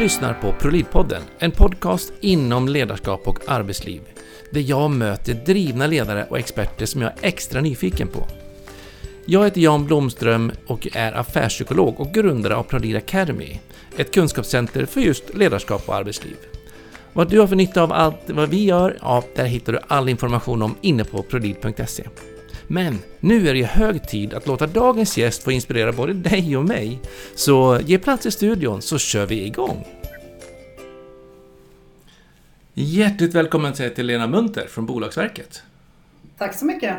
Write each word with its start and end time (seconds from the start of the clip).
lyssnar 0.00 0.34
på 0.34 0.52
ProLid-podden, 0.52 1.22
en 1.38 1.50
podcast 1.50 2.12
inom 2.20 2.68
ledarskap 2.68 3.28
och 3.28 3.38
arbetsliv. 3.48 4.00
Där 4.50 4.60
jag 4.60 4.90
möter 4.90 5.34
drivna 5.34 5.86
ledare 5.86 6.26
och 6.30 6.38
experter 6.38 6.86
som 6.86 7.02
jag 7.02 7.10
är 7.10 7.28
extra 7.28 7.60
nyfiken 7.60 8.08
på. 8.08 8.26
Jag 9.26 9.44
heter 9.44 9.60
Jan 9.60 9.84
Blomström 9.84 10.52
och 10.66 10.88
är 10.92 11.12
affärspsykolog 11.12 12.00
och 12.00 12.12
grundare 12.12 12.56
av 12.56 12.62
ProLid 12.62 12.96
Academy, 12.96 13.58
ett 13.96 14.14
kunskapscenter 14.14 14.86
för 14.86 15.00
just 15.00 15.34
ledarskap 15.34 15.88
och 15.88 15.94
arbetsliv. 15.94 16.36
Vad 17.12 17.30
du 17.30 17.40
har 17.40 17.46
för 17.46 17.56
nytta 17.56 17.82
av 17.82 17.92
allt 17.92 18.20
vad 18.26 18.48
vi 18.48 18.64
gör, 18.64 18.98
ja, 19.00 19.24
där 19.36 19.44
hittar 19.44 19.72
du 19.72 19.78
all 19.88 20.08
information 20.08 20.62
om 20.62 20.74
inne 20.80 21.04
på 21.04 21.22
prolid.se. 21.22 22.04
Men 22.66 22.98
nu 23.20 23.48
är 23.48 23.54
det 23.54 23.64
hög 23.64 24.08
tid 24.08 24.34
att 24.34 24.46
låta 24.46 24.66
dagens 24.66 25.18
gäst 25.18 25.42
få 25.42 25.52
inspirera 25.52 25.92
både 25.92 26.12
dig 26.12 26.56
och 26.56 26.64
mig. 26.64 27.00
Så 27.34 27.78
ge 27.86 27.98
plats 27.98 28.26
i 28.26 28.30
studion 28.30 28.82
så 28.82 28.98
kör 28.98 29.26
vi 29.26 29.44
igång! 29.44 29.99
Hjärtligt 32.82 33.34
välkommen 33.34 33.72
till 33.72 34.06
Lena 34.06 34.26
Munter 34.26 34.66
från 34.66 34.86
Bolagsverket. 34.86 35.62
Tack 36.38 36.54
så 36.54 36.64
mycket. 36.64 36.96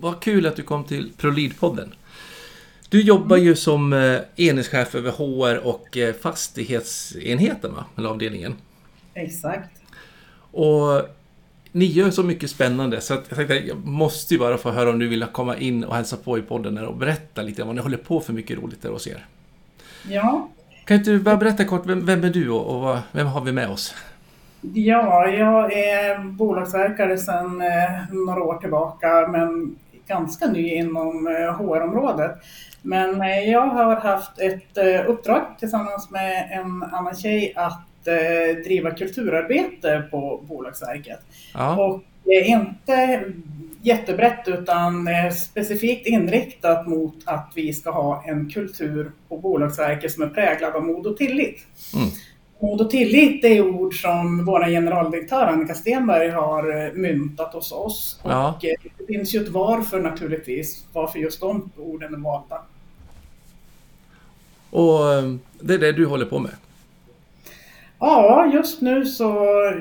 Vad 0.00 0.20
kul 0.20 0.46
att 0.46 0.56
du 0.56 0.62
kom 0.62 0.84
till 0.84 1.12
ProLead-podden. 1.18 1.92
Du 2.88 3.02
jobbar 3.02 3.36
ju 3.36 3.56
som 3.56 3.92
eh, 3.92 4.20
enhetschef 4.36 4.94
över 4.94 5.10
HR 5.10 5.66
och 5.66 5.96
eh, 5.96 6.14
fastighetsenheten, 6.14 7.74
va? 7.74 7.84
eller 7.96 8.08
avdelningen. 8.08 8.54
Exakt. 9.14 9.70
Och 10.50 11.08
ni 11.72 11.84
gör 11.84 12.10
så 12.10 12.22
mycket 12.22 12.50
spännande 12.50 13.00
så 13.00 13.12
jag 13.12 13.24
tänkte 13.28 13.54
jag 13.54 13.86
måste 13.86 14.34
ju 14.34 14.40
bara 14.40 14.58
få 14.58 14.70
höra 14.70 14.90
om 14.90 14.98
du 14.98 15.08
vill 15.08 15.26
komma 15.32 15.56
in 15.56 15.84
och 15.84 15.96
hälsa 15.96 16.16
på 16.16 16.38
i 16.38 16.42
podden 16.42 16.78
och 16.78 16.96
berätta 16.96 17.42
lite 17.42 17.62
om 17.62 17.68
vad 17.68 17.76
ni 17.76 17.82
håller 17.82 17.98
på 17.98 18.20
för 18.20 18.32
mycket 18.32 18.58
roligt 18.58 18.82
där 18.82 18.90
hos 18.90 19.06
er. 19.06 19.26
Ja. 20.08 20.50
Kan 20.84 20.96
inte 20.96 21.10
du 21.10 21.18
bara 21.18 21.36
berätta 21.36 21.64
kort, 21.64 21.86
vem, 21.86 22.06
vem 22.06 22.24
är 22.24 22.30
du 22.30 22.50
och, 22.50 22.90
och, 22.90 22.98
vem 23.12 23.26
har 23.26 23.40
vi 23.40 23.52
med 23.52 23.70
oss? 23.70 23.94
Ja, 24.72 25.28
jag 25.28 25.72
är 25.72 26.18
bolagsverkare 26.18 27.18
sedan 27.18 27.60
eh, 27.60 28.14
några 28.14 28.42
år 28.42 28.56
tillbaka 28.56 29.28
men 29.28 29.76
ganska 30.06 30.46
ny 30.46 30.74
inom 30.74 31.26
eh, 31.26 31.54
HR-området. 31.54 32.36
Men 32.82 33.22
eh, 33.22 33.50
jag 33.50 33.66
har 33.66 33.96
haft 33.96 34.40
ett 34.40 34.76
eh, 34.76 35.10
uppdrag 35.10 35.42
tillsammans 35.58 36.10
med 36.10 36.48
en 36.52 36.82
annan 36.82 37.16
tjej 37.16 37.52
att 37.56 38.08
eh, 38.08 38.62
driva 38.64 38.90
kulturarbete 38.90 40.02
på 40.10 40.44
Bolagsverket. 40.48 41.20
Ja. 41.54 41.84
Och 41.84 42.02
inte 42.46 43.24
jättebrett 43.82 44.48
utan 44.48 45.08
specifikt 45.32 46.06
inriktat 46.06 46.86
mot 46.86 47.14
att 47.24 47.52
vi 47.54 47.72
ska 47.72 47.90
ha 47.90 48.24
en 48.26 48.50
kultur 48.50 49.12
på 49.28 49.38
Bolagsverket 49.38 50.12
som 50.12 50.22
är 50.22 50.28
präglad 50.28 50.74
av 50.74 50.84
mod 50.84 51.06
och 51.06 51.16
tillit. 51.16 51.66
Mm. 51.94 52.08
Mod 52.58 52.80
och 52.80 52.90
tillit 52.90 53.44
är 53.44 53.60
ord 53.60 54.00
som 54.02 54.44
vår 54.44 54.64
generaldirektör 54.64 55.46
Annika 55.46 55.74
Stenberg 55.74 56.30
har 56.30 56.92
myntat 56.94 57.54
hos 57.54 57.72
oss. 57.72 58.20
Ja. 58.24 58.48
Och 58.48 58.64
det 58.98 59.06
finns 59.06 59.34
ju 59.34 59.42
ett 59.42 59.48
varför 59.48 60.00
naturligtvis, 60.00 60.84
varför 60.92 61.18
just 61.18 61.40
de 61.40 61.70
orden 61.76 62.14
är 62.14 62.18
valda. 62.18 62.62
Och 64.70 65.38
det 65.60 65.74
är 65.74 65.78
det 65.78 65.92
du 65.92 66.06
håller 66.06 66.26
på 66.26 66.38
med? 66.38 66.52
Ja, 67.98 68.50
just 68.54 68.80
nu 68.80 69.04
så, 69.04 69.34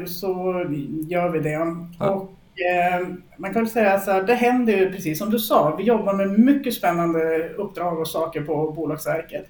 så 0.08 0.66
gör 1.08 1.30
vi 1.30 1.40
det. 1.40 1.76
Ja. 2.00 2.10
Och, 2.10 2.30
eh, 2.62 3.08
man 3.38 3.54
kan 3.54 3.68
säga 3.68 4.00
så 4.00 4.12
här, 4.12 4.24
det 4.24 4.36
händer 4.36 4.74
ju 4.74 4.92
precis 4.92 5.20
som 5.20 5.30
du 5.30 5.40
sa. 5.40 5.76
Vi 5.76 5.84
jobbar 5.84 6.14
med 6.14 6.40
mycket 6.40 6.74
spännande 6.74 7.50
uppdrag 7.50 8.00
och 8.00 8.08
saker 8.08 8.42
på 8.42 8.72
Bolagsverket. 8.72 9.46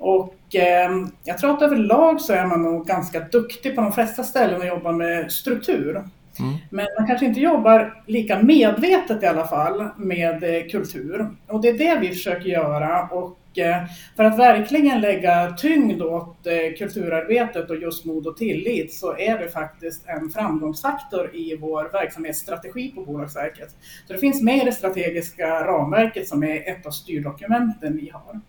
Och 0.00 0.54
eh, 0.54 0.90
jag 1.24 1.38
tror 1.38 1.50
att 1.50 1.62
överlag 1.62 2.20
så 2.20 2.32
är 2.32 2.46
man 2.46 2.62
nog 2.62 2.86
ganska 2.86 3.20
duktig 3.20 3.74
på 3.74 3.80
de 3.80 3.92
flesta 3.92 4.24
ställen 4.24 4.60
att 4.60 4.66
jobba 4.66 4.92
med 4.92 5.32
struktur. 5.32 5.90
Mm. 6.38 6.56
Men 6.70 6.86
man 6.98 7.06
kanske 7.06 7.26
inte 7.26 7.40
jobbar 7.40 8.02
lika 8.06 8.42
medvetet 8.42 9.22
i 9.22 9.26
alla 9.26 9.46
fall 9.46 9.88
med 9.96 10.44
eh, 10.44 10.70
kultur. 10.70 11.28
Och 11.46 11.62
det 11.62 11.68
är 11.68 11.78
det 11.78 11.98
vi 12.00 12.08
försöker 12.08 12.48
göra. 12.48 13.08
Och 13.08 13.36
Eh, 13.54 13.84
för 14.16 14.24
att 14.24 14.38
verkligen 14.38 15.00
lägga 15.00 15.50
tyngd 15.50 16.02
åt 16.02 16.46
eh, 16.46 16.78
kulturarbetet 16.78 17.70
och 17.70 17.76
just 17.76 18.04
mod 18.04 18.26
och 18.26 18.36
tillit 18.36 18.94
så 18.94 19.16
är 19.16 19.38
det 19.38 19.48
faktiskt 19.48 20.08
en 20.08 20.30
framgångsfaktor 20.30 21.36
i 21.36 21.56
vår 21.56 21.90
verksamhetsstrategi 21.92 22.92
på 22.94 23.04
Bolagsverket. 23.04 23.70
Så 24.06 24.12
det 24.12 24.18
finns 24.18 24.42
med 24.42 24.56
i 24.56 24.64
det 24.64 24.72
strategiska 24.72 25.66
ramverket 25.66 26.28
som 26.28 26.42
är 26.42 26.70
ett 26.70 26.86
av 26.86 26.90
styrdokumenten 26.90 27.96
vi 27.96 28.10
har. 28.10 28.40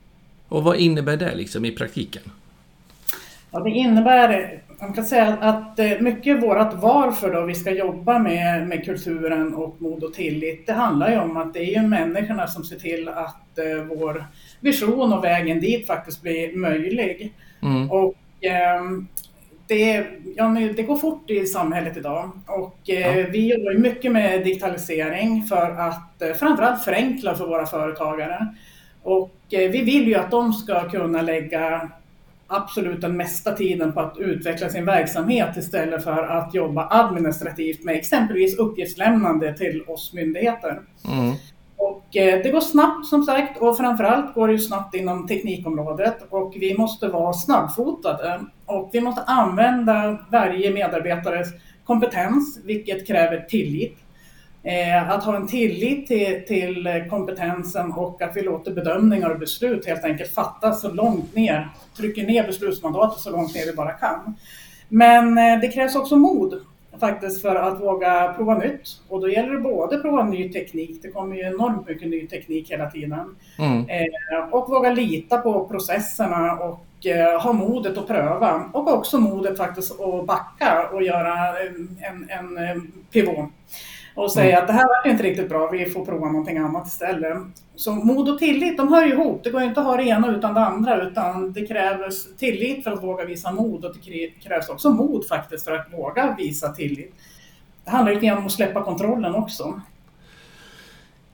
Och 0.52 0.64
vad 0.64 0.78
innebär 0.78 1.18
det 1.18 1.36
liksom 1.36 1.66
i 1.66 1.72
praktiken? 1.72 2.24
Ja, 3.52 3.60
det 3.60 3.70
innebär, 3.70 4.60
man 4.80 4.94
kan 4.94 5.06
säga 5.06 5.38
att 5.42 5.80
eh, 5.80 6.00
mycket 6.00 6.44
vårt 6.44 6.74
varför 6.74 7.34
då 7.34 7.46
vi 7.46 7.56
ska 7.56 7.72
jobba 7.72 8.20
med, 8.20 8.68
med 8.68 8.86
kulturen 8.86 9.54
och 9.54 9.82
mod 9.82 10.04
och 10.04 10.14
tillit, 10.14 10.68
det 10.68 10.74
handlar 10.74 11.12
ju 11.12 11.20
om 11.20 11.38
att 11.38 11.54
det 11.54 11.60
är 11.60 11.82
ju 11.82 11.88
människorna 11.88 12.48
som 12.48 12.64
ser 12.64 12.80
till 12.80 13.08
att 13.08 13.58
eh, 13.58 13.84
vår 13.98 14.26
vision 14.60 15.14
och 15.14 15.24
vägen 15.24 15.60
dit 15.60 15.88
faktiskt 15.88 16.22
blir 16.22 16.58
möjlig. 16.58 17.34
Mm. 17.62 17.92
Och 17.92 18.46
eh, 18.46 18.82
det, 19.68 20.06
ja, 20.36 20.48
det 20.76 20.84
går 20.84 20.98
fort 20.98 21.30
i 21.30 21.46
samhället 21.46 21.98
idag 21.98 22.32
och 22.46 22.90
eh, 22.90 23.20
ja. 23.20 23.28
vi 23.32 23.54
jobbar 23.54 23.74
mycket 23.74 24.12
med 24.12 24.44
digitalisering 24.44 25.44
för 25.44 25.72
att 25.72 26.22
eh, 26.22 26.34
framförallt 26.34 26.84
förenkla 26.84 27.36
för 27.36 27.48
våra 27.48 27.66
företagare. 27.66 28.48
Och 29.04 29.38
vi 29.52 29.82
vill 29.82 30.08
ju 30.08 30.16
att 30.16 30.32
de 30.32 30.54
ska 30.54 30.90
kunna 30.90 31.22
lägga 31.22 31.90
absolut 32.48 33.02
den 33.02 33.18
mesta 33.18 33.52
tiden 33.52 33.94
på 33.94 34.00
att 34.00 34.18
utveckla 34.18 34.70
sin 34.70 34.86
verksamhet 34.86 35.58
istället 35.58 36.04
för 36.04 36.24
att 36.24 36.54
jobba 36.54 36.88
administrativt 36.90 37.84
med 37.84 37.96
exempelvis 37.96 38.58
uppgiftslämnande 38.58 39.58
till 39.58 39.84
oss 39.88 40.14
myndigheter. 40.14 40.82
Mm. 41.08 41.36
Och 41.78 42.18
eh, 42.18 42.44
det 42.44 42.52
går 42.52 42.62
snabbt 42.62 43.06
som 43.06 43.24
sagt 43.24 43.62
och 43.62 43.78
framförallt 43.78 44.34
går 44.34 44.48
det 44.48 44.60
snabbt 44.60 44.96
inom 44.96 45.28
teknikområdet 45.28 46.18
och 46.30 46.54
vi 46.56 46.78
måste 46.78 47.08
vara 47.08 47.34
snabbfotade 47.34 48.42
och 48.66 48.90
vi 48.94 49.02
måste 49.02 49.22
använda 49.22 50.18
varje 50.32 50.72
medarbetares 50.72 51.48
kompetens, 51.86 52.60
vilket 52.64 53.08
kräver 53.08 53.46
tillit. 53.50 53.98
Eh, 54.64 55.10
att 55.10 55.24
ha 55.24 55.36
en 55.36 55.48
tillit 55.48 56.08
till, 56.08 56.46
till, 56.48 57.04
kompetensen 57.10 57.92
och 57.92 58.22
att 58.22 58.36
vi 58.36 58.42
låter 58.42 58.72
bedömningar 58.72 59.30
och 59.30 59.40
beslut 59.40 59.88
helt 59.88 60.04
enkelt 60.04 60.34
fattas 60.34 60.82
så 60.82 60.92
långt 60.92 61.36
ner, 61.36 61.70
trycker 61.98 62.28
ner 62.28 62.48
beslutsmandatet 62.48 63.20
så 63.20 63.32
långt 63.32 63.56
ner 63.56 63.66
vi 63.66 63.74
bara 63.74 63.92
kan. 63.92 64.36
Men 64.88 65.38
eh, 65.38 65.60
det 65.60 65.68
krävs 65.68 65.96
också 65.96 66.16
mod 66.16 66.62
faktiskt 67.00 67.42
för 67.42 67.56
att 67.56 67.82
våga 67.82 68.34
prova 68.38 68.58
nytt. 68.58 69.02
Och 69.10 69.22
då 69.22 69.30
gäller 69.30 69.54
det 69.54 69.60
både 69.60 69.96
att 69.96 70.02
prova 70.02 70.24
ny 70.24 70.50
teknik, 70.50 71.00
det 71.02 71.12
kommer 71.12 71.36
ju 71.36 71.42
enormt 71.42 71.88
mycket 71.88 72.10
ny 72.10 72.28
teknik 72.28 72.72
hela 72.72 72.90
tiden, 72.90 73.36
mm. 73.60 73.90
eh, 73.90 74.50
och 74.52 74.70
våga 74.70 74.92
lita 74.92 75.38
på 75.38 75.68
processerna 75.68 76.54
och 76.54 76.86
ha 77.44 77.54
modet 77.54 77.98
att 77.98 78.08
pröva. 78.08 78.70
Och 78.74 78.94
också 78.94 79.20
modet 79.20 79.58
faktiskt 79.58 80.00
att 80.00 80.26
backa 80.26 80.90
och 80.94 81.04
göra 81.04 81.60
en, 81.60 81.98
en, 82.30 82.58
en 82.58 82.92
pivot 83.12 83.50
och 84.16 84.32
säga 84.32 84.52
mm. 84.52 84.62
att 84.62 84.68
det 84.68 84.74
här 84.74 85.04
var 85.04 85.12
inte 85.12 85.24
riktigt 85.24 85.50
bra, 85.50 85.70
vi 85.72 85.86
får 85.86 86.06
prova 86.06 86.26
någonting 86.26 86.58
annat 86.58 86.88
istället. 86.88 87.38
Så 87.76 87.94
mod 87.94 88.30
och 88.30 88.40
tillit, 88.40 88.78
de 88.78 88.94
hör 88.94 89.14
ihop. 89.14 89.44
Det 89.44 89.50
går 89.50 89.62
inte 89.62 89.80
att 89.80 89.86
ha 89.86 89.98
det 89.98 90.04
ena 90.04 90.36
utan 90.36 90.54
det 90.54 90.60
andra, 90.60 91.02
utan 91.02 91.54
det 91.54 91.68
krävs 91.68 92.36
tillit 92.38 92.84
för 92.84 92.92
att 92.92 93.04
våga 93.04 93.26
visa 93.26 93.52
mod 93.52 93.86
och 93.86 93.96
det 94.06 94.28
krävs 94.44 94.70
också 94.70 94.90
mod 94.90 95.28
faktiskt 95.28 95.66
för 95.66 95.72
att 95.72 95.94
våga 95.94 96.36
visa 96.38 96.70
tillit. 96.70 97.14
Det 97.86 97.92
handlar 97.92 98.14
lite 98.14 98.26
grann 98.26 98.38
om 98.38 98.46
att 98.46 98.52
släppa 98.52 98.84
kontrollen 98.84 99.36
också. 99.36 99.82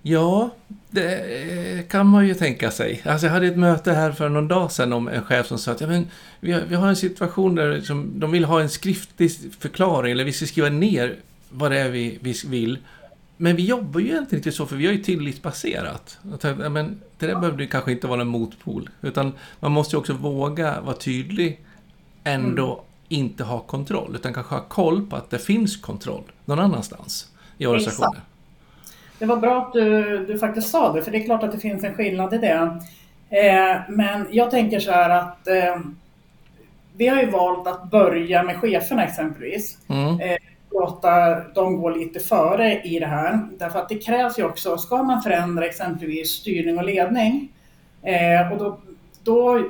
Ja, 0.01 0.49
det 0.89 1.89
kan 1.89 2.07
man 2.07 2.27
ju 2.27 2.33
tänka 2.33 2.71
sig. 2.71 3.01
Alltså 3.05 3.25
jag 3.25 3.33
hade 3.33 3.47
ett 3.47 3.57
möte 3.57 3.93
här 3.93 4.11
för 4.11 4.29
någon 4.29 4.47
dag 4.47 4.71
sedan 4.71 4.93
om 4.93 5.07
en 5.07 5.23
chef 5.23 5.47
som 5.47 5.57
sa 5.57 5.71
att 5.71 5.81
ja, 5.81 5.87
men 5.87 6.07
vi, 6.39 6.51
har, 6.51 6.61
vi 6.61 6.75
har 6.75 6.87
en 6.87 6.95
situation 6.95 7.55
där 7.55 7.73
liksom, 7.73 8.19
de 8.19 8.31
vill 8.31 8.45
ha 8.45 8.61
en 8.61 8.69
skriftlig 8.69 9.31
förklaring, 9.59 10.11
eller 10.11 10.23
vi 10.23 10.33
ska 10.33 10.45
skriva 10.45 10.69
ner 10.69 11.15
vad 11.49 11.71
det 11.71 11.79
är 11.79 11.89
vi, 11.89 12.19
vi 12.21 12.33
vill. 12.47 12.77
Men 13.37 13.55
vi 13.55 13.65
jobbar 13.65 13.99
ju 13.99 14.07
egentligen 14.07 14.39
inte 14.39 14.51
så, 14.51 14.65
för 14.65 14.75
vi 14.75 14.85
har 14.85 14.93
ju 14.93 15.03
tillitsbaserat. 15.03 16.19
Men 16.69 17.01
det 17.17 17.27
där 17.27 17.35
behöver 17.35 17.59
ju 17.59 17.67
kanske 17.67 17.91
inte 17.91 18.07
vara 18.07 18.21
en 18.21 18.27
motpol. 18.27 18.89
Utan 19.01 19.33
man 19.59 19.71
måste 19.71 19.95
ju 19.95 19.99
också 19.99 20.13
våga 20.13 20.81
vara 20.81 20.95
tydlig, 20.95 21.59
ändå 22.23 22.73
mm. 22.73 22.85
inte 23.07 23.43
ha 23.43 23.59
kontroll. 23.59 24.15
Utan 24.15 24.33
kanske 24.33 24.55
ha 24.55 24.61
koll 24.61 25.07
på 25.07 25.15
att 25.15 25.29
det 25.29 25.39
finns 25.39 25.77
kontroll 25.77 26.23
någon 26.45 26.59
annanstans 26.59 27.31
i 27.57 27.65
organisationen. 27.65 28.21
Det 29.19 29.25
var 29.25 29.37
bra 29.37 29.61
att 29.61 29.73
du, 29.73 30.25
du 30.25 30.39
faktiskt 30.39 30.69
sa 30.69 30.93
det, 30.93 31.01
för 31.01 31.11
det 31.11 31.17
är 31.17 31.25
klart 31.25 31.43
att 31.43 31.51
det 31.51 31.59
finns 31.59 31.83
en 31.83 31.93
skillnad 31.93 32.33
i 32.33 32.37
det. 32.37 32.79
Eh, 33.29 33.81
men 33.89 34.27
jag 34.31 34.51
tänker 34.51 34.79
så 34.79 34.91
här 34.91 35.09
att 35.09 35.47
eh, 35.47 35.75
vi 36.97 37.07
har 37.07 37.21
ju 37.21 37.29
valt 37.29 37.67
att 37.67 37.91
börja 37.91 38.43
med 38.43 38.57
cheferna 38.57 39.03
exempelvis. 39.03 39.77
Mm. 39.87 40.19
Eh, 40.19 40.37
låta 40.79 41.39
dem 41.39 41.81
gå 41.81 41.89
lite 41.89 42.19
före 42.19 42.81
i 42.81 42.99
det 42.99 43.05
här. 43.05 43.47
Därför 43.57 43.79
att 43.79 43.89
det 43.89 43.97
krävs 43.97 44.39
ju 44.39 44.43
också, 44.43 44.77
ska 44.77 45.03
man 45.03 45.21
förändra 45.21 45.65
exempelvis 45.65 46.29
styrning 46.29 46.77
och 46.77 46.85
ledning, 46.85 47.51
eh, 48.01 48.51
och 48.51 48.57
då, 48.57 48.79
då 49.23 49.69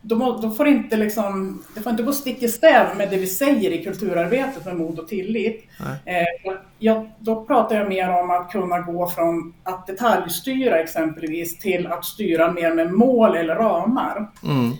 då, 0.00 0.38
då, 0.42 0.50
får 0.50 0.68
inte 0.68 0.96
liksom, 0.96 1.62
det 1.74 1.80
får 1.80 1.90
inte 1.90 2.02
gå 2.02 2.12
stick 2.12 2.42
i 2.42 2.48
stäv 2.48 2.96
med 2.96 3.10
det 3.10 3.16
vi 3.16 3.26
säger 3.26 3.70
i 3.70 3.84
kulturarbetet 3.84 4.64
med 4.64 4.76
mod 4.76 4.98
och 4.98 5.08
tillit. 5.08 5.64
Eh, 6.04 6.54
jag, 6.78 7.10
då 7.18 7.44
pratar 7.44 7.76
jag 7.76 7.88
mer 7.88 8.10
om 8.10 8.30
att 8.30 8.52
kunna 8.52 8.80
gå 8.80 9.08
från 9.08 9.54
att 9.62 9.86
detaljstyra 9.86 10.78
exempelvis 10.78 11.58
till 11.58 11.86
att 11.86 12.04
styra 12.04 12.52
mer 12.52 12.74
med 12.74 12.92
mål 12.92 13.36
eller 13.36 13.54
ramar. 13.54 14.30
Mm. 14.44 14.70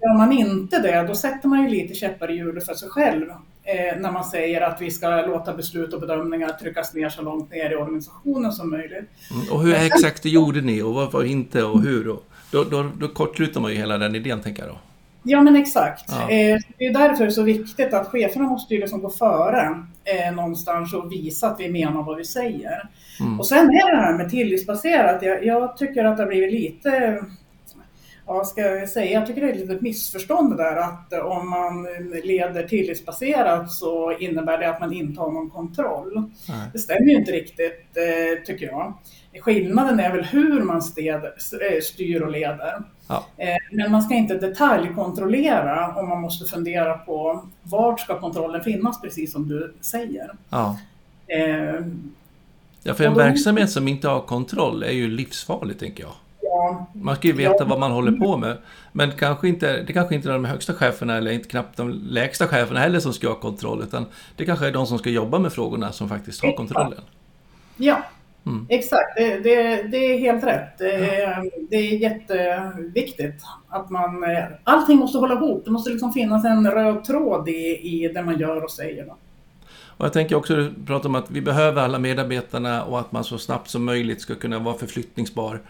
Gör 0.00 0.18
man 0.18 0.32
inte 0.32 0.78
det, 0.78 1.02
då 1.08 1.14
sätter 1.14 1.48
man 1.48 1.62
ju 1.62 1.68
lite 1.68 1.94
käppar 1.94 2.30
i 2.30 2.34
hjulet 2.34 2.66
för 2.66 2.74
sig 2.74 2.88
själv 2.88 3.26
eh, 3.66 4.00
när 4.00 4.12
man 4.12 4.24
säger 4.24 4.60
att 4.60 4.80
vi 4.80 4.90
ska 4.90 5.26
låta 5.26 5.54
beslut 5.54 5.92
och 5.92 6.00
bedömningar 6.00 6.48
tryckas 6.48 6.94
ner 6.94 7.08
så 7.08 7.22
långt 7.22 7.50
ner 7.50 7.70
i 7.70 7.76
organisationen 7.76 8.52
som 8.52 8.70
möjligt. 8.70 9.10
Mm. 9.30 9.52
Och 9.52 9.62
hur 9.62 9.74
exakt 9.74 10.24
gjorde 10.24 10.60
ni 10.60 10.82
och 10.82 10.94
varför 10.94 11.24
inte 11.24 11.62
och 11.62 11.82
hur? 11.82 12.08
Och 12.08 12.24
då, 12.50 12.64
då, 12.64 12.90
då 13.00 13.08
kortslutar 13.08 13.60
man 13.60 13.70
ju 13.70 13.76
hela 13.76 13.98
den 13.98 14.14
idén, 14.14 14.40
tänker 14.40 14.62
jag 14.62 14.72
då. 14.72 14.78
Ja, 15.28 15.40
men 15.40 15.56
exakt. 15.56 16.04
Ja. 16.08 16.30
Eh, 16.30 16.58
det 16.78 16.86
är 16.86 16.92
därför 16.92 17.24
det 17.24 17.30
är 17.30 17.30
så 17.30 17.42
viktigt 17.42 17.94
att 17.94 18.06
cheferna 18.06 18.44
måste 18.44 18.74
ju 18.74 18.80
liksom 18.80 19.00
gå 19.00 19.10
före 19.10 19.82
eh, 20.04 20.34
någonstans 20.34 20.94
och 20.94 21.12
visa 21.12 21.50
att 21.50 21.60
vi 21.60 21.68
menar 21.68 22.02
vad 22.02 22.16
vi 22.16 22.24
säger. 22.24 22.88
Mm. 23.20 23.40
Och 23.40 23.46
sen 23.46 23.66
är 23.66 23.96
det 23.96 24.02
här 24.02 24.18
med 24.18 24.30
tillitsbaserat, 24.30 25.22
jag, 25.22 25.44
jag 25.44 25.76
tycker 25.76 26.04
att 26.04 26.16
det 26.16 26.22
har 26.22 26.28
blivit 26.28 26.52
lite 26.52 27.20
ja, 28.26 28.44
ska 28.44 28.60
jag 28.60 28.88
säga, 28.88 29.12
jag 29.12 29.26
tycker 29.26 29.40
det 29.40 29.48
är 29.48 29.52
ett 29.52 29.60
litet 29.60 29.80
missförstånd 29.80 30.50
det 30.50 30.56
där 30.56 30.76
att 30.76 31.12
om 31.12 31.50
man 31.50 31.86
leder 32.24 32.68
tillitsbaserat 32.68 33.72
så 33.72 34.18
innebär 34.18 34.58
det 34.58 34.70
att 34.70 34.80
man 34.80 34.92
inte 34.92 35.20
har 35.20 35.30
någon 35.30 35.50
kontroll. 35.50 36.30
Nej. 36.48 36.68
Det 36.72 36.78
stämmer 36.78 37.06
ju 37.06 37.16
inte 37.16 37.32
riktigt 37.32 37.96
eh, 37.96 38.44
tycker 38.46 38.66
jag. 38.66 38.94
Skillnaden 39.40 40.00
är 40.00 40.12
väl 40.12 40.24
hur 40.24 40.62
man 40.62 40.82
steder, 40.82 41.32
eh, 41.72 41.80
styr 41.82 42.22
och 42.22 42.30
leder. 42.30 42.82
Ja. 43.08 43.24
Eh, 43.36 43.56
men 43.72 43.92
man 43.92 44.02
ska 44.02 44.14
inte 44.14 44.34
detaljkontrollera 44.34 45.94
om 45.96 46.08
man 46.08 46.20
måste 46.20 46.50
fundera 46.50 46.98
på 46.98 47.46
vart 47.62 48.00
ska 48.00 48.20
kontrollen 48.20 48.64
finnas, 48.64 49.00
precis 49.00 49.32
som 49.32 49.48
du 49.48 49.74
säger. 49.80 50.30
Ja. 50.50 50.78
Ja, 52.82 52.94
för 52.94 53.04
en 53.04 53.12
då... 53.12 53.18
verksamhet 53.18 53.70
som 53.70 53.88
inte 53.88 54.08
har 54.08 54.20
kontroll 54.20 54.82
är 54.82 54.90
ju 54.90 55.08
livsfarlig, 55.08 55.78
tänker 55.78 56.02
jag. 56.02 56.12
Man 56.92 57.16
ska 57.16 57.28
ju 57.28 57.34
veta 57.34 57.54
ja. 57.58 57.64
vad 57.64 57.78
man 57.78 57.92
håller 57.92 58.12
på 58.12 58.36
med. 58.36 58.56
Men 58.92 59.12
kanske 59.12 59.48
inte, 59.48 59.82
det 59.82 59.92
kanske 59.92 60.14
inte 60.14 60.28
är 60.28 60.32
de 60.32 60.44
högsta 60.44 60.74
cheferna 60.74 61.16
eller 61.16 61.30
inte 61.30 61.48
knappt 61.48 61.76
de 61.76 61.90
lägsta 61.90 62.46
cheferna 62.46 62.80
heller 62.80 63.00
som 63.00 63.12
ska 63.12 63.28
ha 63.28 63.34
kontroll. 63.34 63.82
Utan 63.82 64.06
det 64.36 64.44
kanske 64.44 64.66
är 64.66 64.72
de 64.72 64.86
som 64.86 64.98
ska 64.98 65.10
jobba 65.10 65.38
med 65.38 65.52
frågorna 65.52 65.92
som 65.92 66.08
faktiskt 66.08 66.42
har 66.42 66.52
kontrollen. 66.52 67.00
Ja, 67.76 67.98
mm. 68.46 68.66
exakt. 68.68 69.16
Det, 69.16 69.38
det, 69.38 69.82
det, 69.82 69.96
är 69.96 70.18
helt 70.18 70.44
rätt. 70.44 70.78
Det 70.78 71.22
är, 71.22 71.50
det 71.70 71.76
är 71.76 71.96
jätteviktigt 71.96 73.42
att 73.68 73.90
man... 73.90 74.24
Allting 74.64 74.96
måste 74.96 75.18
hålla 75.18 75.34
ihop. 75.34 75.64
Det 75.64 75.70
måste 75.70 75.90
liksom 75.90 76.12
finnas 76.12 76.44
en 76.44 76.70
röd 76.70 77.04
tråd 77.04 77.48
i, 77.48 77.80
i 77.82 78.10
det 78.14 78.22
man 78.22 78.38
gör 78.38 78.64
och 78.64 78.70
säger. 78.70 79.06
Och 79.96 80.04
jag 80.04 80.12
tänker 80.12 80.36
också 80.36 80.56
du 80.56 80.74
pratar 80.86 81.08
om 81.08 81.14
att 81.14 81.30
vi 81.30 81.40
behöver 81.40 81.82
alla 81.82 81.98
medarbetarna 81.98 82.84
och 82.84 83.00
att 83.00 83.12
man 83.12 83.24
så 83.24 83.38
snabbt 83.38 83.70
som 83.70 83.84
möjligt 83.84 84.20
ska 84.20 84.34
kunna 84.34 84.58
vara 84.58 84.74
förflyttningsbar. 84.74 85.60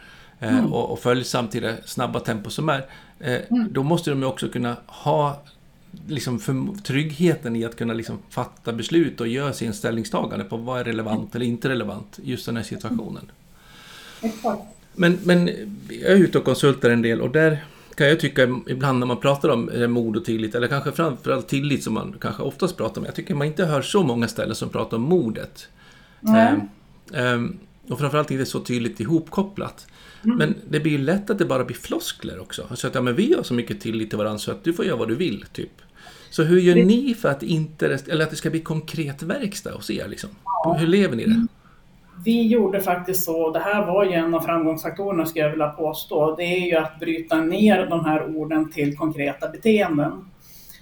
Eh, 0.41 0.59
mm. 0.59 0.73
och, 0.73 0.93
och 0.93 1.51
till 1.51 1.63
det 1.63 1.77
snabba 1.85 2.21
tempo 2.21 2.51
som 2.51 2.69
är. 2.69 2.87
Eh, 3.21 3.41
mm. 3.51 3.69
Då 3.71 3.83
måste 3.83 4.11
de 4.11 4.21
ju 4.21 4.27
också 4.27 4.49
kunna 4.49 4.77
ha 4.87 5.43
liksom 6.09 6.39
för 6.39 6.83
tryggheten 6.83 7.57
i 7.57 7.65
att 7.65 7.77
kunna 7.77 7.95
liksom 7.95 8.19
fatta 8.31 8.73
beslut 8.73 9.21
och 9.21 9.29
göra 9.29 9.53
sin 9.53 9.73
ställningstagande 9.73 10.45
på 10.45 10.57
vad 10.57 10.81
är 10.81 10.85
relevant 10.85 11.35
eller 11.35 11.47
inte 11.47 11.69
relevant 11.69 12.19
just 12.23 12.47
den 12.47 12.57
här 12.57 12.65
situationen. 12.65 13.31
Men, 14.95 15.19
men 15.23 15.47
jag 15.89 16.13
är 16.13 16.17
ute 16.17 16.39
och 16.39 16.45
konsultar 16.45 16.91
en 16.91 17.03
del 17.03 17.21
och 17.21 17.31
där 17.31 17.65
kan 17.97 18.07
jag 18.07 18.21
tycka 18.21 18.43
ibland 18.67 18.99
när 18.99 19.07
man 19.07 19.17
pratar 19.17 19.49
om 19.49 19.69
eh, 19.69 19.89
mod 19.89 20.17
och 20.17 20.25
tillit, 20.25 20.55
eller 20.55 20.69
kanske 20.69 20.93
framförallt 20.93 21.49
tillit 21.49 21.85
som 21.85 21.95
man 21.95 22.15
kanske 22.21 22.43
oftast 22.43 22.77
pratar 22.77 23.01
om. 23.01 23.05
Jag 23.05 23.15
tycker 23.15 23.35
man 23.35 23.47
inte 23.47 23.65
hör 23.65 23.83
så 23.83 24.03
många 24.03 24.29
ställen 24.29 24.55
som 24.55 24.69
pratar 24.69 24.97
om 24.97 25.03
modet. 25.03 25.69
Mm. 26.29 26.61
Um, 27.13 27.59
och 27.89 27.99
framförallt 27.99 28.31
inte 28.31 28.47
så 28.47 28.61
tydligt 28.61 29.01
ihopkopplat. 29.01 29.87
Mm. 30.25 30.39
Men 30.39 30.55
det 30.69 30.81
blir 30.81 30.99
lätt 30.99 31.31
att 31.31 31.39
det 31.39 31.45
bara 31.45 31.65
blir 31.65 31.77
floskler 31.77 32.41
också. 32.41 32.67
Alltså 32.71 32.87
att 32.87 32.95
ja, 32.95 33.01
men 33.01 33.15
vi 33.15 33.35
har 33.35 33.43
så 33.43 33.55
mycket 33.55 33.81
tillit 33.81 34.11
till 34.11 34.19
varandra 34.19 34.39
så 34.39 34.51
att 34.51 34.65
du 34.65 34.73
får 34.73 34.85
göra 34.85 34.97
vad 34.97 35.09
du 35.09 35.15
vill, 35.15 35.45
typ. 35.53 35.73
Så 36.31 36.43
hur 36.43 36.61
gör 36.61 36.75
ni 36.75 37.15
för 37.15 37.29
att, 37.29 37.43
inte, 37.43 37.99
eller 38.09 38.25
att 38.25 38.31
det 38.31 38.37
ska 38.37 38.51
bli 38.51 38.61
konkret 38.61 39.23
verkstad 39.23 39.73
hos 39.73 39.91
er? 39.91 40.09
Liksom? 40.09 40.31
Ja. 40.45 40.77
Hur 40.79 40.87
lever 40.87 41.17
ni 41.17 41.25
det? 41.25 41.31
Mm. 41.31 41.49
Vi 42.25 42.47
gjorde 42.47 42.81
faktiskt 42.81 43.25
så, 43.25 43.51
det 43.51 43.59
här 43.59 43.87
var 43.87 44.05
ju 44.05 44.13
en 44.13 44.35
av 44.35 44.41
framgångsfaktorerna 44.41 45.27
skulle 45.27 45.45
jag 45.45 45.51
vilja 45.51 45.69
påstå, 45.69 46.37
det 46.37 46.43
är 46.43 46.67
ju 46.67 46.77
att 46.77 47.01
bryta 47.01 47.41
ner 47.41 47.87
de 47.87 48.05
här 48.05 48.37
orden 48.37 48.73
till 48.73 48.97
konkreta 48.97 49.49
beteenden. 49.49 50.13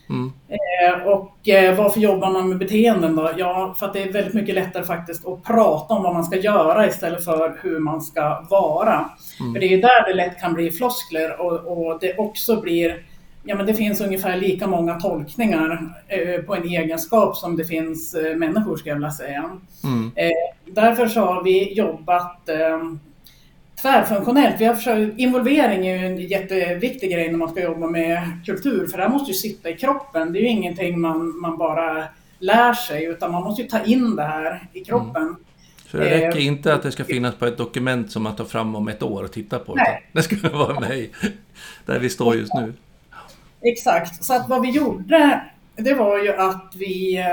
Mm. 0.09 0.33
Eh, 0.49 1.07
och 1.07 1.49
eh, 1.49 1.77
varför 1.77 2.01
jobbar 2.01 2.31
man 2.31 2.49
med 2.49 2.59
beteenden 2.59 3.17
då? 3.17 3.31
Ja, 3.37 3.75
för 3.79 3.87
att 3.87 3.93
det 3.93 4.03
är 4.03 4.13
väldigt 4.13 4.35
mycket 4.35 4.55
lättare 4.55 4.85
faktiskt 4.85 5.27
att 5.27 5.45
prata 5.45 5.95
om 5.95 6.03
vad 6.03 6.15
man 6.15 6.25
ska 6.25 6.37
göra 6.37 6.87
istället 6.87 7.25
för 7.25 7.59
hur 7.63 7.79
man 7.79 8.03
ska 8.03 8.47
vara. 8.51 9.11
Mm. 9.41 9.53
För 9.53 9.61
det 9.61 9.75
är 9.75 9.83
där 9.83 10.09
det 10.09 10.15
lätt 10.15 10.41
kan 10.41 10.55
bli 10.55 10.71
floskler 10.71 11.41
och, 11.41 11.53
och 11.53 11.99
det 12.01 12.19
också 12.19 12.61
blir 12.61 13.03
Ja, 13.47 13.57
men 13.57 13.67
det 13.67 13.75
finns 13.75 14.01
ungefär 14.01 14.37
lika 14.37 14.67
många 14.67 15.01
tolkningar 15.01 15.95
eh, 16.09 16.41
på 16.41 16.55
en 16.55 16.63
egenskap 16.63 17.37
som 17.37 17.57
det 17.57 17.65
finns 17.65 18.15
eh, 18.15 18.37
människor, 18.37 18.77
ska 18.77 18.89
jag 18.89 18.97
vilja 18.97 19.11
säga. 19.11 19.51
Mm. 19.85 20.11
Därför 20.65 21.07
så 21.07 21.21
har 21.21 21.43
vi 21.43 21.73
jobbat 21.73 22.49
tvärfunktionellt. 23.85 24.61
Vi 24.61 24.65
har 24.65 24.75
försökt, 24.75 25.19
involvering 25.19 25.87
är 25.87 25.99
ju 25.99 26.07
en 26.07 26.21
jätteviktig 26.21 27.13
grej 27.13 27.31
när 27.31 27.39
man 27.39 27.49
ska 27.49 27.63
jobba 27.63 27.87
med 27.87 28.23
kultur, 28.47 28.87
för 28.87 28.97
det 28.97 29.03
här 29.03 29.11
måste 29.11 29.31
ju 29.31 29.37
sitta 29.37 29.71
i 29.71 29.77
kroppen. 29.77 30.33
Det 30.33 30.39
är 30.39 30.41
ju 30.41 30.49
ingenting 30.49 31.01
man, 31.01 31.41
man 31.41 31.59
bara 31.59 32.05
lär 32.39 32.73
sig, 32.73 33.05
utan 33.05 33.33
man 33.33 33.43
måste 33.43 33.63
ju 33.63 33.69
ta 33.69 33.85
in 33.85 34.17
det 34.17 34.23
här 34.23 34.69
i 34.73 34.85
kroppen. 34.85 35.23
Mm. 35.23 35.37
Så 35.87 35.97
det 35.97 36.05
räcker 36.05 36.39
eh, 36.39 36.47
inte 36.47 36.75
att 36.75 36.83
det 36.83 36.93
ska 36.93 37.05
finnas 37.05 37.35
på 37.35 37.47
ett 37.47 37.59
dokument 37.59 38.13
som 38.13 38.23
man 38.23 38.37
tar 38.37 38.45
fram 38.45 38.77
om 38.77 38.89
ett 38.89 39.03
år 39.03 39.23
och 39.23 39.33
tittar 39.33 39.59
på, 39.59 39.75
Nej. 39.75 40.07
det 40.13 40.23
ska 40.23 40.49
vara 40.49 40.81
med 40.81 41.09
där 41.87 41.99
vi 41.99 42.11
står 42.11 42.37
just 42.37 42.55
nu. 42.55 42.73
Exakt, 43.63 44.25
så 44.25 44.35
att 44.35 44.49
vad 44.49 44.63
vi 44.63 44.71
gjorde, 44.71 45.43
det 45.77 45.95
var 45.95 46.19
ju 46.19 46.33
att 46.33 46.73
vi 46.75 47.19
eh, 47.19 47.25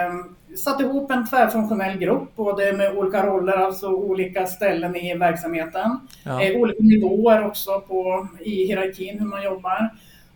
satt 0.57 0.81
ihop 0.81 1.11
en 1.11 1.27
tvärfunktionell 1.27 1.97
grupp, 1.97 2.35
både 2.35 2.73
med 2.73 2.97
olika 2.97 3.25
roller, 3.25 3.53
alltså 3.53 3.87
olika 3.87 4.47
ställen 4.47 4.95
i 4.95 5.17
verksamheten. 5.17 5.99
Ja. 6.23 6.41
Eh, 6.41 6.61
olika 6.61 6.83
nivåer 6.83 7.45
också 7.45 7.81
på, 7.87 8.27
i 8.39 8.65
hierarkin, 8.65 9.19
hur 9.19 9.25
man 9.27 9.43
jobbar. 9.43 9.89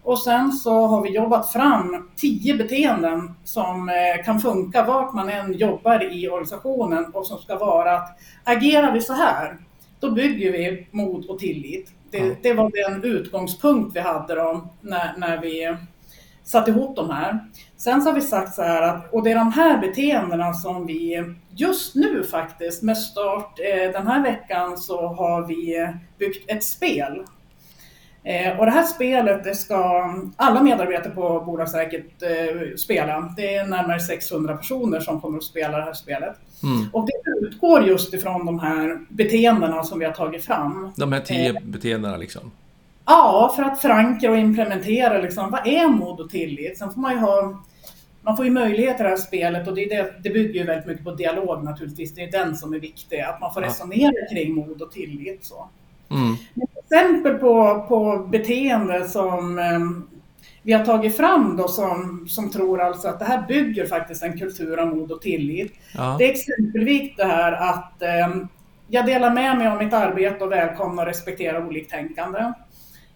Och 0.04 0.20
sen 0.20 0.51
så 0.51 0.88
har 0.88 1.01
vi 1.01 1.10
jobbat 1.10 1.51
fram 1.51 2.10
tio 2.16 2.58
beteenden 2.58 3.36
som 3.44 3.90
eh, 3.90 4.25
kan 4.25 4.40
funka 4.40 4.84
vart 4.84 5.13
man 5.13 5.30
än 5.30 5.54
jobbar 5.54 6.13
i 6.13 6.30
organisationen 6.30 7.06
och 7.06 7.28
som 7.28 7.38
ska 7.38 7.58
vara 7.58 7.96
att 7.98 8.18
agerar 8.44 8.92
vi 8.92 9.01
så 9.01 9.13
här, 9.13 9.58
då 10.00 10.12
bygger 10.12 10.51
vi 10.51 10.88
mod 10.92 11.25
och 11.25 11.40
tillit. 11.40 11.92
Det, 12.12 12.44
det 12.44 12.54
var 12.54 12.72
den 12.90 13.04
utgångspunkt 13.04 13.96
vi 13.96 14.00
hade 14.00 14.36
då 14.36 14.70
när, 14.82 15.13
när 15.18 15.42
vi 15.42 15.78
satt 16.46 16.68
ihop 16.68 16.96
de 16.96 17.10
här. 17.10 17.40
Sen 17.78 18.02
så 18.02 18.10
har 18.10 18.16
vi 18.16 18.22
sagt 18.22 18.56
så 18.56 18.62
här 18.62 18.82
att, 18.82 19.14
och 19.14 19.24
det 19.24 19.32
är 19.32 19.36
de 19.36 19.52
här 19.52 19.78
beteendena 19.78 20.54
som 20.54 20.86
vi 20.86 21.24
just 21.56 21.96
nu 21.96 22.24
faktiskt 22.24 22.84
med 22.84 22.98
start 22.98 23.60
eh, 23.60 23.92
den 23.92 24.08
här 24.08 24.24
veckan 24.24 24.78
så 24.78 25.08
har 25.08 25.48
vi 25.48 25.90
byggt 26.18 26.52
ett 26.52 26.64
spel. 26.64 27.24
Eh, 28.24 28.60
och 28.60 28.66
det 28.66 28.72
här 28.72 28.84
spelet 28.84 29.44
det 29.44 29.56
ska 29.56 30.14
alla 30.36 30.64
medarbetare 30.64 31.14
på 31.14 31.44
Bolagsverket 31.46 32.24
eh, 32.24 32.75
spela. 32.78 33.34
Det 33.38 33.56
är 33.56 33.68
närmare 33.68 34.00
600 34.00 34.58
personer 34.58 35.00
som 35.00 35.22
kommer 35.22 35.38
att 35.38 35.44
spela 35.44 35.78
det 35.78 35.84
här 35.84 35.94
spelet. 35.94 36.36
Mm. 36.64 36.88
Och 36.94 37.08
det 37.08 37.46
utgår 37.46 37.84
just 37.84 38.14
ifrån 38.14 38.46
de 38.46 38.60
här 38.60 39.00
beteendena 39.10 39.84
som 39.84 40.00
vi 40.00 40.06
har 40.06 40.14
tagit 40.14 40.46
fram. 40.46 40.92
De 40.96 41.12
här 41.12 41.20
tio 41.20 41.50
eh, 41.50 41.64
beteendena 41.64 42.18
liksom? 42.18 42.52
Ja, 43.06 43.54
för 43.56 43.64
att 43.64 43.82
förankra 43.82 44.32
och 44.32 44.38
implementera 44.38 45.18
liksom, 45.18 45.52
vad 45.52 45.68
är 45.68 45.88
mod 45.88 46.20
och 46.20 46.30
tillit? 46.30 46.78
Sen 46.78 46.92
får 46.92 47.02
man 47.02 47.12
ju 47.14 47.20
ha 47.20 47.64
man 48.26 48.38
får 48.38 48.46
ju 48.46 48.52
möjlighet 48.52 48.98
till 48.98 49.04
det 49.04 49.10
här 49.10 49.18
spelet 49.18 49.68
och 49.68 49.76
det, 49.76 49.86
det, 49.86 50.14
det 50.24 50.30
bygger 50.30 50.60
ju 50.60 50.66
väldigt 50.66 50.86
mycket 50.86 51.04
på 51.04 51.12
dialog 51.12 51.64
naturligtvis. 51.64 52.16
Det 52.16 52.24
är 52.24 52.32
den 52.32 52.56
som 52.56 52.74
är 52.74 52.80
viktig, 52.80 53.20
att 53.20 53.42
man 53.42 53.54
får 53.54 53.62
resonera 53.62 54.30
kring 54.32 54.56
mod 54.56 54.82
och 54.82 54.92
tillit. 54.92 55.46
Så. 55.46 55.70
Mm. 56.10 56.36
Exempel 56.84 57.34
på, 57.34 57.86
på 57.88 58.28
beteende 58.32 59.10
som 59.10 59.60
um, 59.60 60.10
vi 60.64 60.74
har 60.74 60.86
tagit 60.86 61.18
fram 61.18 61.58
då 61.58 61.68
som, 61.68 62.26
som 62.30 62.50
tror 62.50 62.82
alltså 62.82 63.08
att 63.08 63.20
det 63.20 63.26
här 63.26 63.48
bygger 63.48 63.86
faktiskt 63.86 64.24
en 64.24 64.40
kultur 64.40 64.80
av 64.80 64.96
mod 64.96 65.12
och 65.12 65.22
tillit. 65.22 65.74
Ja. 65.94 66.16
Det 66.20 66.26
är 66.26 66.32
exempelvis 66.32 67.16
det 67.18 67.26
här 67.26 67.52
att 67.52 68.02
um, 68.32 68.48
jag 68.88 69.06
delar 69.06 69.34
med 69.34 69.58
mig 69.58 69.68
av 69.68 69.84
mitt 69.84 69.94
arbete 69.94 70.44
och 70.44 70.52
välkomnar 70.52 71.04
och 71.04 71.08
respekterar 71.08 71.68
oliktänkande. 71.68 72.54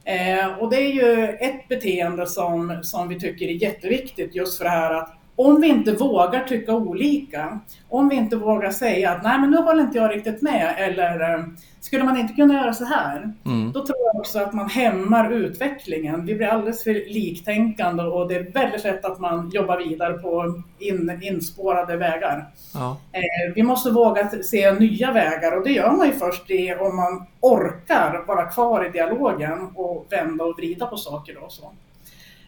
Eh, 0.09 0.59
och 0.59 0.69
det 0.69 0.77
är 0.77 0.91
ju 0.91 1.25
ett 1.25 1.67
beteende 1.67 2.27
som, 2.27 2.79
som 2.83 3.07
vi 3.07 3.19
tycker 3.19 3.45
är 3.45 3.63
jätteviktigt 3.63 4.35
just 4.35 4.57
för 4.57 4.65
det 4.65 4.71
här 4.71 4.93
att 4.93 5.18
om 5.39 5.62
vi 5.62 5.67
inte 5.67 5.91
vågar 5.91 6.43
tycka 6.43 6.74
olika, 6.74 7.60
om 7.89 8.10
vi 8.10 8.15
inte 8.15 8.36
vågar 8.36 8.72
säga 8.72 9.12
att 9.12 9.24
nej 9.24 9.39
men 9.39 9.51
nu 9.51 9.58
håller 9.58 9.84
inte 9.84 9.98
jag 9.98 10.15
riktigt 10.15 10.41
med 10.41 10.75
eller 10.77 11.34
eh, 11.34 11.46
skulle 11.79 12.03
man 12.03 12.17
inte 12.17 12.34
kunna 12.34 12.53
göra 12.53 12.74
så 12.74 12.86
här? 12.86 13.34
Mm. 13.46 13.72
Då 13.72 13.86
tror 13.86 13.98
jag 14.05 14.19
också 14.19 14.39
att 14.39 14.53
man 14.53 14.69
hämmar 14.69 15.31
utvecklingen. 15.31 16.25
Vi 16.25 16.36
blir 16.36 16.48
alldeles 16.48 16.84
för 16.84 17.13
liktänkande 17.13 18.03
och 18.03 18.27
det 18.27 18.36
är 18.36 18.51
väldigt 18.51 18.84
lätt 18.84 19.05
att 19.05 19.19
man 19.19 19.50
jobbar 19.50 19.77
vidare 19.77 20.13
på 20.13 20.62
in, 20.79 21.19
inspårade 21.22 21.98
vägar. 21.98 22.48
Ja. 22.74 22.98
Eh, 23.12 23.53
vi 23.55 23.63
måste 23.63 23.91
våga 23.91 24.29
se 24.29 24.72
nya 24.72 25.12
vägar 25.12 25.58
och 25.58 25.63
det 25.63 25.72
gör 25.72 25.91
man 25.91 26.08
ju 26.08 26.13
först 26.13 26.48
det 26.48 26.75
om 26.75 26.96
man 26.96 27.25
orkar 27.39 28.24
vara 28.27 28.46
kvar 28.46 28.86
i 28.86 28.89
dialogen 28.89 29.67
och 29.75 30.08
vända 30.10 30.43
och 30.43 30.58
vrida 30.58 30.86
på 30.86 30.98
saker. 30.98 31.38
Då, 31.41 31.50
så. 31.50 31.72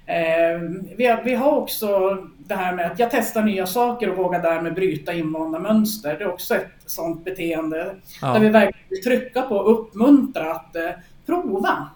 Eh, 0.05 0.59
vi, 0.97 1.05
har, 1.05 1.23
vi 1.23 1.35
har 1.35 1.51
också 1.51 2.17
det 2.37 2.55
här 2.55 2.75
med 2.75 2.91
att 2.91 2.99
jag 2.99 3.11
testar 3.11 3.43
nya 3.43 3.65
saker 3.65 4.09
och 4.09 4.17
vågar 4.17 4.41
därmed 4.41 4.73
bryta 4.73 5.13
invanda 5.13 5.59
mönster. 5.59 6.17
Det 6.17 6.23
är 6.23 6.29
också 6.29 6.55
ett 6.55 6.71
sådant 6.85 7.25
beteende 7.25 7.95
ja. 8.21 8.33
där 8.33 8.39
vi 8.39 8.49
verkligen 8.49 8.87
vill 8.89 9.03
trycka 9.03 9.41
på 9.41 9.55
och 9.55 9.71
uppmuntra 9.71 10.51
att 10.51 10.75
eh, 10.75 10.89
prova. 11.25 11.89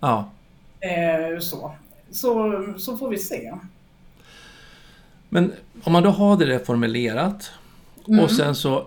Ja. 0.00 0.30
Eh, 0.80 1.38
så. 1.38 1.72
Så, 2.10 2.64
så 2.78 2.96
får 2.96 3.08
vi 3.08 3.18
se. 3.18 3.54
Men 5.28 5.52
om 5.82 5.92
man 5.92 6.02
då 6.02 6.10
har 6.10 6.36
det 6.36 6.46
där 6.46 6.58
formulerat 6.58 7.52
mm. 8.08 8.20
och 8.20 8.30
sen 8.30 8.54
så 8.54 8.86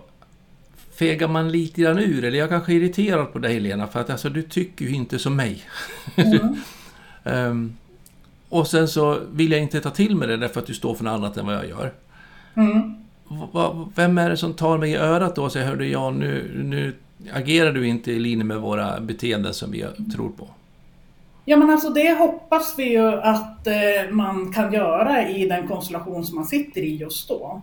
fegar 0.98 1.28
man 1.28 1.52
lite 1.52 1.80
grann 1.80 1.98
ur, 1.98 2.24
eller 2.24 2.38
jag 2.38 2.48
kanske 2.48 2.72
är 2.72 2.76
irriterad 2.76 3.32
på 3.32 3.38
dig 3.38 3.60
Lena, 3.60 3.86
för 3.86 4.00
att 4.00 4.10
alltså, 4.10 4.28
du 4.28 4.42
tycker 4.42 4.84
ju 4.84 4.94
inte 4.94 5.18
som 5.18 5.36
mig. 5.36 5.62
Mm. 6.16 6.56
um, 7.24 7.76
Och 8.54 8.66
sen 8.66 8.88
så 8.88 9.18
vill 9.32 9.52
jag 9.52 9.60
inte 9.60 9.80
ta 9.80 9.90
till 9.90 10.16
mig 10.16 10.28
det 10.28 10.36
därför 10.36 10.60
att 10.60 10.66
du 10.66 10.74
står 10.74 10.94
för 10.94 11.04
något 11.04 11.12
annat 11.12 11.36
än 11.36 11.46
vad 11.46 11.54
jag 11.54 11.68
gör. 11.68 11.92
Mm. 12.54 12.94
Vem 13.94 14.18
är 14.18 14.30
det 14.30 14.36
som 14.36 14.54
tar 14.54 14.78
mig 14.78 14.90
i 14.90 14.96
örat 14.96 15.36
då 15.36 15.44
och 15.44 15.52
säger 15.52 15.66
Hördu 15.66 15.88
Jan, 15.88 16.18
nu, 16.18 16.62
nu 16.64 16.94
agerar 17.32 17.72
du 17.72 17.86
inte 17.86 18.12
i 18.12 18.18
linje 18.18 18.44
med 18.44 18.60
våra 18.60 19.00
beteenden 19.00 19.54
som 19.54 19.70
vi 19.70 19.84
tror 20.14 20.28
på? 20.28 20.48
Ja 21.44 21.56
men 21.56 21.70
alltså 21.70 21.90
det 21.90 22.18
hoppas 22.18 22.74
vi 22.78 22.92
ju 22.92 23.08
att 23.08 23.66
eh, 23.66 24.10
man 24.10 24.52
kan 24.52 24.72
göra 24.72 25.28
i 25.28 25.46
den 25.46 25.68
konstellation 25.68 26.24
som 26.24 26.36
man 26.36 26.46
sitter 26.46 26.80
i 26.80 26.96
just 26.96 27.28
då 27.28 27.62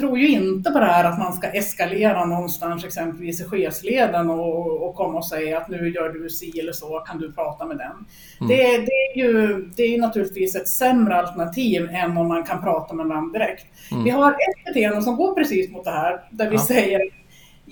tror 0.00 0.18
ju 0.18 0.28
inte 0.28 0.70
på 0.70 0.78
det 0.78 0.84
här 0.84 1.04
att 1.04 1.18
man 1.18 1.32
ska 1.32 1.46
eskalera 1.48 2.24
någonstans, 2.24 2.84
exempelvis 2.84 3.40
i 3.40 3.44
chefsleden 3.44 4.30
och, 4.30 4.88
och 4.88 4.94
komma 4.94 5.18
och 5.18 5.26
säga 5.26 5.58
att 5.58 5.68
nu 5.68 5.92
gör 5.92 6.08
du 6.08 6.30
si 6.30 6.60
eller 6.60 6.72
så, 6.72 6.98
kan 6.98 7.18
du 7.18 7.32
prata 7.32 7.64
med 7.66 7.78
den? 7.78 7.92
Mm. 8.40 8.48
Det, 8.48 8.56
det, 8.86 8.92
är 8.92 9.16
ju, 9.16 9.64
det 9.76 9.82
är 9.82 10.00
naturligtvis 10.00 10.56
ett 10.56 10.68
sämre 10.68 11.16
alternativ 11.16 11.88
än 11.90 12.16
om 12.16 12.28
man 12.28 12.44
kan 12.44 12.62
prata 12.62 12.94
med 12.94 13.06
varandra 13.06 13.38
direkt. 13.38 13.66
Mm. 13.92 14.04
Vi 14.04 14.10
har 14.10 14.30
ett 14.32 14.64
beteende 14.64 15.02
som 15.02 15.16
går 15.16 15.34
precis 15.34 15.70
mot 15.70 15.84
det 15.84 15.90
här, 15.90 16.20
där 16.30 16.50
vi 16.50 16.56
ja. 16.56 16.62
säger 16.62 17.00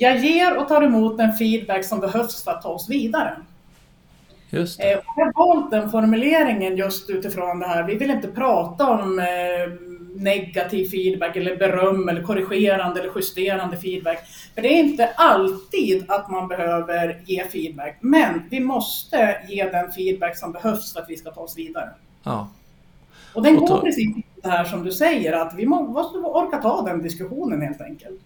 jag 0.00 0.18
ger 0.18 0.56
och 0.56 0.68
tar 0.68 0.82
emot 0.82 1.18
den 1.18 1.32
feedback 1.32 1.85
som 1.85 2.00
behövs 2.00 2.44
för 2.44 2.50
att 2.50 2.62
ta 2.62 2.68
oss 2.68 2.90
vidare. 2.90 3.37
Just 4.50 4.78
det. 4.78 4.92
Eh, 4.92 4.99
jag 5.16 5.25
har 5.25 5.47
valt 5.47 5.70
den 5.70 5.90
formuleringen 5.90 6.76
just 6.76 7.11
utifrån 7.11 7.58
det 7.58 7.66
här. 7.66 7.82
Vi 7.82 7.94
vill 7.94 8.11
inte 8.11 8.28
prata 8.28 8.90
om 8.90 9.18
eh, 9.18 9.25
negativ 10.18 10.84
feedback 10.88 11.37
eller 11.37 11.56
beröm 11.56 12.08
eller 12.08 12.22
korrigerande 12.22 13.00
eller 13.00 13.12
justerande 13.16 13.76
feedback. 13.76 14.18
För 14.54 14.62
det 14.62 14.68
är 14.68 14.78
inte 14.78 15.06
alltid 15.16 16.10
att 16.10 16.30
man 16.30 16.48
behöver 16.48 17.22
ge 17.26 17.44
feedback, 17.48 17.98
men 18.00 18.42
vi 18.50 18.60
måste 18.60 19.37
ge 19.48 19.64
den 19.64 19.92
feedback 19.92 20.38
som 20.38 20.52
behövs 20.52 20.92
för 20.92 21.00
att 21.00 21.10
vi 21.10 21.16
ska 21.16 21.30
ta 21.30 21.40
oss 21.40 21.58
vidare. 21.58 21.90
Ja. 22.22 22.48
Och 23.32 23.42
den 23.42 23.56
går 23.56 23.80
precis 23.80 24.16
det 24.42 24.48
här 24.48 24.64
som 24.64 24.84
du 24.84 24.92
säger, 24.92 25.32
att 25.32 25.54
vi 25.56 25.66
måste 25.66 26.18
orka 26.18 26.56
ta 26.56 26.82
den 26.82 27.02
diskussionen 27.02 27.62
helt 27.62 27.80
enkelt. 27.80 28.20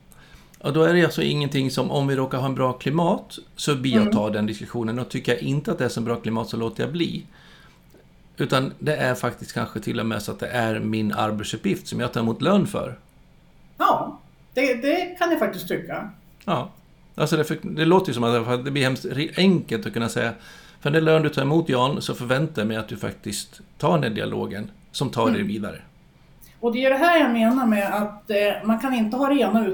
Och 0.62 0.72
då 0.72 0.82
är 0.82 0.94
det 0.94 1.04
alltså 1.04 1.22
ingenting 1.22 1.70
som, 1.70 1.90
om 1.90 2.06
vi 2.06 2.16
råkar 2.16 2.38
ha 2.38 2.46
en 2.46 2.54
bra 2.54 2.72
klimat, 2.72 3.38
så 3.56 3.76
blir 3.76 3.92
jag 3.92 4.02
mm. 4.02 4.12
ta 4.12 4.30
den 4.30 4.46
diskussionen. 4.46 4.98
Och 4.98 5.08
tycker 5.08 5.32
jag 5.32 5.42
inte 5.42 5.72
att 5.72 5.78
det 5.78 5.84
är 5.84 5.88
så 5.88 6.00
bra 6.00 6.16
klimat 6.16 6.48
så 6.48 6.56
låter 6.56 6.82
jag 6.82 6.92
bli. 6.92 7.26
Utan 8.42 8.72
det 8.78 8.96
är 8.96 9.14
faktiskt 9.14 9.52
kanske 9.52 9.80
till 9.80 10.00
och 10.00 10.06
med 10.06 10.22
så 10.22 10.32
att 10.32 10.38
det 10.38 10.48
är 10.48 10.80
min 10.80 11.12
arbetsuppgift 11.12 11.86
som 11.86 12.00
jag 12.00 12.12
tar 12.12 12.20
emot 12.20 12.42
lön 12.42 12.66
för. 12.66 12.98
Ja, 13.78 14.20
det, 14.54 14.74
det 14.74 15.16
kan 15.18 15.30
jag 15.30 15.38
faktiskt 15.38 15.68
tycka. 15.68 16.10
Ja. 16.44 16.70
Alltså 17.14 17.36
det, 17.36 17.58
det 17.62 17.84
låter 17.84 18.08
ju 18.08 18.14
som 18.14 18.24
att 18.24 18.64
det 18.64 18.70
blir 18.70 18.82
hemskt 18.82 19.06
enkelt 19.36 19.86
att 19.86 19.92
kunna 19.92 20.08
säga 20.08 20.32
för 20.80 20.90
den 20.90 21.04
lön 21.04 21.22
du 21.22 21.28
tar 21.28 21.42
emot 21.42 21.68
Jan 21.68 22.02
så 22.02 22.14
förväntar 22.14 22.62
jag 22.62 22.68
mig 22.68 22.76
att 22.76 22.88
du 22.88 22.96
faktiskt 22.96 23.60
tar 23.78 23.98
den 23.98 24.14
dialogen 24.14 24.70
som 24.92 25.10
tar 25.10 25.22
mm. 25.22 25.34
dig 25.34 25.42
vidare. 25.42 25.80
Och 26.62 26.72
det 26.72 26.84
är 26.84 26.90
det 26.90 26.96
här 26.96 27.20
jag 27.20 27.32
menar 27.32 27.66
med 27.66 27.94
att 27.94 28.30
eh, 28.30 28.64
man 28.64 28.78
kan 28.78 28.94
inte 28.94 29.16
ha 29.16 29.28
det 29.28 29.40
ena 29.40 29.66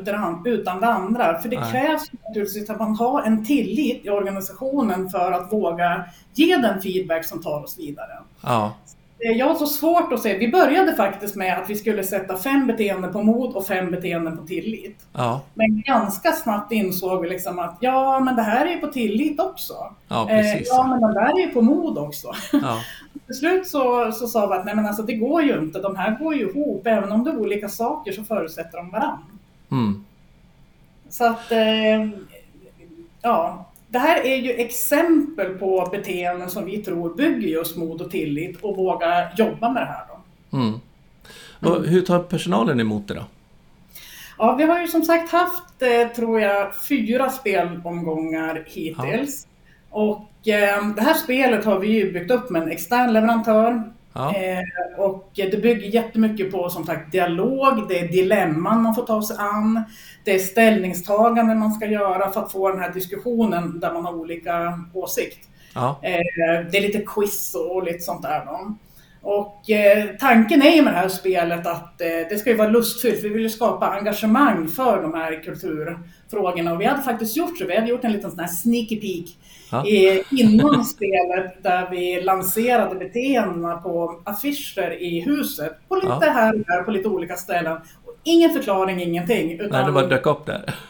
utan 0.45 0.81
det 0.81 0.87
andra. 0.87 1.39
För 1.39 1.49
det 1.49 1.61
Nej. 1.61 1.71
krävs 1.73 2.03
naturligtvis 2.29 2.71
att 2.71 2.79
man 2.79 2.97
har 2.97 3.23
en 3.23 3.45
tillit 3.45 4.07
i 4.07 4.11
organisationen 4.11 5.11
för 5.11 5.33
att 5.33 5.53
våga 5.53 6.05
ge 6.35 6.57
den 6.57 6.81
feedback 6.81 7.25
som 7.25 7.43
tar 7.43 7.65
oss 7.65 7.79
vidare. 7.79 8.19
Ja. 8.43 8.75
Eh, 9.19 9.33
jag 9.33 9.47
har 9.47 9.55
så 9.55 9.67
svårt 9.67 10.13
att 10.13 10.23
se. 10.23 10.39
Vi 10.39 10.49
började 10.49 10.95
faktiskt 10.95 11.37
med 11.37 11.59
att 11.59 11.71
vi 11.71 11.75
skulle 11.75 12.05
sätta 12.05 12.37
fem 12.37 12.67
beteenden 12.67 13.13
på 13.13 13.23
mod 13.23 13.57
och 13.57 13.67
fem 13.67 13.91
beteenden 13.91 14.37
på 14.37 14.43
tillit. 14.43 15.07
Ja. 15.13 15.41
Men 15.55 15.83
ganska 15.83 16.33
snabbt 16.33 16.73
insåg 16.73 17.23
vi 17.23 17.29
liksom 17.29 17.59
att 17.59 17.77
ja, 17.81 18.21
men 18.21 18.37
det 18.37 18.43
här 18.43 18.67
är 18.67 18.77
på 18.77 18.87
tillit 18.87 19.41
också. 19.41 19.75
Ja, 20.09 20.31
eh, 20.31 20.63
ja 20.63 20.87
men 20.87 21.01
det 21.01 21.21
där 21.21 21.43
är 21.43 21.47
på 21.47 21.63
mod 21.63 21.99
också. 21.99 22.33
Ja. 22.53 22.79
Till 23.29 23.37
slut 23.37 23.67
så, 23.67 24.13
så 24.13 24.27
sa 24.27 24.47
vi 24.47 24.55
att 24.55 24.65
nej 24.65 24.77
men 24.77 24.87
alltså 24.87 25.03
det 25.03 25.15
går 25.15 25.43
ju 25.43 25.59
inte. 25.59 25.81
De 25.81 25.97
här 25.97 26.19
går 26.19 26.35
ju 26.35 26.49
ihop. 26.51 26.87
Även 26.87 27.13
om 27.13 27.25
det 27.25 27.31
är 27.31 27.39
olika 27.39 27.69
saker 27.69 28.13
så 28.13 28.25
förutsätter 28.25 28.79
de 28.79 28.91
varandra. 28.91 29.27
Mm. 29.71 30.05
Så 31.09 31.25
att 31.25 31.53
eh, 31.53 32.09
ja, 33.23 33.67
det 33.89 33.99
här 33.99 34.27
är 34.27 34.37
ju 34.37 34.53
exempel 34.53 35.59
på 35.59 35.89
beteenden 35.93 36.51
som 36.51 36.65
vi 36.65 36.79
tror 36.79 37.15
bygger 37.15 37.49
just 37.49 37.77
mod 37.77 38.01
och 38.01 38.11
tillit 38.11 38.61
och 38.61 38.77
våga 38.77 39.29
jobba 39.37 39.71
med 39.71 39.83
det 39.83 39.87
här. 39.87 40.05
Då. 40.09 40.57
Mm. 40.57 40.81
Och 41.61 41.85
hur 41.87 42.03
tar 42.03 42.19
personalen 42.19 42.81
emot 42.81 43.09
det 43.09 43.15
då? 43.15 43.25
Ja, 44.39 44.55
vi 44.55 44.65
har 44.65 44.81
ju 44.81 44.89
som 44.89 45.03
sagt 45.03 45.33
haft, 45.33 45.83
eh, 45.83 46.09
tror 46.17 46.41
jag, 46.41 46.73
fyra 46.89 47.31
spelomgångar 47.31 48.65
hittills. 48.67 49.48
Och 49.91 50.49
eh, 50.49 50.87
det 50.97 51.03
här 51.03 51.15
spelet 51.15 51.65
har 51.65 51.79
vi 51.79 51.89
ju 51.89 52.13
byggt 52.13 52.31
upp 52.31 52.51
med 52.51 52.63
en 52.63 52.71
extern 52.71 53.13
leverantör 53.13 53.93
Ja. 54.19 54.35
Eh, 54.35 54.99
och 54.99 55.31
det 55.35 55.63
bygger 55.63 55.89
jättemycket 55.89 56.51
på 56.53 56.71
som 56.71 56.87
sagt 56.87 57.13
dialog, 57.13 57.89
det 57.89 57.99
är 57.99 58.09
dilemman 58.09 58.83
man 58.83 58.95
får 58.95 59.07
ta 59.07 59.23
sig 59.23 59.37
an, 59.39 59.85
det 60.25 60.35
är 60.35 60.39
ställningstaganden 60.39 61.59
man 61.59 61.73
ska 61.73 61.87
göra 61.87 62.31
för 62.31 62.41
att 62.41 62.53
få 62.53 62.69
den 62.69 62.81
här 62.81 62.93
diskussionen 62.93 63.81
där 63.81 63.93
man 63.93 64.05
har 64.05 64.13
olika 64.13 64.81
åsikt. 64.95 65.49
Ja. 65.75 66.01
Eh, 66.03 66.71
det 66.71 66.79
är 66.79 66.83
lite 66.83 67.05
quiz 67.07 67.55
och 67.55 67.85
lite 67.85 68.01
sånt 68.01 68.23
där. 68.23 68.45
Då. 68.47 68.75
Och 69.23 69.71
eh, 69.71 70.05
tanken 70.21 70.63
är 70.63 70.71
ju 70.71 70.83
med 70.83 70.93
det 70.93 70.99
här 70.99 71.09
spelet 71.09 71.67
att 71.67 72.01
eh, 72.01 72.07
det 72.31 72.39
ska 72.41 72.51
ju 72.51 72.57
vara 72.57 72.69
lustfyllt. 72.69 73.25
Vi 73.25 73.29
vill 73.29 73.43
ju 73.43 73.51
skapa 73.51 73.87
engagemang 73.87 74.69
för 74.69 75.03
de 75.03 75.15
här 75.15 75.43
kulturfrågorna 75.43 76.73
och 76.73 76.81
vi 76.81 76.85
hade 76.85 77.03
faktiskt 77.03 77.37
gjort 77.37 77.59
så. 77.59 77.67
Vi 77.67 77.75
hade 77.75 77.89
gjort 77.89 78.05
en 78.05 78.13
liten 78.13 78.31
sån 78.31 78.41
här 78.41 78.49
sneaky 78.49 79.01
peek 79.01 79.37
ja. 79.73 79.85
inom 80.31 80.85
spelet 80.95 81.63
där 81.63 81.91
vi 81.91 82.21
lanserade 82.21 82.95
beteendena 82.95 83.77
på 83.77 84.23
affischer 84.25 85.03
i 85.03 85.21
huset. 85.21 85.79
På 85.89 85.95
lite 85.95 86.07
ja. 86.21 86.31
här 86.33 86.55
och 86.55 86.61
där, 86.67 86.83
på 86.83 86.91
lite 86.91 87.09
olika 87.09 87.37
ställen. 87.37 87.77
Och 88.05 88.15
ingen 88.25 88.51
förklaring, 88.51 89.03
ingenting. 89.03 89.53
Utan, 89.53 89.71
Nej, 89.71 89.85
det 89.85 89.93
bara 89.93 90.07
dök 90.07 90.27
upp 90.27 90.47
där. 90.47 90.75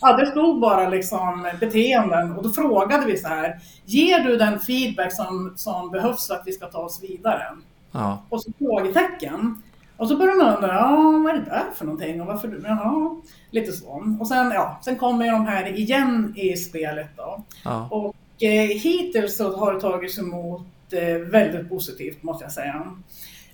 Ja, 0.00 0.16
det 0.16 0.26
stod 0.26 0.60
bara 0.60 0.88
liksom 0.88 1.48
beteenden 1.60 2.32
och 2.32 2.42
då 2.42 2.50
frågade 2.50 3.06
vi 3.06 3.16
så 3.16 3.28
här. 3.28 3.60
Ger 3.84 4.20
du 4.20 4.36
den 4.36 4.58
feedback 4.58 5.12
som, 5.12 5.52
som 5.56 5.90
behövs 5.90 6.26
för 6.26 6.34
att 6.34 6.42
vi 6.46 6.52
ska 6.52 6.66
ta 6.66 6.78
oss 6.78 7.02
vidare? 7.02 7.42
Ja. 7.94 8.22
Och 8.28 8.42
så 8.42 8.52
frågetecken. 8.58 9.62
Och 9.96 10.08
så 10.08 10.16
börjar 10.16 10.34
man 10.34 10.56
undra, 10.56 10.74
ja, 10.74 11.20
vad 11.24 11.34
är 11.34 11.38
det 11.38 11.44
där 11.44 11.64
för 11.74 11.84
någonting 11.84 12.20
och 12.20 12.26
varför 12.26 12.48
du? 12.48 12.62
Jaha, 12.66 13.16
lite 13.50 13.72
så. 13.72 14.16
Och 14.20 14.28
sen, 14.28 14.50
ja, 14.50 14.80
sen 14.84 14.96
kommer 14.96 15.32
de 15.32 15.46
här 15.46 15.78
igen 15.78 16.34
i 16.36 16.56
spelet 16.56 17.08
då. 17.16 17.44
Ja. 17.64 17.88
Och 17.90 18.42
eh, 18.42 18.68
hittills 18.68 19.36
så 19.36 19.56
har 19.56 19.74
det 19.74 19.80
tagits 19.80 20.18
emot 20.18 20.66
eh, 20.92 21.18
väldigt 21.18 21.68
positivt 21.68 22.22
måste 22.22 22.44
jag 22.44 22.52
säga. 22.52 22.82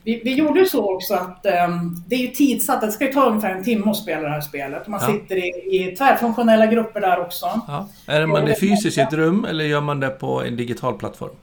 Vi, 0.05 0.21
vi 0.25 0.35
gjorde 0.35 0.65
så 0.65 0.95
också 0.95 1.15
att 1.15 1.47
um, 1.69 2.05
det 2.07 2.15
är 2.15 2.21
ju 2.21 2.29
tidsatt, 2.29 2.81
det 2.81 2.93
ska 2.93 3.07
ju 3.07 3.13
ta 3.13 3.27
ungefär 3.27 3.55
en 3.55 3.65
timme 3.65 3.91
att 3.91 3.97
spela 3.97 4.23
det 4.23 4.29
här 4.29 4.41
spelet. 4.41 4.89
Man 4.89 5.01
ja. 5.03 5.13
sitter 5.13 5.37
i, 5.37 5.49
i 5.49 5.97
tvärfunktionella 5.97 6.67
grupper 6.67 7.01
där 7.01 7.21
också. 7.21 7.47
Ja. 7.69 7.89
Är 8.07 8.27
man 8.27 8.45
det 8.45 8.61
fysiskt 8.61 8.99
i 8.99 9.01
ett 9.01 9.13
rum 9.13 9.45
eller 9.45 9.65
gör 9.65 9.81
man 9.81 10.01
det 10.01 10.09
på 10.09 10.43
en 10.43 10.57
digital 10.57 10.95
plattform? 10.95 11.35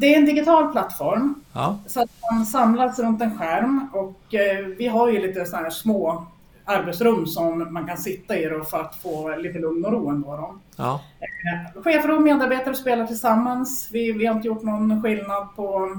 Det 0.00 0.14
är 0.14 0.18
en 0.18 0.26
digital 0.26 0.72
plattform. 0.72 1.34
Ja. 1.52 1.78
Så 1.86 2.02
att 2.02 2.10
man 2.32 2.46
samlas 2.46 2.98
runt 2.98 3.22
en 3.22 3.38
skärm 3.38 3.88
och 3.92 4.34
eh, 4.34 4.66
vi 4.66 4.86
har 4.86 5.08
ju 5.10 5.26
lite 5.26 5.44
sådana 5.44 5.64
här 5.64 5.70
små 5.70 6.26
arbetsrum 6.64 7.26
som 7.26 7.72
man 7.72 7.86
kan 7.86 7.98
sitta 7.98 8.38
i 8.38 8.44
då 8.44 8.64
för 8.64 8.80
att 8.80 8.94
få 8.96 9.36
lite 9.36 9.58
lugn 9.58 9.84
och 9.84 9.92
ro 9.92 10.08
ändå. 10.08 10.36
Då. 10.36 10.54
Ja. 10.76 11.00
Eh, 11.20 11.82
chefer 11.82 12.10
och 12.10 12.22
medarbetare 12.22 12.74
spelar 12.74 13.06
tillsammans. 13.06 13.88
Vi, 13.92 14.12
vi 14.12 14.26
har 14.26 14.34
inte 14.34 14.48
gjort 14.48 14.62
någon 14.62 15.02
skillnad 15.02 15.56
på 15.56 15.98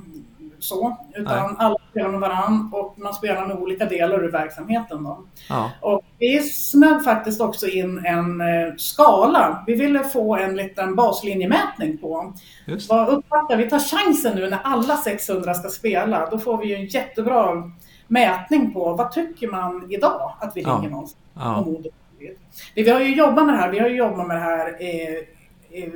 så, 0.60 0.98
utan 1.16 1.48
Nej. 1.48 1.56
alla 1.58 1.78
spelar 1.92 2.10
med 2.10 2.20
varann 2.20 2.70
och 2.74 3.00
man 3.00 3.13
spelar 3.13 3.48
med 3.48 3.58
olika 3.58 3.86
delar 3.86 4.24
ur 4.24 4.32
verksamheten. 4.32 5.04
Då. 5.04 5.20
Ja. 5.50 5.72
Och 5.82 6.01
vi 6.18 6.39
smög 6.39 7.04
faktiskt 7.04 7.42
också 7.42 7.68
in 7.68 8.06
en 8.06 8.42
eh, 8.42 8.75
skala. 8.78 9.63
Vi 9.68 9.75
ville 9.75 10.04
få 10.04 10.36
en 10.36 10.56
liten 10.56 10.96
baslinjemätning 10.96 11.98
på. 11.98 12.34
Vad 12.89 13.10
uppfattar 13.10 13.58
vi? 13.58 13.70
tar 13.70 13.80
chansen 13.80 14.36
nu 14.36 14.50
när 14.50 14.60
alla 14.63 14.98
600 14.98 15.54
ska 15.54 15.70
spela. 15.70 16.30
Då 16.30 16.39
får 16.39 16.58
vi 16.58 16.68
ju 16.68 16.75
en 16.75 16.86
jättebra 16.86 17.72
mätning 18.08 18.74
på 18.74 18.94
vad 18.94 19.12
tycker 19.12 19.48
man 19.48 19.92
idag 19.92 20.34
att 20.39 20.51
vi 20.56 20.60
ligger 20.62 20.72
ja. 20.72 20.89
någonstans. 20.89 21.25
Ja. 21.34 21.66
Vi 22.75 22.89
har 22.89 23.00
ju 23.00 23.16
jobbat 23.16 23.46
med 23.46 23.54
det 23.54 23.58
här, 23.58 23.72
vi 23.72 23.80
har 23.80 23.89
ju 23.89 23.96
jobbat 23.96 24.28
med 24.28 24.38
det 24.38 24.42
här 24.42 24.68
eh, 24.80 25.84
eh, 25.84 25.89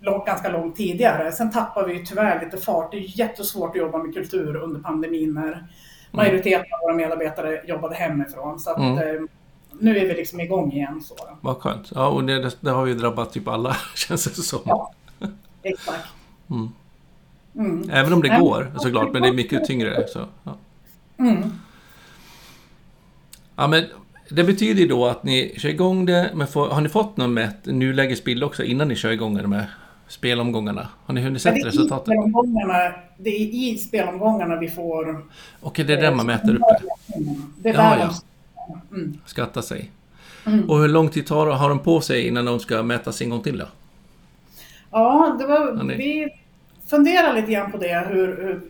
lång, 0.00 0.24
ganska 0.24 0.48
långt 0.48 0.76
tidigare. 0.76 1.32
Sen 1.32 1.50
tappar 1.50 1.86
vi 1.86 2.06
tyvärr 2.06 2.44
lite 2.44 2.56
fart. 2.56 2.90
Det 2.90 2.96
är 2.96 3.18
jättesvårt 3.18 3.70
att 3.70 3.76
jobba 3.76 3.98
med 3.98 4.14
kultur 4.14 4.56
under 4.56 4.80
pandemin 4.80 5.34
när 5.34 5.52
mm. 5.52 5.64
majoriteten 6.10 6.66
av 6.72 6.80
våra 6.82 6.94
medarbetare 6.94 7.62
jobbade 7.66 7.94
hemifrån. 7.94 8.60
Så 8.60 8.70
att, 8.70 8.78
mm. 8.78 8.98
eh, 8.98 9.22
nu 9.80 9.98
är 9.98 10.08
vi 10.08 10.14
liksom 10.14 10.40
igång 10.40 10.72
igen. 10.72 11.02
Så. 11.02 11.14
Vad 11.40 11.56
skönt. 11.56 11.92
Ja, 11.94 12.08
och 12.08 12.24
det, 12.24 12.56
det 12.60 12.70
har 12.70 12.86
ju 12.86 12.94
drabbat 12.94 13.32
typ 13.32 13.48
alla, 13.48 13.76
känns 13.94 14.24
det 14.24 14.42
som. 14.42 14.60
Ja, 14.64 14.92
exakt. 15.62 16.08
Mm. 16.50 16.68
Mm. 17.54 17.90
Även 17.90 18.12
om 18.12 18.22
det 18.22 18.38
går 18.40 18.72
såklart, 18.78 19.12
men 19.12 19.22
det 19.22 19.28
är 19.28 19.32
mycket 19.32 19.64
tyngre. 19.64 20.08
Så, 20.08 20.18
ja. 20.44 20.56
Mm. 21.18 21.52
ja, 23.56 23.66
men 23.66 23.84
det 24.30 24.44
betyder 24.44 24.80
ju 24.80 24.88
då 24.88 25.06
att 25.06 25.22
ni 25.22 25.54
kör 25.58 25.68
igång 25.68 26.06
det, 26.06 26.30
men 26.34 26.46
får, 26.46 26.68
har 26.68 26.80
ni 26.80 26.88
fått 26.88 27.16
någon 27.16 27.34
mätt 27.34 27.66
nulägesbild 27.66 28.44
också 28.44 28.64
innan 28.64 28.88
ni 28.88 28.96
kör 28.96 29.10
igång 29.10 29.34
det 29.36 29.46
med 29.46 29.66
spelomgångarna? 30.08 30.88
Har 31.06 31.14
ni 31.14 31.20
hunnit 31.20 31.42
sett 31.42 31.66
resultatet? 31.66 32.14
Det 33.16 33.30
är 33.30 33.40
i 33.40 33.78
spelomgångarna 33.78 34.56
vi 34.56 34.68
får... 34.68 35.22
Okej, 35.60 35.84
det 35.84 35.92
är 35.92 36.00
där 36.00 36.14
man 36.14 36.26
mäter 36.26 36.54
uppe? 36.54 36.82
Det 37.58 37.72
där 37.72 37.98
ja, 37.98 37.98
ja. 37.98 38.80
Mm. 38.92 39.18
Skatta 39.26 39.62
sig. 39.62 39.90
Mm. 40.46 40.70
Och 40.70 40.78
hur 40.78 40.88
lång 40.88 41.08
tid 41.08 41.26
tar, 41.26 41.46
har 41.46 41.68
de 41.68 41.78
på 41.78 42.00
sig 42.00 42.26
innan 42.26 42.44
de 42.44 42.60
ska 42.60 42.82
mätas 42.82 43.22
en 43.22 43.30
gång 43.30 43.42
till 43.42 43.58
då? 43.58 43.66
Ja, 44.90 45.36
det 45.38 45.46
var, 45.46 45.84
vi 45.96 46.28
funderar 46.86 47.34
lite 47.34 47.52
grann 47.52 47.72
på 47.72 47.78
det, 47.78 48.06
hur, 48.08 48.26
hur 48.26 48.60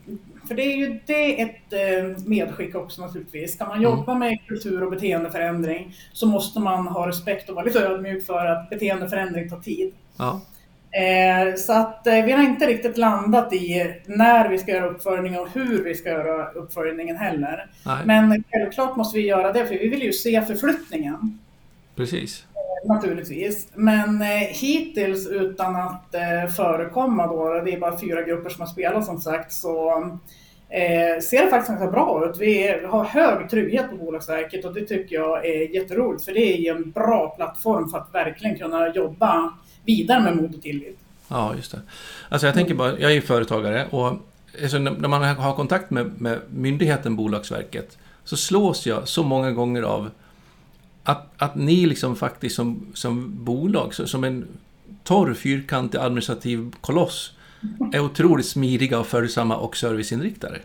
för 0.49 0.55
det 0.55 0.63
är 0.63 0.77
ju 0.77 1.01
det 1.07 1.41
ett 1.41 1.73
eh, 1.73 2.25
medskick 2.27 2.75
också 2.75 3.03
naturligtvis. 3.03 3.55
Ska 3.55 3.67
man 3.67 3.83
jobba 3.83 4.13
mm. 4.13 4.19
med 4.19 4.47
kultur 4.47 4.83
och 4.83 4.91
beteendeförändring 4.91 5.95
så 6.13 6.27
måste 6.27 6.61
man 6.61 6.87
ha 6.87 7.09
respekt 7.09 7.49
och 7.49 7.55
vara 7.55 7.65
lite 7.65 7.87
ödmjuk 7.87 8.27
för 8.27 8.47
att 8.47 8.71
beteendeförändring 8.71 9.51
tar 9.51 9.61
tid. 9.61 9.93
Ja. 10.17 10.41
Eh, 10.91 11.55
så 11.55 11.73
att 11.73 12.07
eh, 12.07 12.25
vi 12.25 12.33
har 12.33 12.43
inte 12.43 12.67
riktigt 12.67 12.99
landat 12.99 13.53
i 13.53 13.95
när 14.07 14.49
vi 14.49 14.59
ska 14.59 14.73
göra 14.73 14.87
uppföljningen 14.87 15.41
och 15.41 15.49
hur 15.53 15.85
vi 15.85 15.95
ska 15.95 16.11
göra 16.11 16.51
uppföljningen 16.51 17.17
heller. 17.17 17.71
Nej. 17.87 17.99
Men 18.05 18.45
självklart 18.51 18.97
måste 18.97 19.19
vi 19.19 19.27
göra 19.27 19.53
det 19.53 19.67
för 19.67 19.75
vi 19.75 19.89
vill 19.89 20.03
ju 20.03 20.13
se 20.13 20.43
förflyttningen. 20.43 21.39
Precis. 21.97 22.45
Naturligtvis. 22.85 23.69
Men 23.75 24.23
eh, 24.23 24.29
hittills 24.39 25.27
utan 25.27 25.77
att 25.77 26.15
eh, 26.15 26.51
förekomma 26.57 27.27
då, 27.27 27.61
det 27.65 27.73
är 27.73 27.81
bara 27.81 27.99
fyra 27.99 28.23
grupper 28.23 28.51
som 28.51 28.61
har 28.61 28.69
spelat 28.69 29.07
som 29.07 29.21
sagt, 29.21 29.53
så 29.53 29.91
eh, 30.69 31.21
ser 31.23 31.45
det 31.45 31.51
faktiskt 31.51 31.69
ganska 31.69 31.91
bra 31.91 32.29
ut. 32.29 32.41
Vi 32.41 32.81
har 32.87 33.05
hög 33.05 33.51
trygghet 33.51 33.91
på 33.91 33.97
Bolagsverket 33.97 34.65
och 34.65 34.75
det 34.75 34.85
tycker 34.85 35.17
jag 35.17 35.47
är 35.47 35.75
jätteroligt 35.75 36.25
för 36.25 36.33
det 36.33 36.69
är 36.69 36.75
en 36.75 36.91
bra 36.91 37.35
plattform 37.37 37.89
för 37.89 37.99
att 37.99 38.15
verkligen 38.15 38.59
kunna 38.59 38.89
jobba 38.89 39.53
vidare 39.89 40.21
med 40.21 40.37
mod 40.37 40.55
och 40.55 40.63
tillit. 40.63 40.99
Ja, 41.29 41.55
just 41.57 41.73
det. 41.73 41.81
Alltså 42.29 42.47
jag 42.47 42.55
tänker 42.55 42.75
bara, 42.75 42.99
jag 42.99 43.11
är 43.11 43.15
ju 43.15 43.21
företagare 43.21 43.87
och 43.91 44.13
alltså 44.63 44.79
när 44.79 45.09
man 45.09 45.37
har 45.37 45.55
kontakt 45.55 45.91
med, 45.91 46.21
med 46.21 46.39
myndigheten 46.51 47.17
Bolagsverket 47.17 47.99
så 48.25 48.37
slås 48.37 48.87
jag 48.87 49.09
så 49.09 49.23
många 49.23 49.53
gånger 49.53 49.83
av 49.83 50.11
att, 51.05 51.27
att 51.37 51.55
ni 51.55 51.87
liksom 51.87 52.17
faktiskt 52.17 52.57
som, 52.57 52.87
som 52.95 53.45
bolag, 53.45 53.95
som 53.95 54.25
en 54.25 54.47
torr 55.05 55.35
fyrkantig 55.35 55.99
administrativ 55.99 56.73
koloss, 56.81 57.33
är 57.93 58.01
otroligt 58.01 58.47
smidiga 58.47 58.99
och 58.99 59.07
följsamma 59.07 59.57
och 59.57 59.77
serviceinriktade. 59.77 60.59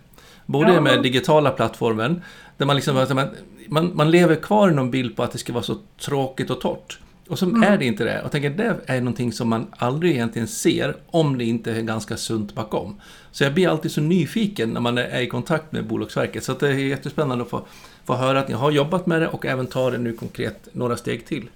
Både 0.46 0.82
med 0.82 1.04
digitala 1.04 1.50
plattformen, 1.52 2.22
där 2.58 2.66
man 2.66 2.76
liksom, 2.76 2.96
man, 2.96 3.30
man, 3.68 3.92
man 3.96 4.12
lever 4.12 4.36
kvar 4.36 4.70
i 4.70 4.74
någon 4.74 4.92
bild 4.92 5.16
på 5.16 5.24
att 5.24 5.32
det 5.32 5.38
ska 5.38 5.54
vara 5.54 5.64
så 5.64 5.78
tråkigt 6.00 6.50
och 6.50 6.62
torrt. 6.62 7.00
Och 7.28 7.40
så 7.40 7.46
mm. 7.46 7.64
är 7.64 7.78
det 7.78 7.86
inte 7.86 8.04
det. 8.04 8.20
Och 8.20 8.24
jag 8.24 8.32
tänker 8.32 8.50
det 8.50 8.76
är 8.86 9.00
någonting 9.00 9.32
som 9.32 9.50
man 9.50 9.68
aldrig 9.78 10.12
egentligen 10.12 10.48
ser 10.48 10.96
om 11.06 11.38
det 11.38 11.46
inte 11.46 11.72
är 11.72 11.82
ganska 11.82 12.18
sunt 12.18 12.56
bakom. 12.56 13.02
Så 13.32 13.44
jag 13.44 13.54
blir 13.54 13.68
alltid 13.68 13.92
så 13.92 14.02
nyfiken 14.02 14.70
när 14.70 14.82
man 14.82 14.98
är 14.98 15.22
i 15.22 15.28
kontakt 15.28 15.72
med 15.72 15.86
Bolagsverket. 15.86 16.44
Så 16.44 16.54
det 16.54 16.68
är 16.68 16.74
jättespännande 16.74 17.44
att 17.44 17.50
få, 17.50 17.62
få 18.06 18.16
höra 18.16 18.40
att 18.40 18.48
ni 18.48 18.54
har 18.54 18.72
jobbat 18.72 19.06
med 19.06 19.22
det 19.22 19.28
och 19.28 19.46
även 19.46 19.68
ta 19.68 19.92
det 19.92 19.98
nu 19.98 20.14
konkret 20.14 20.68
några 20.72 20.98
steg 20.98 21.26
till. 21.26 21.50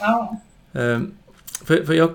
Ja. 0.00 0.40
Ehm, 0.72 1.14
för, 1.64 1.84
för 1.84 1.94
jag, 1.94 2.14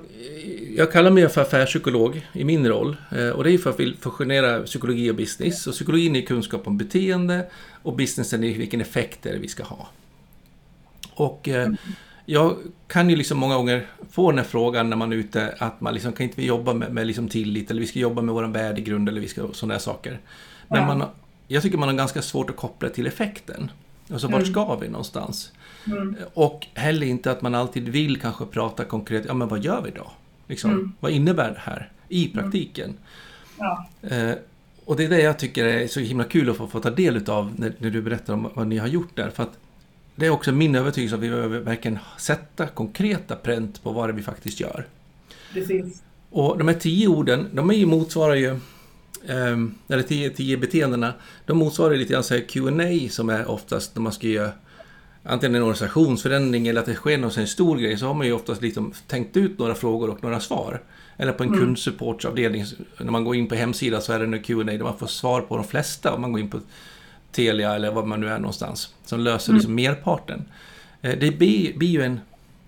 jag 0.75 0.91
kallar 0.91 1.12
mig 1.12 1.29
för 1.29 1.41
affärspsykolog 1.41 2.27
i 2.33 2.43
min 2.43 2.67
roll 2.67 2.97
eh, 3.12 3.29
och 3.29 3.43
det 3.43 3.51
är 3.51 3.57
för 3.57 3.69
att 3.69 3.79
vi 3.79 3.95
fusionera 3.99 4.63
psykologi 4.63 5.12
och 5.12 5.15
business. 5.15 5.67
Och 5.67 5.73
psykologin 5.73 6.15
är 6.15 6.21
kunskap 6.21 6.67
om 6.67 6.77
beteende 6.77 7.45
och 7.83 7.95
businessen 7.95 8.43
är 8.43 8.53
vilken 8.57 8.81
effekt 8.81 9.19
det 9.21 9.29
är 9.29 9.38
vi 9.38 9.47
ska 9.47 9.63
ha. 9.63 9.88
Och 11.13 11.49
eh, 11.49 11.65
mm 11.65 11.77
jag 12.31 12.57
kan 12.87 13.09
ju 13.09 13.15
liksom 13.15 13.37
många 13.37 13.55
gånger 13.55 13.87
få 14.11 14.31
den 14.31 14.37
här 14.37 14.45
frågan 14.45 14.89
när 14.89 14.97
man 14.97 15.13
är 15.13 15.17
ute 15.17 15.55
att 15.57 15.81
man 15.81 15.93
liksom, 15.93 16.13
kan 16.13 16.23
inte 16.23 16.41
vi 16.41 16.47
jobba 16.47 16.73
med, 16.73 16.93
med 16.93 17.07
liksom 17.07 17.27
tillit 17.27 17.71
eller 17.71 17.81
vi 17.81 17.87
ska 17.87 17.99
jobba 17.99 18.21
med 18.21 18.35
vår 18.35 18.43
värdegrund 18.43 19.09
eller 19.09 19.21
vi 19.21 19.27
ska 19.27 19.47
sådana 19.53 19.73
där 19.73 19.79
saker. 19.79 20.19
Men 20.67 20.85
man, 20.87 21.03
jag 21.47 21.63
tycker 21.63 21.77
man 21.77 21.89
har 21.89 21.95
ganska 21.95 22.21
svårt 22.21 22.49
att 22.49 22.55
koppla 22.55 22.89
till 22.89 23.07
effekten. 23.07 23.71
Alltså 24.11 24.27
vart 24.27 24.41
mm. 24.41 24.51
ska 24.51 24.75
vi 24.75 24.87
någonstans? 24.87 25.51
Mm. 25.87 26.15
Och 26.33 26.67
heller 26.73 27.07
inte 27.07 27.31
att 27.31 27.41
man 27.41 27.55
alltid 27.55 27.89
vill 27.89 28.21
kanske 28.21 28.45
prata 28.45 28.85
konkret, 28.85 29.25
ja 29.27 29.33
men 29.33 29.47
vad 29.47 29.63
gör 29.63 29.81
vi 29.81 29.91
då? 29.91 30.11
Liksom, 30.47 30.71
mm. 30.71 30.91
Vad 30.99 31.11
innebär 31.11 31.51
det 31.51 31.59
här 31.59 31.91
i 32.09 32.31
mm. 32.31 32.37
praktiken? 32.37 32.93
Ja. 33.57 33.87
Eh, 34.01 34.33
och 34.85 34.95
det 34.95 35.03
är 35.03 35.09
det 35.09 35.21
jag 35.21 35.39
tycker 35.39 35.65
är 35.65 35.87
så 35.87 35.99
himla 35.99 36.23
kul 36.23 36.49
att 36.49 36.57
få, 36.57 36.67
få 36.67 36.79
ta 36.79 36.89
del 36.89 37.29
av 37.29 37.53
när, 37.55 37.73
när, 37.77 37.89
du 37.89 38.01
berättar 38.01 38.33
om 38.33 38.49
vad 38.53 38.67
ni 38.67 38.77
har 38.77 38.87
gjort 38.87 39.15
där. 39.15 39.29
För 39.29 39.43
att 39.43 39.57
det 40.19 40.25
är 40.25 40.29
också 40.29 40.51
min 40.51 40.75
övertygelse 40.75 41.15
att 41.15 41.21
vi 41.21 41.29
behöver 41.29 41.60
verkligen 41.60 41.99
sätta 42.17 42.67
konkreta 42.67 43.36
pränt 43.36 43.84
på 43.84 43.91
vad 43.91 44.10
det 44.10 44.13
vi 44.13 44.21
faktiskt 44.21 44.60
gör. 44.60 44.88
Precis. 45.53 46.03
Och 46.29 46.58
de 46.58 46.67
här 46.67 46.75
tio 46.75 47.08
orden, 47.08 47.47
de 47.53 47.69
är 47.69 47.73
ju 47.73 47.86
motsvarar 47.86 48.36
ju 48.36 48.60
ehm, 49.27 49.75
eller 49.88 50.03
tio, 50.03 50.29
tio 50.29 50.58
beteendena, 50.58 51.13
de 51.45 51.58
motsvarar 51.58 51.95
lite 51.95 52.13
grann 52.13 52.23
så 52.23 52.39
Q&A 52.47 53.10
som 53.10 53.29
är 53.29 53.49
oftast 53.49 53.95
när 53.95 54.01
man 54.01 54.13
ska 54.13 54.27
göra 54.27 54.51
antingen 55.23 55.55
en 55.55 55.62
organisationsförändring 55.62 56.67
eller 56.67 56.82
att 56.82 56.88
det 56.88 56.95
sker 56.95 57.17
någon 57.17 57.47
stor 57.47 57.77
grej 57.77 57.97
så 57.97 58.05
har 58.05 58.13
man 58.13 58.27
ju 58.27 58.34
oftast 58.34 58.62
liksom 58.62 58.93
tänkt 59.08 59.38
ut 59.38 59.60
några 59.60 59.75
frågor 59.75 60.10
och 60.10 60.23
några 60.23 60.39
svar. 60.39 60.82
Eller 61.17 61.32
på 61.32 61.43
en 61.43 61.49
mm. 61.49 61.60
kundsupportsavdelning, 61.60 62.65
när 62.97 63.12
man 63.12 63.23
går 63.23 63.36
in 63.36 63.47
på 63.47 63.55
hemsidan 63.55 64.01
så 64.01 64.13
är 64.13 64.19
det 64.19 64.25
en 64.25 64.43
Q&A 64.43 64.63
där 64.63 64.84
man 64.84 64.97
får 64.97 65.08
svar 65.08 65.41
på 65.41 65.55
de 65.55 65.65
flesta 65.65 66.13
om 66.13 66.21
man 66.21 66.32
går 66.32 66.41
in 66.41 66.49
på 66.49 66.60
Telia 67.31 67.75
eller 67.75 67.91
var 67.91 68.05
man 68.05 68.19
nu 68.19 68.29
är 68.29 68.39
någonstans, 68.39 68.93
som 69.05 69.19
löser 69.19 69.53
liksom 69.53 69.71
mm. 69.71 69.83
merparten. 69.83 70.45
Eh, 71.01 71.19
det 71.19 71.31
blir, 71.31 71.77
blir 71.77 71.89
ju 71.89 72.01
en, 72.01 72.19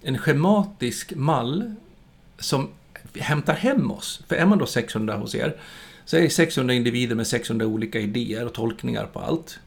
en 0.01 0.17
schematisk 0.17 1.15
mall 1.15 1.75
som 2.39 2.69
hämtar 3.15 3.53
hem 3.53 3.91
oss. 3.91 4.23
För 4.27 4.35
är 4.35 4.45
man 4.45 4.57
då 4.57 4.65
600 4.65 5.17
hos 5.17 5.35
er, 5.35 5.55
så 6.05 6.17
är 6.17 6.21
det 6.21 6.29
600 6.29 6.73
individer 6.73 7.15
med 7.15 7.27
600 7.27 7.65
olika 7.65 7.99
idéer 7.99 8.45
och 8.45 8.53
tolkningar 8.53 9.05
på 9.05 9.19
allt. 9.19 9.59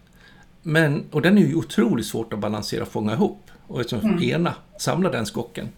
Men, 0.62 1.04
och 1.10 1.22
den 1.22 1.38
är 1.38 1.42
ju 1.42 1.54
otroligt 1.54 2.06
svårt 2.06 2.32
att 2.32 2.38
balansera 2.38 2.82
och 2.82 2.88
fånga 2.88 3.12
ihop 3.12 3.50
och 3.66 3.78
liksom 3.78 4.00
mm. 4.00 4.22
ena, 4.22 4.54
samla 4.78 5.10
den 5.10 5.26
skocken. 5.26 5.68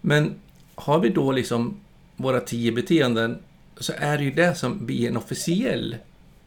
Men 0.00 0.34
har 0.74 0.98
vi 0.98 1.08
då 1.08 1.32
liksom 1.32 1.80
våra 2.16 2.40
tio 2.40 2.72
beteenden 2.72 3.38
så 3.76 3.92
är 3.96 4.18
det 4.18 4.24
ju 4.24 4.30
det 4.30 4.54
som 4.54 4.86
blir 4.86 5.08
en 5.08 5.16
officiell 5.16 5.96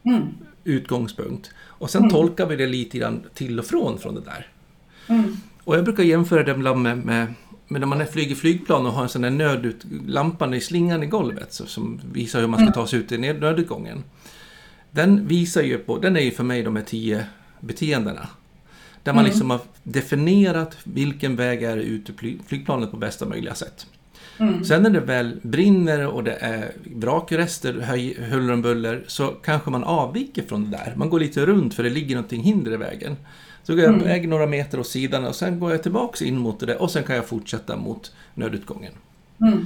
mm. 0.04 0.24
utgångspunkt. 0.64 1.52
Och 1.78 1.90
sen 1.90 2.02
mm. 2.02 2.12
tolkar 2.12 2.46
vi 2.46 2.56
det 2.56 2.68
lite 2.68 2.98
grann 2.98 3.24
till 3.34 3.60
och 3.60 3.66
från 3.66 4.00
från 4.00 4.16
det 4.16 4.22
där. 4.22 4.48
Mm. 5.08 5.38
Och 5.64 5.78
jag 5.78 5.84
brukar 5.84 6.04
jämföra 6.04 6.44
det 6.44 6.52
ibland 6.52 6.82
med, 6.82 6.98
med, 6.98 7.34
med 7.68 7.82
när 7.82 7.88
man 7.88 8.08
flyger 8.08 8.36
flygplan 8.36 8.86
och 8.86 8.92
har 8.92 9.04
en 9.04 9.10
sån 9.10 9.22
där 9.22 9.30
nödut, 9.30 9.86
lampan 10.08 10.54
i 10.54 10.62
slingan 10.62 11.04
i 11.04 11.06
golvet 11.06 11.54
så, 11.54 11.66
som 11.66 12.02
visar 12.12 12.40
hur 12.40 12.48
man 12.48 12.58
ska 12.58 12.64
mm. 12.64 12.74
ta 12.74 12.88
sig 12.88 13.00
ut 13.00 13.12
i 13.12 13.18
nödutgången. 13.18 14.04
Den 14.92 15.28
visar 15.28 15.62
ju 15.62 15.78
på, 15.78 15.98
den 15.98 16.18
är 16.18 16.22
ju 16.22 16.32
för 16.32 16.44
mig 16.44 16.64
de 16.64 16.76
här 16.76 16.84
tio 16.84 17.26
beteendena. 17.60 18.28
Där 19.04 19.14
man 19.14 19.20
mm. 19.20 19.30
liksom 19.30 19.50
har 19.50 19.60
definierat 19.84 20.78
vilken 20.84 21.36
väg 21.36 21.64
är 21.64 21.78
ut 21.78 22.10
ur 22.10 22.40
flygplanet 22.48 22.92
på 22.92 22.98
bästa 22.98 23.26
möjliga 23.26 23.56
sätt. 23.56 23.88
Mm. 24.40 24.64
Sen 24.64 24.84
när 24.84 24.90
det 24.90 25.00
väl 25.00 25.40
brinner 25.42 26.08
och 26.08 26.24
det 26.24 26.34
är 26.34 26.72
vrakrester, 26.96 27.74
huller 28.30 28.54
om 28.54 28.62
buller, 28.62 29.04
så 29.08 29.28
kanske 29.28 29.70
man 29.72 29.84
avviker 29.84 30.44
från 30.44 30.72
det 30.72 30.78
där. 30.78 30.94
Man 30.96 31.10
går 31.10 31.20
lite 31.20 31.46
runt 31.46 31.74
för 31.74 31.84
det 31.84 31.90
ligger 31.90 32.16
någonting 32.16 32.44
hinder 32.44 32.72
i 32.72 32.78
vägen. 32.78 33.16
Så 33.64 33.74
går 33.74 33.84
jag 33.84 33.94
mm. 33.94 34.06
väg 34.06 34.30
några 34.30 34.46
meter 34.46 34.80
åt 34.80 34.88
sidan 34.88 35.26
och 35.26 35.36
sen 35.36 35.60
går 35.60 35.72
jag 35.72 35.84
tillbaks 35.84 36.22
in 36.22 36.38
mot 36.38 36.60
det 36.60 36.66
där 36.66 36.82
och 36.82 36.92
sen 36.92 37.04
kan 37.04 37.16
jag 37.16 37.26
fortsätta 37.26 37.76
mot 37.76 38.12
nödutgången. 38.34 38.94
Mm. 39.42 39.66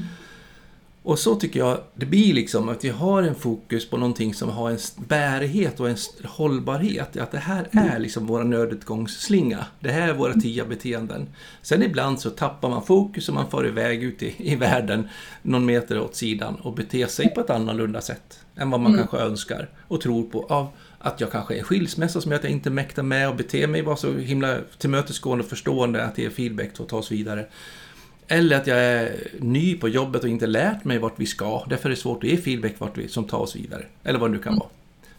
Och 1.04 1.20
så 1.20 1.36
tycker 1.36 1.60
jag 1.60 1.80
det 1.96 2.06
blir 2.06 2.34
liksom 2.34 2.70
att 2.70 2.84
vi 2.84 2.90
har 2.90 3.24
en 3.24 3.36
fokus 3.36 3.90
på 3.90 3.98
någonting 3.98 4.34
som 4.34 4.50
har 4.50 4.72
en 4.72 4.78
bärighet 5.08 5.80
och 5.80 5.90
en 5.90 5.98
hållbarhet. 6.24 7.18
Att 7.18 7.32
det 7.32 7.38
här 7.38 7.68
är 7.72 8.00
liksom 8.00 8.28
våra 8.28 8.44
nödutgångsslinga. 8.44 9.66
Det 9.80 9.92
här 9.92 10.10
är 10.10 10.14
våra 10.14 10.34
tio 10.34 10.66
beteenden. 10.66 11.30
Sen 11.62 11.84
ibland 11.84 12.20
så 12.20 12.30
tappar 12.30 12.70
man 12.70 12.86
fokus 12.86 13.30
och 13.30 13.36
man 13.36 13.50
far 13.50 13.68
iväg 13.68 14.04
ut 14.04 14.24
i, 14.24 14.36
i 14.38 14.56
världen 14.56 15.10
någon 15.42 15.66
meter 15.66 16.00
åt 16.00 16.16
sidan 16.16 16.56
och 16.56 16.74
beter 16.74 17.08
sig 17.08 17.34
på 17.34 17.42
ett 17.42 17.50
annorlunda 17.50 18.02
sätt 18.02 18.40
än 18.56 18.70
vad 18.70 18.80
man 18.80 18.94
mm. 18.94 19.08
kanske 19.08 19.18
önskar 19.18 19.70
och 19.88 20.02
tror 20.02 20.24
på. 20.24 20.46
Av 20.46 20.68
att 21.00 21.22
jag 21.22 21.32
kanske 21.32 21.56
är 21.56 21.64
skilsmässa 21.64 22.22
som 22.22 22.32
gör 22.32 22.40
att 22.40 22.44
jag 22.44 22.54
inte 22.54 22.70
mäktar 22.70 23.04
med 23.04 23.30
och 23.30 23.36
beter 23.36 23.68
mig, 23.68 23.82
vara 23.82 23.96
så 23.96 24.18
himla 24.18 24.58
tillmötesgående 24.78 25.44
och 25.44 25.50
förstående 25.50 26.04
att 26.06 26.18
ge 26.18 26.30
feedback 26.30 26.80
och 26.80 26.88
ta 26.88 26.98
oss 26.98 27.12
vidare. 27.12 27.46
Eller 28.32 28.58
att 28.58 28.68
jag 28.68 28.80
är 28.80 29.28
ny 29.40 29.78
på 29.78 29.90
jobbet 29.90 30.24
och 30.24 30.30
inte 30.30 30.48
lärt 30.48 30.84
mig 30.84 30.98
vart 30.98 31.20
vi 31.20 31.26
ska. 31.26 31.66
Därför 31.70 31.86
är 31.86 31.90
det 31.90 31.96
svårt 31.96 32.24
att 32.24 32.30
ge 32.30 32.38
feedback 32.38 32.74
vart 32.78 32.98
vi, 32.98 33.08
som 33.08 33.24
tar 33.24 33.38
oss 33.38 33.56
vidare. 33.56 33.86
Eller 34.04 34.20
vad 34.20 34.30
det 34.30 34.34
nu 34.34 34.44
kan 34.44 34.56
vara. 34.56 34.70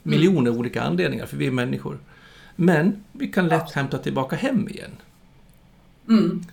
Mm. 0.04 0.18
Miljoner 0.18 0.50
olika 0.50 0.82
anledningar, 0.82 1.26
för 1.26 1.36
vi 1.36 1.46
är 1.46 1.50
människor. 1.50 1.98
Men 2.56 3.04
vi 3.12 3.28
kan 3.28 3.48
lätt 3.48 3.72
hämta 3.72 3.98
tillbaka 3.98 4.36
hem 4.36 4.68
igen. 4.68 4.90
Mm. 6.08 6.44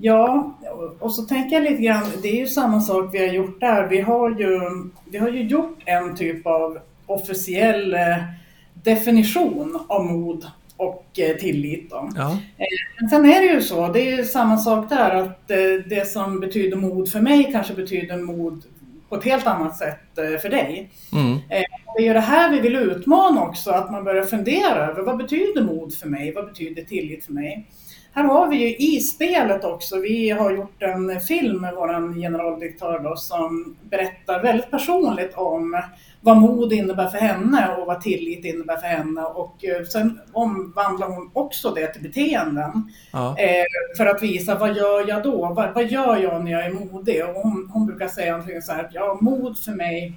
Ja, 0.00 0.54
och 0.98 1.12
så 1.12 1.22
tänker 1.22 1.56
jag 1.56 1.70
lite 1.70 1.82
grann, 1.82 2.06
det 2.22 2.28
är 2.28 2.40
ju 2.40 2.46
samma 2.46 2.80
sak 2.80 3.14
vi 3.14 3.18
har 3.18 3.34
gjort 3.34 3.60
där. 3.60 3.86
Vi 3.86 4.00
har 4.00 4.30
ju, 4.30 4.60
vi 5.04 5.18
har 5.18 5.28
ju 5.28 5.42
gjort 5.42 5.78
en 5.84 6.16
typ 6.16 6.46
av 6.46 6.78
officiell 7.06 7.94
eh, 7.94 8.16
definition 8.74 9.78
av 9.88 10.04
mod 10.04 10.46
och 10.78 11.18
eh, 11.18 11.36
tillit. 11.36 11.90
Då. 11.90 12.10
Ja. 12.16 12.30
Eh, 12.58 12.66
men 13.00 13.10
sen 13.10 13.26
är 13.26 13.40
det 13.40 13.46
ju 13.46 13.62
så, 13.62 13.88
det 13.88 14.10
är 14.10 14.24
samma 14.24 14.58
sak 14.58 14.88
där, 14.88 15.14
att 15.14 15.48
det 15.86 16.08
som 16.08 16.40
betyder 16.40 16.76
mod 16.76 17.08
för 17.08 17.20
mig 17.20 17.48
kanske 17.52 17.74
betyder 17.74 18.16
mod 18.16 18.62
på 19.08 19.16
ett 19.16 19.24
helt 19.24 19.46
annat 19.46 19.76
sätt 19.76 20.00
för 20.14 20.48
dig. 20.48 20.90
Mm. 21.12 21.38
Det 21.96 22.02
är 22.02 22.06
ju 22.06 22.12
det 22.12 22.20
här 22.20 22.50
vi 22.50 22.60
vill 22.60 22.76
utmana 22.76 23.42
också, 23.42 23.70
att 23.70 23.90
man 23.90 24.04
börjar 24.04 24.24
fundera 24.24 24.86
över 24.86 25.02
vad 25.02 25.16
betyder 25.16 25.62
mod 25.62 25.94
för 25.94 26.08
mig? 26.08 26.32
Vad 26.32 26.46
betyder 26.46 26.82
tillit 26.82 27.24
för 27.24 27.32
mig? 27.32 27.66
Här 28.18 28.24
har 28.24 28.48
vi 28.48 28.56
ju 28.56 28.76
i 28.76 29.00
spelet 29.00 29.64
också, 29.64 30.00
vi 30.00 30.30
har 30.30 30.50
gjort 30.50 30.82
en 30.82 31.20
film 31.20 31.60
med 31.60 31.74
vår 31.74 32.20
generaldirektör 32.20 32.98
då, 32.98 33.16
som 33.16 33.76
berättar 33.90 34.42
väldigt 34.42 34.70
personligt 34.70 35.34
om 35.34 35.82
vad 36.20 36.36
mod 36.36 36.72
innebär 36.72 37.08
för 37.08 37.18
henne 37.18 37.76
och 37.76 37.86
vad 37.86 38.00
tillit 38.00 38.44
innebär 38.44 38.76
för 38.76 38.86
henne. 38.86 39.22
Och 39.22 39.64
eh, 39.64 39.84
sen 39.84 40.20
omvandlar 40.32 41.08
hon 41.08 41.30
också 41.32 41.70
det 41.70 41.86
till 41.86 42.02
beteenden. 42.02 42.92
Ja. 43.12 43.38
Eh, 43.38 43.64
för 43.96 44.06
att 44.06 44.22
visa, 44.22 44.58
vad 44.58 44.76
gör 44.76 45.08
jag 45.08 45.22
då? 45.22 45.52
Vad, 45.56 45.74
vad, 45.74 45.90
gör 45.90 46.16
jag 46.16 46.44
när 46.44 46.52
jag 46.52 46.66
är 46.66 46.70
modig? 46.70 47.24
Och 47.24 47.34
hon, 47.34 47.70
hon 47.72 47.86
brukar 47.86 48.08
säga 48.08 48.32
någonting 48.32 48.62
så 48.62 48.72
här, 48.72 48.88
ja 48.92 49.18
mod 49.20 49.58
för 49.58 49.72
mig 49.72 50.12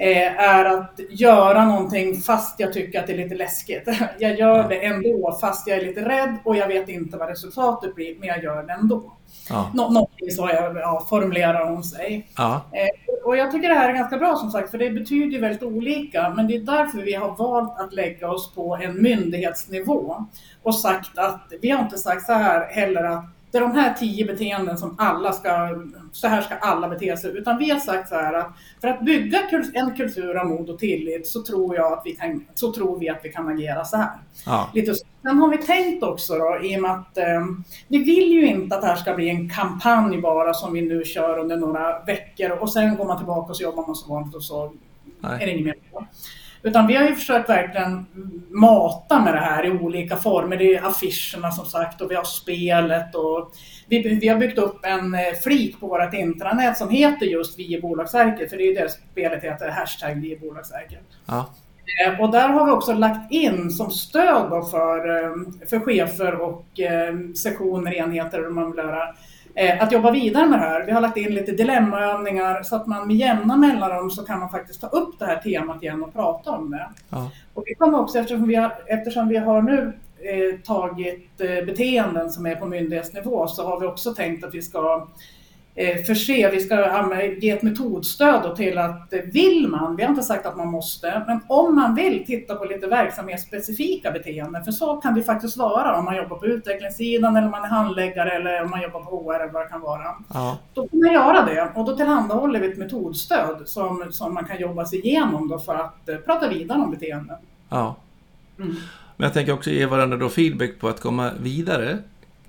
är 0.00 0.64
att 0.64 1.00
göra 1.10 1.64
någonting 1.64 2.16
fast 2.16 2.60
jag 2.60 2.72
tycker 2.72 3.00
att 3.00 3.06
det 3.06 3.12
är 3.12 3.16
lite 3.16 3.34
läskigt. 3.34 3.88
Jag 4.18 4.38
gör 4.38 4.68
det 4.68 4.84
ändå 4.84 5.38
fast 5.40 5.66
jag 5.66 5.78
är 5.78 5.84
lite 5.84 6.08
rädd 6.08 6.36
och 6.44 6.56
jag 6.56 6.68
vet 6.68 6.88
inte 6.88 7.16
vad 7.16 7.28
resultatet 7.28 7.94
blir, 7.94 8.18
men 8.18 8.28
jag 8.28 8.42
gör 8.42 8.62
det 8.62 8.72
ändå. 8.72 9.12
Ja. 9.48 9.70
Nå 9.74 9.90
någonting 9.90 10.30
så 10.30 10.50
jag, 10.52 10.76
ja, 10.76 11.06
formulerar 11.10 11.70
hon 11.70 11.84
sig. 11.84 12.28
Ja. 12.36 12.60
Eh, 12.72 13.24
och 13.24 13.36
jag 13.36 13.52
tycker 13.52 13.68
det 13.68 13.74
här 13.74 13.88
är 13.88 13.94
ganska 13.94 14.18
bra 14.18 14.36
som 14.36 14.50
sagt, 14.50 14.70
för 14.70 14.78
det 14.78 14.90
betyder 14.90 15.40
väldigt 15.40 15.62
olika, 15.62 16.32
men 16.36 16.46
det 16.46 16.54
är 16.54 16.60
därför 16.60 16.98
vi 16.98 17.14
har 17.14 17.36
valt 17.36 17.80
att 17.80 17.92
lägga 17.92 18.30
oss 18.30 18.54
på 18.54 18.76
en 18.76 19.02
myndighetsnivå 19.02 20.26
och 20.62 20.74
sagt 20.74 21.18
att, 21.18 21.52
vi 21.60 21.70
har 21.70 21.82
inte 21.82 21.98
sagt 21.98 22.26
så 22.26 22.32
här 22.32 22.66
heller 22.66 23.04
att 23.04 23.24
det 23.50 23.58
är 23.58 23.62
de 23.62 23.72
här 23.72 23.94
tio 23.94 24.24
beteenden 24.24 24.78
som 24.78 24.96
alla 24.98 25.32
ska, 25.32 25.68
så 26.12 26.28
här 26.28 26.42
ska 26.42 26.54
alla 26.54 26.88
bete 26.88 27.16
sig. 27.16 27.38
Utan 27.38 27.58
vi 27.58 27.70
har 27.70 27.78
sagt 27.78 28.08
så 28.08 28.14
här 28.14 28.34
att 28.34 28.52
för 28.80 28.88
att 28.88 29.00
bygga 29.00 29.38
en 29.74 29.96
kultur 29.96 30.36
av 30.36 30.46
mod 30.46 30.70
och 30.70 30.78
tillit 30.78 31.26
så 31.26 31.42
tror, 31.42 31.76
jag 31.76 31.92
att 31.92 32.02
vi 32.04 32.12
kan, 32.12 32.44
så 32.54 32.72
tror 32.72 32.98
vi 32.98 33.08
att 33.08 33.20
vi 33.22 33.32
kan 33.32 33.48
agera 33.48 33.84
så 33.84 33.96
här. 33.96 34.10
Ja. 34.46 34.70
Lite 34.74 34.94
så. 34.94 35.04
Sen 35.22 35.38
har 35.38 35.48
vi 35.48 35.58
tänkt 35.58 36.02
också 36.02 36.34
då, 36.34 36.58
i 36.62 36.76
och 36.76 36.82
med 36.82 36.90
att 36.90 37.18
eh, 37.18 37.46
vi 37.88 37.98
vill 37.98 38.32
ju 38.32 38.46
inte 38.46 38.76
att 38.76 38.82
det 38.82 38.86
här 38.86 38.96
ska 38.96 39.14
bli 39.14 39.30
en 39.30 39.50
kampanj 39.50 40.20
bara 40.20 40.54
som 40.54 40.72
vi 40.72 40.80
nu 40.80 41.04
kör 41.04 41.38
under 41.38 41.56
några 41.56 42.02
veckor 42.04 42.50
och 42.50 42.72
sen 42.72 42.96
går 42.96 43.04
man 43.04 43.16
tillbaka 43.16 43.50
och 43.50 43.56
så 43.56 43.62
jobbar 43.62 43.86
man 43.86 43.96
så 43.96 44.14
vanligt 44.14 44.34
och 44.34 44.42
så 44.42 44.72
Nej. 45.20 45.42
är 45.42 45.46
det 45.46 45.52
inget 45.52 45.64
mer. 45.64 46.06
Utan 46.62 46.86
vi 46.86 46.94
har 46.94 47.08
ju 47.08 47.14
försökt 47.14 47.48
verkligen 47.48 48.06
mata 48.50 49.24
med 49.24 49.34
det 49.34 49.40
här 49.40 49.66
i 49.66 49.70
olika 49.70 50.16
former. 50.16 50.56
Det 50.56 50.74
är 50.74 50.86
affischerna 50.86 51.50
som 51.50 51.66
sagt 51.66 52.00
och 52.00 52.10
vi 52.10 52.14
har 52.14 52.24
spelet 52.24 53.14
och 53.14 53.52
vi, 53.88 54.18
vi 54.20 54.28
har 54.28 54.38
byggt 54.38 54.58
upp 54.58 54.84
en 54.84 55.14
eh, 55.14 55.20
flik 55.42 55.80
på 55.80 55.86
vårt 55.86 56.14
intranät 56.14 56.78
som 56.78 56.90
heter 56.90 57.26
just 57.26 57.58
Vi 57.58 57.76
i 57.76 57.80
Bolagsverket, 57.80 58.50
för 58.50 58.56
det 58.56 58.62
är 58.62 58.66
ju 58.66 58.74
det 58.74 58.88
spelet 59.12 59.44
heter, 59.44 59.68
hashtag 59.68 60.14
Vi 60.14 60.32
i 60.32 60.38
Bolagsverket. 60.38 61.04
Ja. 61.26 61.50
Eh, 62.06 62.20
och 62.20 62.32
där 62.32 62.48
har 62.48 62.66
vi 62.66 62.72
också 62.72 62.92
lagt 62.92 63.32
in 63.32 63.70
som 63.70 63.90
stöd 63.90 64.70
för, 64.70 65.24
eh, 65.24 65.32
för 65.68 65.80
chefer 65.80 66.40
och 66.40 66.66
sektioner, 67.36 67.94
enheter 67.94 68.46
och 68.46 68.54
man 68.54 68.70
vill 68.70 68.84
göra 68.84 69.14
att 69.80 69.92
jobba 69.92 70.10
vidare 70.10 70.46
med 70.46 70.58
det 70.58 70.64
här. 70.64 70.84
Vi 70.86 70.92
har 70.92 71.00
lagt 71.00 71.16
in 71.16 71.34
lite 71.34 71.52
dilemmaövningar 71.52 72.62
så 72.62 72.76
att 72.76 72.86
man 72.86 73.06
med 73.06 73.16
jämna 73.16 73.56
mellanrum 73.56 74.10
så 74.10 74.22
kan 74.22 74.40
man 74.40 74.50
faktiskt 74.50 74.80
ta 74.80 74.86
upp 74.86 75.18
det 75.18 75.24
här 75.24 75.36
temat 75.36 75.82
igen 75.82 76.04
och 76.04 76.12
prata 76.12 76.50
om 76.50 76.70
det. 76.70 76.88
Ja. 77.10 77.30
Och 77.54 77.62
vi 77.66 77.74
kommer 77.74 78.00
också, 78.00 78.18
eftersom 78.18 78.48
vi 78.48 78.54
har, 78.54 78.72
eftersom 78.86 79.28
vi 79.28 79.36
har 79.36 79.62
nu 79.62 79.92
eh, 80.18 80.60
tagit 80.60 81.40
eh, 81.40 81.64
beteenden 81.66 82.30
som 82.30 82.46
är 82.46 82.56
på 82.56 82.66
myndighetsnivå 82.66 83.46
så 83.48 83.66
har 83.66 83.80
vi 83.80 83.86
också 83.86 84.14
tänkt 84.14 84.44
att 84.44 84.54
vi 84.54 84.62
ska 84.62 85.06
Eh, 85.06 85.39
förse, 86.06 86.50
vi 86.50 86.60
ska 86.60 87.06
ge 87.40 87.50
ett 87.50 87.62
metodstöd 87.62 88.56
till 88.56 88.78
att 88.78 89.12
eh, 89.12 89.20
vill 89.20 89.68
man, 89.68 89.96
vi 89.96 90.02
har 90.02 90.10
inte 90.10 90.22
sagt 90.22 90.46
att 90.46 90.56
man 90.56 90.68
måste, 90.68 91.22
men 91.26 91.40
om 91.48 91.74
man 91.74 91.94
vill 91.94 92.26
titta 92.26 92.54
på 92.54 92.64
lite 92.64 92.86
verksamhetsspecifika 92.86 94.10
beteenden, 94.10 94.64
för 94.64 94.72
så 94.72 94.96
kan 94.96 95.14
det 95.14 95.22
faktiskt 95.22 95.56
vara 95.56 95.98
om 95.98 96.04
man 96.04 96.16
jobbar 96.16 96.36
på 96.36 96.46
utvecklingssidan 96.46 97.36
eller 97.36 97.46
om 97.46 97.50
man 97.50 97.64
är 97.64 97.68
handläggare 97.68 98.30
eller 98.30 98.62
om 98.62 98.70
man 98.70 98.82
jobbar 98.82 99.00
på 99.00 99.10
HR 99.10 99.34
eller 99.34 99.52
vad 99.52 99.62
det 99.62 99.68
kan 99.68 99.80
vara. 99.80 100.14
Ja. 100.34 100.58
Då 100.74 100.88
kan 100.88 100.98
man 100.98 101.12
göra 101.12 101.44
det 101.44 101.72
och 101.74 101.84
då 101.84 101.96
tillhandahåller 101.96 102.60
vi 102.60 102.70
ett 102.70 102.78
metodstöd 102.78 103.62
som, 103.66 104.06
som 104.10 104.34
man 104.34 104.44
kan 104.44 104.60
jobba 104.60 104.84
sig 104.84 105.06
igenom 105.06 105.48
då 105.48 105.58
för 105.58 105.74
att 105.74 106.08
uh, 106.08 106.16
prata 106.16 106.48
vidare 106.48 106.78
om 106.78 106.90
beteenden. 106.90 107.36
Ja. 107.68 107.96
Mm. 108.58 108.76
Men 109.16 109.24
jag 109.24 109.34
tänker 109.34 109.52
också 109.52 109.70
ge 109.70 109.86
varandra 109.86 110.16
då 110.16 110.28
feedback 110.28 110.78
på 110.80 110.88
att 110.88 111.00
komma 111.00 111.30
vidare 111.40 111.98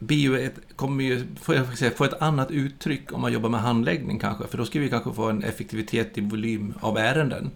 blir 0.01 0.37
ett, 0.37 0.59
kommer 0.75 1.03
ju 1.03 1.25
säga, 1.77 1.91
få 1.91 2.03
ett 2.03 2.21
annat 2.21 2.51
uttryck 2.51 3.13
om 3.13 3.21
man 3.21 3.33
jobbar 3.33 3.49
med 3.49 3.59
handläggning 3.59 4.19
kanske, 4.19 4.47
för 4.47 4.57
då 4.57 4.65
ska 4.65 4.79
vi 4.79 4.89
kanske 4.89 5.13
få 5.13 5.29
en 5.29 5.43
effektivitet 5.43 6.17
i 6.17 6.21
volym 6.21 6.73
av 6.79 6.97
ärenden. 6.97 7.51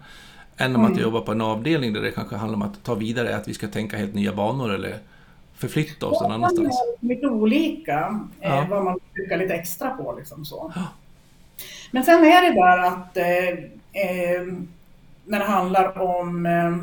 Än 0.56 0.76
om 0.76 0.80
mm. 0.80 0.92
att 0.92 1.00
jobba 1.00 1.20
på 1.20 1.32
en 1.32 1.40
avdelning 1.40 1.92
där 1.92 2.02
det 2.02 2.10
kanske 2.10 2.36
handlar 2.36 2.56
om 2.56 2.62
att 2.62 2.84
ta 2.84 2.94
vidare, 2.94 3.36
att 3.36 3.48
vi 3.48 3.54
ska 3.54 3.68
tänka 3.68 3.96
helt 3.96 4.14
nya 4.14 4.32
banor 4.32 4.74
eller 4.74 4.98
förflytta 5.54 6.06
oss 6.06 6.22
någon 6.22 6.32
annanstans. 6.32 6.76
Det 7.00 7.06
är 7.06 7.14
lite 7.14 7.26
olika, 7.26 8.20
eh, 8.40 8.50
ja. 8.50 8.66
vad 8.70 8.84
man 8.84 8.98
brukar 9.14 9.38
lite 9.38 9.54
extra 9.54 9.90
på. 9.90 10.14
Liksom 10.18 10.44
så. 10.44 10.72
Ja. 10.74 10.82
Men 11.90 12.04
sen 12.04 12.24
är 12.24 12.42
det 12.42 12.60
där 12.60 12.78
att 12.78 13.16
eh, 13.16 13.48
eh, 14.02 14.42
när 15.24 15.38
det 15.38 15.44
handlar 15.44 15.98
om 15.98 16.46
eh, 16.46 16.76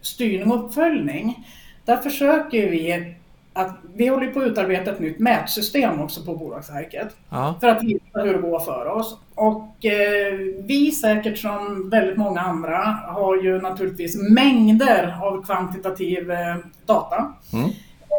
styrning 0.00 0.50
och 0.50 0.64
uppföljning, 0.64 1.48
där 1.84 1.96
försöker 1.96 2.70
vi 2.70 3.14
att 3.52 3.78
vi 3.94 4.06
håller 4.06 4.32
på 4.32 4.40
att 4.40 4.46
utarbeta 4.46 4.90
ett 4.90 5.00
nytt 5.00 5.18
mätsystem 5.18 6.00
också 6.00 6.24
på 6.24 6.34
Bolagsverket. 6.36 7.16
Ja. 7.28 7.54
För 7.60 7.68
att 7.68 7.82
visa 7.82 8.20
hur 8.22 8.34
det 8.34 8.40
går 8.40 8.60
för 8.60 8.86
oss. 8.86 9.18
Och 9.34 9.84
eh, 9.84 10.38
vi 10.58 10.92
säkert 10.92 11.38
som 11.38 11.90
väldigt 11.90 12.16
många 12.16 12.40
andra 12.40 12.78
har 13.06 13.36
ju 13.36 13.60
naturligtvis 13.60 14.30
mängder 14.30 15.18
av 15.22 15.42
kvantitativ 15.42 16.30
eh, 16.30 16.56
data. 16.86 17.32
Mm. 17.52 17.70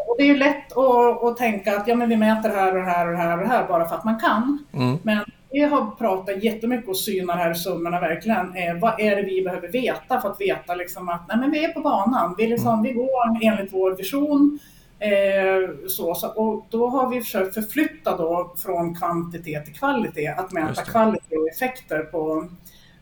Och 0.08 0.16
det 0.18 0.24
är 0.24 0.28
ju 0.28 0.38
lätt 0.38 0.78
att, 0.78 1.24
att, 1.24 1.38
tänka 1.38 1.78
att 1.78 1.88
ja, 1.88 1.96
men 1.96 2.10
vi 2.10 2.18
mäter 2.18 2.50
här 2.50 2.78
och 2.78 2.84
här 2.84 3.12
och 3.12 3.18
här 3.18 3.42
och 3.42 3.48
här 3.48 3.68
bara 3.68 3.88
för 3.88 3.96
att 3.96 4.04
man 4.04 4.20
kan. 4.20 4.66
Mm. 4.74 4.98
Men 5.04 5.26
vi 5.52 5.60
har 5.60 5.92
pratat 5.98 6.44
jättemycket 6.44 6.90
och 6.90 6.98
synar 6.98 7.38
här 7.38 7.54
summorna 7.54 8.00
verkligen. 8.00 8.56
Eh, 8.56 8.80
vad 8.82 9.00
är 9.00 9.16
det 9.16 9.22
vi 9.22 9.42
behöver 9.42 9.68
veta 9.68 10.22
för 10.22 10.30
att 10.30 10.42
veta 10.42 10.76
liksom 10.76 11.10
att 11.10 11.28
nej, 11.28 11.38
men 11.38 11.52
vi 11.52 11.66
är 11.66 11.74
på 11.74 11.80
banan. 11.80 12.36
Vi, 12.38 12.48
liksom, 12.48 12.80
mm. 12.80 12.84
vi 12.84 12.94
går 12.94 13.40
enligt 13.42 13.74
vår 13.74 13.96
vision. 13.96 14.60
Eh, 15.02 15.88
så, 15.88 16.16
så, 16.16 16.28
och 16.28 16.66
då 16.70 16.88
har 16.88 17.10
vi 17.10 17.22
försökt 17.22 17.54
förflytta 17.54 18.18
då 18.18 18.54
från 18.58 18.96
kvantitet 18.96 19.66
till 19.66 19.74
kvalitet, 19.74 20.28
att 20.28 20.52
mäta 20.52 20.82
kvalitet 20.84 21.38
och 21.38 21.50
effekter 21.50 22.00
på, 22.00 22.50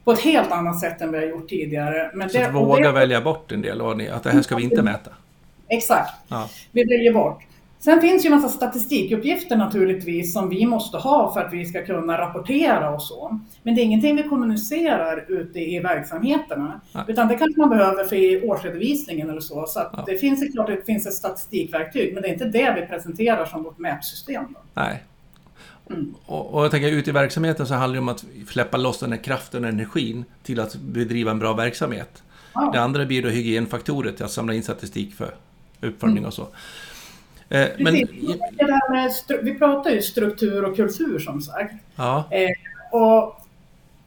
på 0.03 0.11
ett 0.11 0.19
helt 0.19 0.51
annat 0.51 0.79
sätt 0.79 1.01
än 1.01 1.11
vi 1.11 1.17
har 1.17 1.25
gjort 1.25 1.49
tidigare. 1.49 2.11
Men 2.13 2.29
så 2.29 2.37
det, 2.37 2.45
att 2.45 2.53
våga 2.55 2.87
det, 2.87 2.91
välja 2.91 3.21
bort 3.21 3.51
en 3.51 3.61
del, 3.61 3.81
att 4.11 4.23
det 4.23 4.31
här 4.31 4.41
ska 4.41 4.55
vi 4.55 4.63
inte 4.63 4.81
mäta? 4.81 5.11
Exakt, 5.67 6.13
ja. 6.27 6.49
vi 6.71 6.83
väljer 6.83 7.13
bort. 7.13 7.43
Sen 7.81 8.01
finns 8.01 8.25
ju 8.25 8.27
en 8.27 8.35
massa 8.35 8.49
statistikuppgifter 8.49 9.55
naturligtvis 9.55 10.33
som 10.33 10.49
vi 10.49 10.65
måste 10.65 10.97
ha 10.97 11.33
för 11.33 11.41
att 11.41 11.53
vi 11.53 11.65
ska 11.65 11.85
kunna 11.85 12.17
rapportera 12.17 12.89
och 12.89 13.01
så. 13.01 13.39
Men 13.63 13.75
det 13.75 13.81
är 13.81 13.83
ingenting 13.83 14.15
vi 14.15 14.23
kommunicerar 14.23 15.25
ute 15.27 15.59
i 15.59 15.79
verksamheterna. 15.79 16.81
Nej. 16.91 17.03
Utan 17.07 17.27
det 17.27 17.35
kanske 17.35 17.59
man 17.59 17.69
behöver 17.69 18.03
för 18.03 18.49
årsredovisningen 18.49 19.29
eller 19.29 19.41
så. 19.41 19.65
Så 19.67 19.79
ja. 19.93 20.03
det 20.07 20.17
finns 20.17 20.53
klart 20.53 20.67
det 20.67 20.85
finns 20.85 21.07
ett 21.07 21.13
statistikverktyg, 21.13 22.13
men 22.13 22.21
det 22.23 22.29
är 22.29 22.33
inte 22.33 22.45
det 22.45 22.75
vi 22.81 22.87
presenterar 22.87 23.45
som 23.45 23.63
vårt 23.63 23.77
mätsystem. 23.77 24.43
Då. 24.49 24.59
Nej. 24.73 25.03
Mm. 25.89 26.15
Och, 26.25 26.53
och 26.53 26.63
jag 26.63 26.71
tänker 26.71 26.87
ute 26.87 27.09
i 27.09 27.13
verksamheten 27.13 27.67
så 27.67 27.73
handlar 27.73 27.93
det 27.95 28.01
om 28.01 28.09
att 28.09 28.25
släppa 28.49 28.77
loss 28.77 28.99
den 28.99 29.11
här 29.11 29.19
kraften 29.23 29.63
och 29.63 29.69
energin 29.69 30.25
till 30.43 30.59
att 30.59 30.75
bedriva 30.75 31.31
en 31.31 31.39
bra 31.39 31.53
verksamhet. 31.53 32.23
Ja. 32.53 32.69
Det 32.73 32.81
andra 32.81 33.05
blir 33.05 33.23
då 33.23 33.29
hygienfaktorer 33.29 34.11
till 34.11 34.25
att 34.25 34.31
samla 34.31 34.53
in 34.53 34.63
statistik 34.63 35.15
för 35.15 35.35
uppföljning 35.81 36.17
Mm. 36.17 36.27
och 36.27 36.33
så. 36.33 36.47
Eh, 37.49 37.67
men, 37.77 37.93
med 38.89 39.11
vi 39.43 39.59
pratar 39.59 39.91
ju 39.91 40.01
struktur 40.01 40.65
och 40.65 40.75
kultur 40.75 41.19
som 41.19 41.41
sagt. 41.41 41.73
ja, 41.95 42.29
Och 42.91 43.39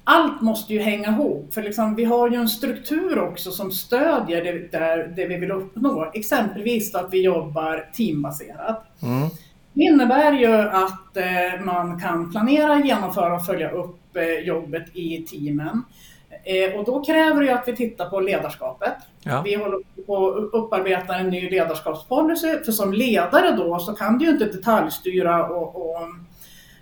allt 0.05 0.41
måste 0.41 0.73
ju 0.73 0.81
hänga 0.81 1.09
ihop, 1.09 1.55
för 1.55 1.63
liksom, 1.63 1.95
vi 1.95 2.05
har 2.05 2.31
ju 2.31 2.37
en 2.37 2.49
struktur 2.49 3.19
också 3.19 3.51
som 3.51 3.73
stödjer 3.73 4.45
det, 4.45 4.73
där, 4.73 5.13
det 5.17 5.27
vi 5.27 5.37
vill 5.37 5.53
uppnå. 5.53 6.11
Exempelvis 6.15 6.95
att 6.95 7.13
vi 7.13 7.23
jobbar 7.23 7.91
teambaserat. 7.93 8.85
mm, 9.03 9.29
Det 9.73 9.83
innebär 9.83 10.33
ju 10.33 10.55
att 10.55 11.17
eh, 11.17 11.65
man 11.65 12.01
kan 12.01 12.31
planera, 12.31 12.85
genomföra 12.85 13.35
och 13.35 13.47
följa 13.47 13.71
upp 13.71 14.17
eh, 14.17 14.47
jobbet 14.47 14.97
i 14.97 15.19
teamen. 15.19 15.85
Eh, 16.45 16.79
och 16.79 16.85
då 16.85 17.05
kräver 17.05 17.43
det 17.43 17.55
att 17.55 17.69
vi 17.69 17.77
tittar 17.77 18.09
på 18.09 18.21
ledarskapet. 18.21 18.95
ja, 19.23 19.43
Vi 19.45 19.55
håller 19.55 19.79
på 20.07 20.29
att 20.29 20.55
upparbeta 20.63 21.15
en 21.15 21.29
ny 21.29 21.51
ledarskapspolicy, 21.51 22.59
för 22.65 22.73
som 22.73 22.93
ledare 22.93 23.51
då 23.51 23.79
så 23.79 23.95
kan 23.95 24.19
du 24.19 24.25
ju 24.25 24.31
inte 24.31 24.45
detaljstyra 24.45 25.47
och, 25.47 25.77
och, 25.77 26.09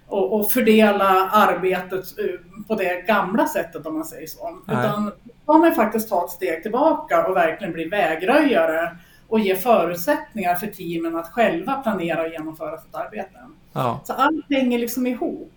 och, 0.07 0.33
och 0.33 0.53
fördela 0.53 1.29
arbetet 1.31 2.18
eh, 2.18 2.64
på 2.68 2.75
det 2.75 3.07
gamla 3.07 3.46
sättet 3.46 3.87
om 3.87 3.94
man 3.94 4.05
säger 4.05 4.27
så. 4.27 4.59
Nej. 4.66 4.77
Utan 4.79 5.12
man 5.46 5.64
ju 5.64 5.75
faktiskt 5.75 6.09
ta 6.09 6.25
ett 6.25 6.31
steg 6.31 6.62
tillbaka 6.62 7.27
och 7.27 7.37
verkligen 7.37 7.73
bli 7.73 7.85
vägröjare 7.85 8.96
och 9.29 9.40
ge 9.40 9.57
förutsättningar 9.57 10.55
för 10.55 10.66
teamen 10.66 11.16
att 11.16 11.29
själva 11.29 11.75
planera 11.75 12.23
och 12.23 12.29
genomföra 12.29 12.79
sitt 12.79 12.94
arbete. 12.94 13.38
ja. 13.73 14.01
Så 14.05 14.12
allt 14.12 14.46
hänger 14.51 14.79
liksom 14.79 15.07
ihop. 15.07 15.53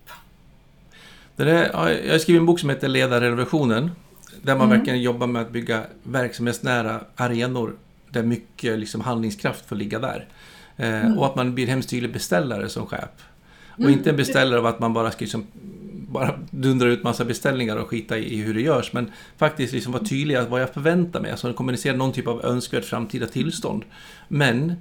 Det 1.36 1.44
där, 1.44 1.70
ja, 1.74 1.92
jag 1.92 2.12
har 2.12 2.20
skrivit 2.20 2.40
en 2.40 2.46
bok 2.46 2.60
som 2.60 2.70
heter 2.70 2.88
Ledarrevolutionen. 2.88 3.92
Där 4.42 4.56
man 4.56 4.68
Mm. 4.68 4.78
verkligen 4.78 5.02
jobbar 5.02 5.28
med 5.28 5.42
att 5.42 5.52
bygga 5.52 5.84
verksamhetsnära 6.04 7.02
arenor 7.16 7.76
där 8.10 8.24
mycket 8.24 8.80
liksom, 8.80 9.02
handlingskraft 9.02 9.66
får 9.66 9.76
ligga 9.76 10.00
där. 10.00 10.28
Eh, 10.78 10.88
Mm. 11.06 11.18
Och 11.18 11.26
att 11.26 11.36
man 11.36 11.56
blir 11.56 11.68
hemskt 11.68 11.90
tydlig 11.90 12.14
beställare 12.14 12.70
som 12.70 12.86
chef. 12.86 13.10
Och 13.72 13.80
Mm. 13.80 13.92
inte 13.94 14.10
en 14.10 14.16
beställare 14.16 14.60
av 14.60 14.66
att 14.66 14.80
man 14.80 14.94
bara 14.94 15.12
ska 15.12 15.20
liksom, 15.22 15.48
bara 16.12 16.40
dundra 16.52 16.88
ut 16.88 17.04
massa 17.04 17.26
beställningar 17.26 17.78
och 17.78 17.88
skita 17.90 18.18
i 18.18 18.42
hur 18.42 18.54
det 18.54 18.62
görs. 18.62 18.94
Men 18.94 19.12
faktiskt 19.38 19.74
liksom 19.74 19.94
vara 19.94 20.04
tydlig 20.04 20.36
att 20.36 20.50
vad 20.50 20.62
jag 20.62 20.70
förväntar 20.70 21.20
mig. 21.22 21.32
Alltså 21.32 21.54
kommunicera 21.54 21.96
någon 21.96 22.12
typ 22.12 22.28
av 22.28 22.46
önskvärt 22.46 22.86
framtida 22.86 23.26
tillstånd. 23.28 23.84
Men 24.28 24.74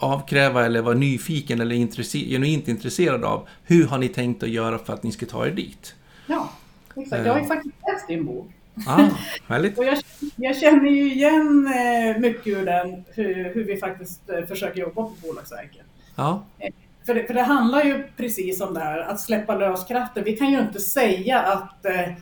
avkräva 0.00 0.66
eller 0.66 0.82
vara 0.82 0.94
nyfiken 0.94 1.60
eller 1.60 1.74
intresse- 1.76 2.28
genuint 2.30 2.68
intresserad 2.68 3.24
av 3.24 3.48
hur 3.64 3.86
har 3.86 3.98
ni 3.98 4.08
tänkt 4.08 4.42
att 4.42 4.48
göra 4.48 4.78
för 4.78 4.92
att 4.92 5.02
ni 5.02 5.12
ska 5.12 5.26
ta 5.26 5.46
er 5.46 5.50
dit? 5.50 5.94
Ja, 6.26 6.52
exakt. 6.96 7.26
Jag 7.26 7.32
har 7.32 7.40
ju 7.40 7.46
faktiskt 7.46 7.74
läst 7.92 8.08
din 8.08 8.24
bok. 8.24 8.46
Ah, 8.86 9.08
härligt. 9.48 9.78
Och 9.78 9.84
jag, 9.84 9.98
jag 10.36 10.56
känner 10.56 10.90
ju 10.90 11.12
igen 11.12 11.66
eh, 11.66 12.20
mycket 12.20 12.46
ur 12.46 12.66
den, 12.66 13.04
hur, 13.14 13.54
hur 13.54 13.64
vi 13.64 13.76
faktiskt 13.76 14.30
eh, 14.30 14.44
försöker 14.46 14.80
jobba 14.80 15.02
på 15.02 15.12
Bolagsverket. 15.22 15.82
Ja, 16.16 16.44
För 17.06 17.14
det, 17.14 17.26
för 17.26 17.34
det 17.34 17.42
handlar 17.42 17.84
ju 17.84 18.04
precis 18.16 18.60
om 18.60 18.74
det 18.74 18.80
här, 18.80 18.98
att 18.98 19.20
släppa 19.20 19.56
lös 19.56 19.84
kraften. 19.84 20.24
Vi 20.24 20.36
kan 20.36 20.50
ju 20.52 20.60
inte 20.60 20.80
säga 20.80 21.40
att 21.40 21.84
eh, 21.86 22.12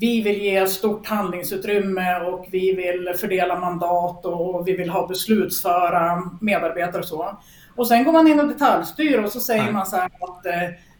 vi 0.00 0.22
vill 0.22 0.42
ge 0.42 0.66
stort 0.66 1.06
handlingsutrymme 1.06 2.20
och 2.20 2.46
vi 2.50 2.74
vill 2.74 3.14
fördela 3.18 3.58
mandat 3.58 4.24
och 4.26 4.68
vi 4.68 4.76
vill 4.76 4.90
ha 4.90 5.06
beslutsföra 5.06 6.22
medarbetare 6.40 6.98
och 6.98 7.04
så. 7.08 7.38
Och 7.76 7.86
sen 7.86 8.04
går 8.04 8.12
man 8.12 8.28
in 8.28 8.40
och 8.40 8.48
detaljstyr 8.48 9.18
och 9.24 9.32
så 9.32 9.40
säger 9.40 9.62
Nej. 9.62 9.72
man 9.72 9.86
så 9.86 9.96
här 9.96 10.04
att 10.20 10.46
eh, 10.46 10.52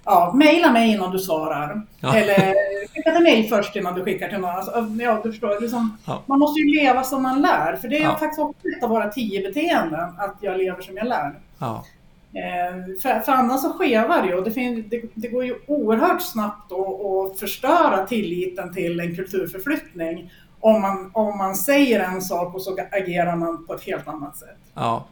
ja, 0.04 0.32
mejla 0.34 0.72
mig 0.72 0.90
innan 0.92 1.10
du 1.12 1.18
svarar. 1.18 1.82
Ja. 2.00 2.16
Eller 2.16 2.54
skicka 2.94 3.10
till 3.10 3.22
mig 3.22 3.48
först 3.48 3.76
innan 3.76 3.94
du 3.94 4.04
skickar 4.04 4.28
till 4.28 4.38
någon. 4.38 4.50
Alltså, 4.50 4.86
ja, 5.00 5.20
du 5.24 5.30
förstår, 5.30 5.60
liksom, 5.60 5.98
Ja. 6.06 6.22
Man 6.26 6.38
måste 6.38 6.60
ju 6.60 6.66
leva 6.74 7.02
som 7.02 7.22
man 7.22 7.42
lär. 7.42 7.76
För 7.76 7.88
det 7.88 7.96
är 7.96 8.02
Ja. 8.02 8.10
faktiskt 8.18 8.38
också 8.40 8.68
ett 8.76 8.82
av 8.84 8.90
våra 8.90 9.08
tio 9.08 9.48
beteenden, 9.48 10.08
att 10.18 10.36
jag 10.40 10.58
lever 10.58 10.82
som 10.82 10.96
jag 10.96 11.06
lär. 11.06 11.32
ja, 11.58 11.74
Eh, 11.76 11.99
för, 13.02 13.20
för 13.20 13.32
annars 13.32 13.60
så 13.60 13.68
skevar 13.72 14.22
det 14.22 14.28
ju 14.28 14.34
och 14.34 14.44
det, 14.44 14.50
fin- 14.50 14.88
det, 14.90 15.02
det 15.14 15.28
går 15.28 15.44
ju 15.44 15.54
oerhört 15.66 16.22
snabbt 16.22 16.72
att, 16.72 17.38
förstöra 17.38 18.06
tilliten 18.06 18.74
till 18.74 19.00
en 19.00 19.16
kulturförflyttning 19.16 20.32
om 20.60 20.82
man, 20.82 21.10
om 21.14 21.38
man 21.38 21.54
säger 21.56 22.00
en 22.00 22.22
sak 22.22 22.54
och 22.54 22.62
så 22.62 22.76
agerar 22.92 23.36
man 23.36 23.66
på 23.66 23.74
ett 23.74 23.82
helt 23.82 24.08
annat 24.08 24.36
sätt. 24.36 24.58
ja. 24.74 25.04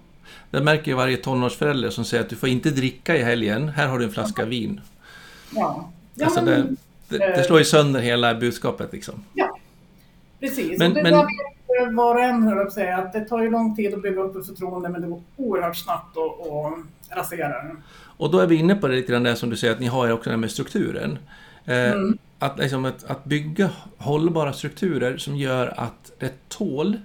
Det 0.50 0.60
märker 0.60 0.90
ju 0.90 0.96
varje 0.96 1.16
tonårsförälder 1.16 1.90
som 1.90 2.04
säger 2.04 2.24
att 2.24 2.30
du 2.30 2.36
får 2.36 2.48
inte 2.48 2.70
dricka 2.70 3.16
i 3.16 3.22
helgen. 3.22 3.68
Här 3.68 3.86
har 3.86 3.98
du 3.98 4.04
en 4.04 4.10
flaska 4.10 4.44
vin. 4.44 4.80
Ja, 5.54 5.88
ja 6.14 6.24
Alltså 6.26 6.40
det, 6.40 6.50
men, 6.50 6.76
det, 7.08 7.18
det 7.18 7.44
slår 7.44 7.58
ju 7.58 7.64
sönder 7.64 8.00
hela 8.00 8.34
budskapet 8.34 8.92
liksom. 8.92 9.24
precis. 10.40 10.78
men- 10.78 10.90
och 10.90 10.94
det 10.96 11.02
men- 11.02 11.12
vet 11.14 11.94
var 11.94 12.14
och 12.14 12.20
en, 12.20 12.50
på 12.54 12.60
att 12.60 12.72
säga, 12.72 12.96
att 12.98 13.12
det 13.12 13.20
tar 13.20 13.42
ju 13.42 13.50
lång 13.50 13.76
tid 13.76 13.94
att 13.94 14.02
bygga 14.02 14.20
upp 14.20 14.36
ett 14.36 14.46
förtroende 14.46 14.88
men 14.88 15.02
det 15.02 15.08
går 15.08 15.22
oerhört 15.36 15.76
snabbt 15.76 16.16
att, 16.16 16.46
att 17.10 17.16
rasera 17.18 17.48
det. 17.48 17.76
Och 18.00 18.30
då 18.30 18.38
är 18.38 18.46
vi 18.46 18.54
inne 18.56 18.74
på 18.74 18.88
det 18.88 18.94
lite 18.96 19.12
grann 19.12 19.22
där 19.22 19.34
som 19.34 19.50
du 19.50 19.56
säger 19.56 19.74
att 19.74 19.80
ni 19.80 19.86
har 19.86 20.10
också 20.12 20.30
det 20.30 20.34
här 20.34 20.40
med 20.40 20.50
strukturen. 20.50 21.18
Eh, 21.64 21.92
Mm. 21.92 22.18
att, 22.38 22.58
liksom 22.58 22.84
att, 22.84 23.04
att 23.10 23.24
bygga 23.24 23.70
hållbara 23.96 24.52
strukturer 24.52 25.16
som 25.16 25.36
gör 25.36 25.74
att 25.76 26.12
det 26.18 26.48
tål 26.48 26.96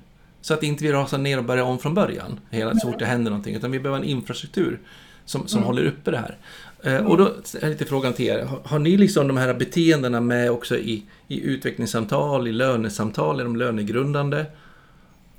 så 0.41 0.53
att 0.53 0.63
inte 0.63 0.83
vi 0.83 0.91
rasar 0.91 1.17
ner 1.17 1.37
och 1.37 1.43
börjar 1.43 1.63
om 1.63 1.79
från 1.79 1.93
början 1.93 2.39
hela, 2.49 2.75
så 2.75 2.87
fort 2.91 2.99
det 2.99 3.05
händer 3.05 3.31
någonting. 3.31 3.55
Utan 3.55 3.71
vi 3.71 3.79
behöver 3.79 3.99
en 3.99 4.07
infrastruktur 4.09 4.79
som, 5.25 5.47
som 5.47 5.57
Mm. 5.57 5.67
håller 5.67 5.85
uppe 5.85 6.11
det 6.11 6.17
här. 6.17 6.37
Eh, 6.83 7.05
och 7.05 7.17
då 7.17 7.25
är 7.61 7.69
lite 7.69 7.85
frågan 7.85 8.13
till 8.13 8.25
er. 8.25 8.45
Har, 8.45 8.59
har 8.65 8.79
ni 8.79 8.97
liksom 8.97 9.27
de 9.27 9.37
här 9.37 9.53
beteendena 9.53 10.21
med 10.21 10.51
också 10.51 10.77
i, 10.77 11.05
i 11.27 11.41
utvecklingssamtal, 11.41 12.47
i 12.47 12.51
lönesamtal, 12.51 13.39
är 13.39 13.43
de 13.43 13.55
lönegrundande? 13.55 14.45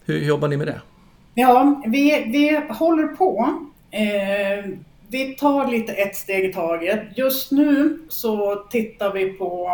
Hur 0.05 0.19
jobbar 0.21 0.49
ni 0.49 0.57
med 0.57 0.67
det? 0.67 0.81
Ja, 1.35 1.83
vi, 1.87 2.25
vi 2.33 2.61
håller 2.75 3.07
på. 3.07 3.59
Eh, 3.95 4.65
vi 5.09 5.35
tar 5.35 5.71
lite 5.71 5.93
ett 5.93 6.17
steg 6.17 6.45
i 6.45 6.53
taget. 6.53 7.01
Just 7.17 7.53
nu 7.53 7.99
så 8.09 8.57
tittar 8.57 9.13
vi 9.13 9.33
på 9.33 9.71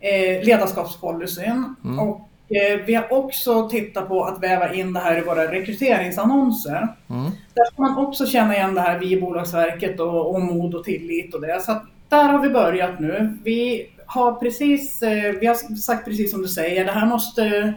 eh, 0.00 0.44
ledarskapspolicyn 0.44 1.74
Mm. 1.84 1.98
och 1.98 2.20
eh, 2.48 2.80
vi 2.86 2.94
har 2.94 3.12
också 3.12 3.68
tittat 3.68 4.08
på 4.08 4.24
att 4.24 4.42
väva 4.42 4.74
in 4.74 4.92
det 4.92 5.00
här 5.00 5.18
i 5.18 5.20
våra 5.20 5.52
rekryteringsannonser. 5.52 6.88
Mm. 7.10 7.30
Där 7.54 7.76
får 7.76 7.82
man 7.82 8.06
också 8.06 8.26
känna 8.26 8.56
igen 8.56 8.74
det 8.74 8.80
här 8.80 8.98
vi 8.98 9.12
i 9.12 9.20
Bolagsverket 9.20 10.00
och, 10.00 10.34
och 10.34 10.40
mod 10.42 10.74
och 10.74 10.84
tillit 10.84 11.34
och 11.34 11.40
det. 11.40 11.60
Så 11.62 11.72
att 11.72 11.84
där 12.08 12.24
har 12.24 12.38
vi 12.38 12.48
börjat 12.48 13.00
nu. 13.00 13.38
Vi 13.44 13.90
har 14.06 14.32
precis, 14.32 15.02
eh, 15.02 15.32
vi 15.40 15.46
har 15.46 15.76
sagt 15.76 16.04
precis 16.04 16.30
som 16.30 16.42
du 16.42 16.48
säger, 16.48 16.84
det 16.84 16.92
här 16.92 17.06
måste 17.06 17.74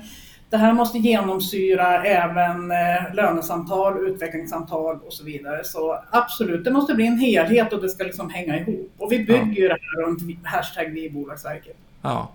det 0.53 0.57
här 0.57 0.73
måste 0.73 0.97
genomsyra 0.97 2.03
även 2.03 2.71
eh, 2.71 3.13
lönesamtal, 3.13 4.07
utvecklingssamtal 4.07 4.99
och 5.05 5.13
så 5.13 5.23
vidare. 5.23 5.63
Så 5.63 5.99
absolut, 6.11 6.63
det 6.63 6.71
måste 6.71 6.93
bli 6.93 7.07
en 7.07 7.17
helhet 7.17 7.73
och 7.73 7.81
det 7.81 7.89
ska 7.89 8.03
liksom 8.03 8.29
hänga 8.29 8.59
ihop. 8.59 8.91
Och 8.97 9.11
vi 9.11 9.19
bygger 9.19 9.61
ju 9.61 9.67
det 9.67 9.77
här 9.81 10.05
runt 10.05 10.21
hashtag 10.43 10.85
vi 10.85 11.05
i 11.05 11.09
Bolagsverket. 11.09 11.77
Ja. 12.01 12.31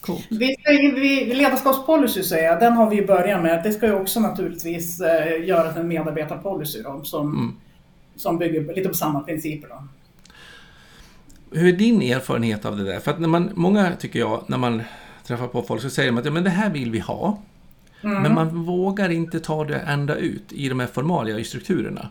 Coolt. 0.00 0.26
Vi, 0.30 0.56
vi, 0.94 1.34
ledarskapspolicy 1.34 2.22
säger 2.22 2.44
jag, 2.44 2.60
den 2.60 2.72
har 2.72 2.90
vi 2.90 2.98
i 2.98 3.06
början 3.06 3.42
med. 3.42 3.62
Det 3.64 3.72
ska 3.72 3.86
ju 3.86 3.94
också 3.94 4.20
naturligtvis 4.20 5.00
eh, 5.00 5.44
göras 5.44 5.76
en 5.76 5.88
medarbetarpolicy 5.88 6.82
då, 6.82 7.00
som, 7.04 7.26
Mm. 7.34 7.56
som 8.16 8.38
bygger 8.38 8.74
lite 8.74 8.88
på 8.88 8.94
samma 8.94 9.20
principer. 9.20 9.68
Då. 9.68 9.84
Hur 11.58 11.74
är 11.74 11.78
din 11.78 12.02
erfarenhet 12.02 12.64
av 12.64 12.76
det 12.76 12.84
där? 12.84 13.00
För 13.00 13.10
att 13.10 13.20
när 13.20 13.28
man, 13.28 13.50
många 13.54 13.92
tycker 13.98 14.18
jag, 14.18 14.44
när 14.46 14.58
man 14.58 14.82
träffar 15.30 15.46
på 15.46 15.62
folk 15.62 15.82
så 15.82 15.90
säger 15.90 16.10
de 16.12 16.18
att 16.18 16.24
ja, 16.24 16.30
men 16.30 16.44
det 16.44 16.50
här 16.50 16.70
vill 16.70 16.90
vi 16.90 16.98
ha. 16.98 17.38
Mm. 18.02 18.22
Men 18.22 18.34
man 18.34 18.64
vågar 18.64 19.10
inte 19.10 19.40
ta 19.40 19.64
det 19.64 19.78
ända 19.78 20.14
ut 20.16 20.52
i 20.52 20.68
de 20.68 20.80
här 20.80 20.86
formalia, 20.86 21.38
i 21.38 21.44
strukturerna. 21.44 22.08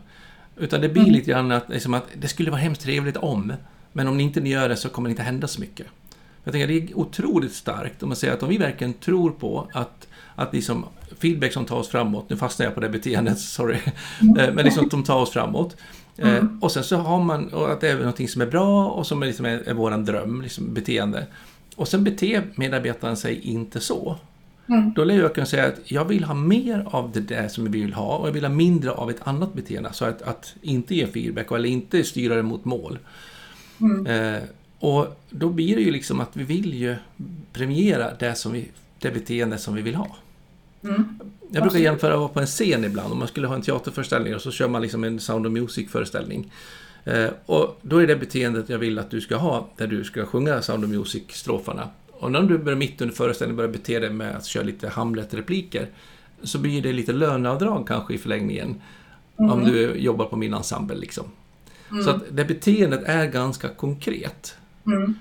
Utan 0.56 0.80
det 0.80 0.88
blir 0.88 1.02
Mm. 1.02 1.14
lite 1.14 1.30
grann 1.30 1.52
att, 1.52 1.68
liksom 1.68 1.94
att 1.94 2.04
det 2.20 2.28
skulle 2.28 2.50
vara 2.50 2.60
hemskt 2.60 2.82
trevligt 2.82 3.16
om, 3.16 3.52
men 3.92 4.08
om 4.08 4.16
ni 4.16 4.22
inte 4.22 4.40
gör 4.48 4.68
det 4.68 4.76
så 4.76 4.88
kommer 4.88 5.08
det 5.08 5.10
inte 5.10 5.22
hända 5.22 5.48
så 5.48 5.60
mycket. 5.60 5.86
Jag 6.44 6.52
tänker 6.52 6.68
det 6.68 6.74
är 6.74 6.98
otroligt 6.98 7.52
starkt 7.52 8.02
om 8.02 8.08
man 8.08 8.16
säger 8.16 8.34
att 8.34 8.42
om 8.42 8.48
vi 8.48 8.58
verkligen 8.58 8.92
tror 8.92 9.30
på 9.30 9.68
att, 9.72 10.08
att 10.34 10.54
liksom 10.54 10.84
feedback 11.18 11.52
som 11.52 11.64
tar 11.64 11.76
oss 11.76 11.88
framåt, 11.88 12.30
nu 12.30 12.36
fastnar 12.36 12.66
jag 12.66 12.74
på 12.74 12.80
det 12.80 12.88
beteendet, 12.88 13.38
sorry, 13.56 13.78
Eh, 14.38 14.52
men 14.54 14.64
liksom 14.64 14.88
de 14.88 15.02
tar 15.02 15.16
oss 15.20 15.30
framåt. 15.30 15.76
Eh, 16.16 16.28
Mm. 16.28 16.58
Och 16.62 16.72
sen 16.72 16.84
så 16.84 16.96
har 16.96 17.22
man, 17.24 17.48
och 17.48 17.72
att 17.72 17.80
det 17.80 17.88
är 17.88 17.96
någonting 17.98 18.28
som 18.28 18.42
är 18.42 18.46
bra 18.46 18.86
och 18.88 19.06
som 19.06 19.22
är, 19.22 19.26
liksom 19.26 19.46
är, 19.46 19.68
är 19.68 19.74
våran 19.74 20.04
dröm, 20.04 20.42
liksom 20.42 20.74
beteende. 20.74 21.26
Och 21.80 21.88
sen 21.88 22.04
beter 22.04 22.42
medarbetaren 22.54 23.16
sig 23.16 23.40
inte 23.40 23.80
så. 23.80 24.16
Mm. 24.66 24.92
Då 24.94 25.04
lär 25.04 25.18
jag 25.18 25.34
kunna 25.34 25.46
säga 25.46 25.66
att 25.66 25.80
jag 25.84 26.04
vill 26.04 26.24
ha 26.24 26.34
mer 26.34 26.86
av 26.86 27.12
det 27.12 27.20
där 27.20 27.48
som 27.48 27.64
vi 27.64 27.80
vill 27.80 27.92
ha 27.92 28.16
och 28.16 28.28
jag 28.28 28.32
vill 28.32 28.44
ha 28.44 28.50
mindre 28.50 28.90
av 28.90 29.10
ett 29.10 29.26
annat 29.26 29.54
beteende. 29.54 29.92
Så 29.92 30.04
att, 30.04 30.22
att 30.22 30.54
inte 30.62 30.94
ge 30.94 31.06
feedback 31.06 31.52
eller 31.52 31.68
inte 31.68 32.04
styra 32.04 32.34
det 32.34 32.42
mot 32.42 32.64
mål. 32.64 32.98
Mm. 33.80 34.06
Eh, 34.06 34.42
och 34.78 35.20
då 35.30 35.48
blir 35.48 35.76
det 35.76 35.82
ju 35.82 35.90
liksom 35.90 36.20
att 36.20 36.36
vi 36.36 36.44
vill 36.44 36.74
ju 36.74 36.96
premiera 37.52 38.14
det, 38.14 38.34
som 38.34 38.52
vi, 38.52 38.68
det 38.98 39.10
beteende 39.10 39.58
som 39.58 39.74
vi 39.74 39.82
vill 39.82 39.94
ha. 39.94 40.16
Mm. 40.84 41.18
Jag 41.50 41.62
brukar 41.62 41.78
jämföra 41.78 42.12
att 42.12 42.18
vara 42.18 42.28
på 42.28 42.40
en 42.40 42.46
scen 42.46 42.84
ibland. 42.84 43.12
Om 43.12 43.18
man 43.18 43.28
skulle 43.28 43.46
ha 43.46 43.54
en 43.54 43.62
teaterföreställning 43.62 44.34
och 44.34 44.40
så 44.40 44.50
kör 44.50 44.68
man 44.68 44.82
liksom 44.82 45.04
en 45.04 45.20
Sound 45.20 45.46
of 45.46 45.52
Music-föreställning. 45.52 46.52
Eh, 47.04 47.30
och 47.46 47.78
då 47.82 47.98
är 47.98 48.06
det 48.06 48.16
beteendet 48.16 48.68
jag 48.68 48.78
vill 48.78 48.98
att 48.98 49.10
du 49.10 49.20
ska 49.20 49.36
ha 49.36 49.68
när 49.76 49.86
du 49.86 50.04
ska 50.04 50.26
sjunga 50.26 50.62
Sound 50.62 50.84
of 50.84 50.90
Music-strofarna. 50.90 51.88
Och 52.10 52.32
när 52.32 52.42
du 52.42 52.58
börjar 52.58 52.78
mitt 52.78 53.00
under 53.00 53.14
föreställningen 53.14 53.56
börjar 53.56 53.72
bete 53.72 53.98
dig 53.98 54.10
med 54.10 54.36
att 54.36 54.44
köra 54.44 54.62
lite 54.62 54.88
Hamlet-repliker 54.88 55.88
så 56.42 56.58
blir 56.58 56.82
det 56.82 56.92
lite 56.92 57.12
löneavdrag 57.12 57.88
kanske 57.88 58.14
i 58.14 58.18
förlängningen. 58.18 58.80
Mm. 59.38 59.50
Om 59.50 59.64
du 59.64 59.94
jobbar 59.94 60.26
på 60.26 60.36
min 60.36 60.54
ensemble 60.54 60.96
liksom. 60.96 61.24
Så 62.04 62.10
att 62.10 62.22
det 62.30 62.44
beteendet 62.44 63.02
är 63.04 63.26
ganska 63.26 63.68
konkret. 63.68 64.56
Mm. 64.86 65.14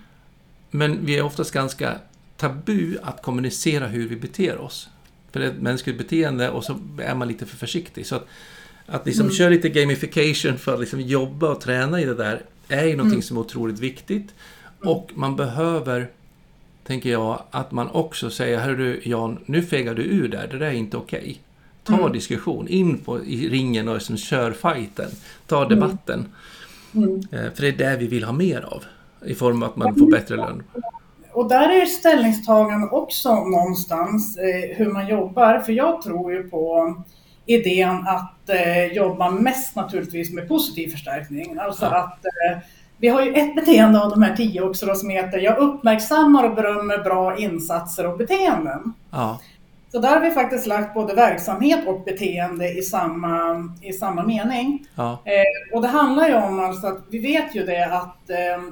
Men 0.71 1.05
vi 1.05 1.17
är 1.17 1.23
oftast 1.23 1.51
ganska 1.51 1.95
tabu 2.37 2.97
att 3.03 3.23
kommunicera 3.23 3.87
hur 3.87 4.07
vi 4.07 4.15
beter 4.15 4.57
oss. 4.57 4.89
För 5.31 5.39
det 5.39 5.45
är 5.45 5.49
ett 5.49 5.61
mänskligt 5.61 5.97
beteende 5.97 6.49
och 6.49 6.63
så 6.63 6.79
är 7.01 7.15
man 7.15 7.27
lite 7.27 7.45
för 7.45 7.57
försiktig. 7.57 8.05
Så 8.05 8.15
att, 8.15 8.27
att 8.91 9.05
liksom 9.05 9.25
Mm. 9.25 9.35
köra 9.35 9.49
lite 9.49 9.69
gamification 9.69 10.57
för 10.57 10.73
att 10.73 10.79
liksom 10.79 11.01
jobba 11.01 11.49
och 11.49 11.61
träna 11.61 12.01
i 12.01 12.05
det 12.05 12.13
där 12.15 12.41
är 12.67 12.83
ju 12.85 12.91
någonting 12.95 13.13
Mm. 13.15 13.21
som 13.21 13.37
är 13.37 13.41
otroligt 13.41 13.79
viktigt. 13.79 14.33
Och 14.83 15.11
man 15.15 15.35
behöver, 15.35 16.07
tänker 16.87 17.09
jag, 17.11 17.41
att 17.51 17.71
man 17.71 17.89
också 17.89 18.29
säger 18.29 18.75
du 18.75 19.01
Jan, 19.03 19.37
nu 19.45 19.61
fegar 19.61 19.93
du 19.95 20.01
ur 20.03 20.27
där, 20.27 20.47
det 20.51 20.57
där 20.57 20.65
är 20.65 20.71
inte 20.71 20.97
okej. 20.97 21.39
Ta 21.83 21.97
Mm. 21.99 22.11
diskussion, 22.11 22.67
in 22.67 22.97
på, 22.97 23.23
i 23.25 23.49
ringen 23.49 23.87
och 23.87 23.93
liksom 23.93 24.17
kör 24.17 24.51
fighten. 24.51 25.09
Ta 25.47 25.65
debatten. 25.67 26.25
Mm. 26.95 27.15
Eh, 27.31 27.51
För 27.55 27.61
det 27.61 27.67
är 27.67 27.77
det 27.91 27.97
vi 27.99 28.07
vill 28.07 28.23
ha 28.23 28.33
mer 28.33 28.61
av. 28.61 28.83
I 29.25 29.35
form 29.35 29.63
av 29.63 29.69
att 29.69 29.75
man 29.75 29.95
får 29.95 30.11
bättre 30.11 30.35
lön. 30.35 30.63
Och 31.31 31.49
där 31.49 31.81
är 31.81 31.85
ställningstagande 31.85 32.87
också 32.87 33.35
någonstans 33.45 34.37
eh, 34.37 34.77
hur 34.77 34.91
man 34.91 35.07
jobbar. 35.07 35.59
För 35.59 35.73
jag 35.73 36.01
tror 36.01 36.33
ju 36.33 36.49
på 36.49 36.95
idén 37.49 38.07
att 38.07 38.49
eh, 38.49 38.85
jobba 38.85 39.29
mest 39.31 39.75
naturligtvis 39.75 40.33
med 40.33 40.47
positiv 40.47 40.87
förstärkning. 40.91 41.57
Alltså 41.59 41.85
Ja. 41.85 41.97
att 41.97 42.25
eh, 42.25 42.57
vi 42.97 43.07
har 43.07 43.21
ju 43.25 43.33
ett 43.33 43.55
beteende 43.55 44.01
av 44.03 44.09
de 44.09 44.21
här 44.23 44.35
tio 44.35 44.61
också 44.61 44.85
då, 44.85 44.95
som 44.95 45.09
heter 45.09 45.37
jag 45.39 45.57
uppmärksammar 45.57 46.43
och 46.49 46.55
berömmer 46.55 46.97
bra 46.97 47.37
insatser 47.37 48.05
och 48.11 48.17
beteenden. 48.17 48.93
Ja, 49.11 49.39
Så 49.91 49.99
där 49.99 50.09
har 50.09 50.21
vi 50.21 50.31
faktiskt 50.31 50.67
lagt 50.67 50.93
både 50.93 51.13
verksamhet 51.13 51.87
och 51.87 52.03
beteende 52.03 52.69
i 52.69 52.81
samma, 52.81 53.63
i 53.81 53.93
samma 53.93 54.23
mening. 54.23 54.85
ja, 54.95 55.19
Eh, 55.25 55.75
och 55.75 55.81
det 55.81 55.87
handlar 55.87 56.27
ju 56.27 56.35
om 56.35 56.59
alltså 56.59 56.87
att 56.87 57.01
vi 57.09 57.19
vet 57.19 57.55
ju 57.55 57.65
det 57.65 57.85
att 57.85 58.29
eh, 58.29 58.63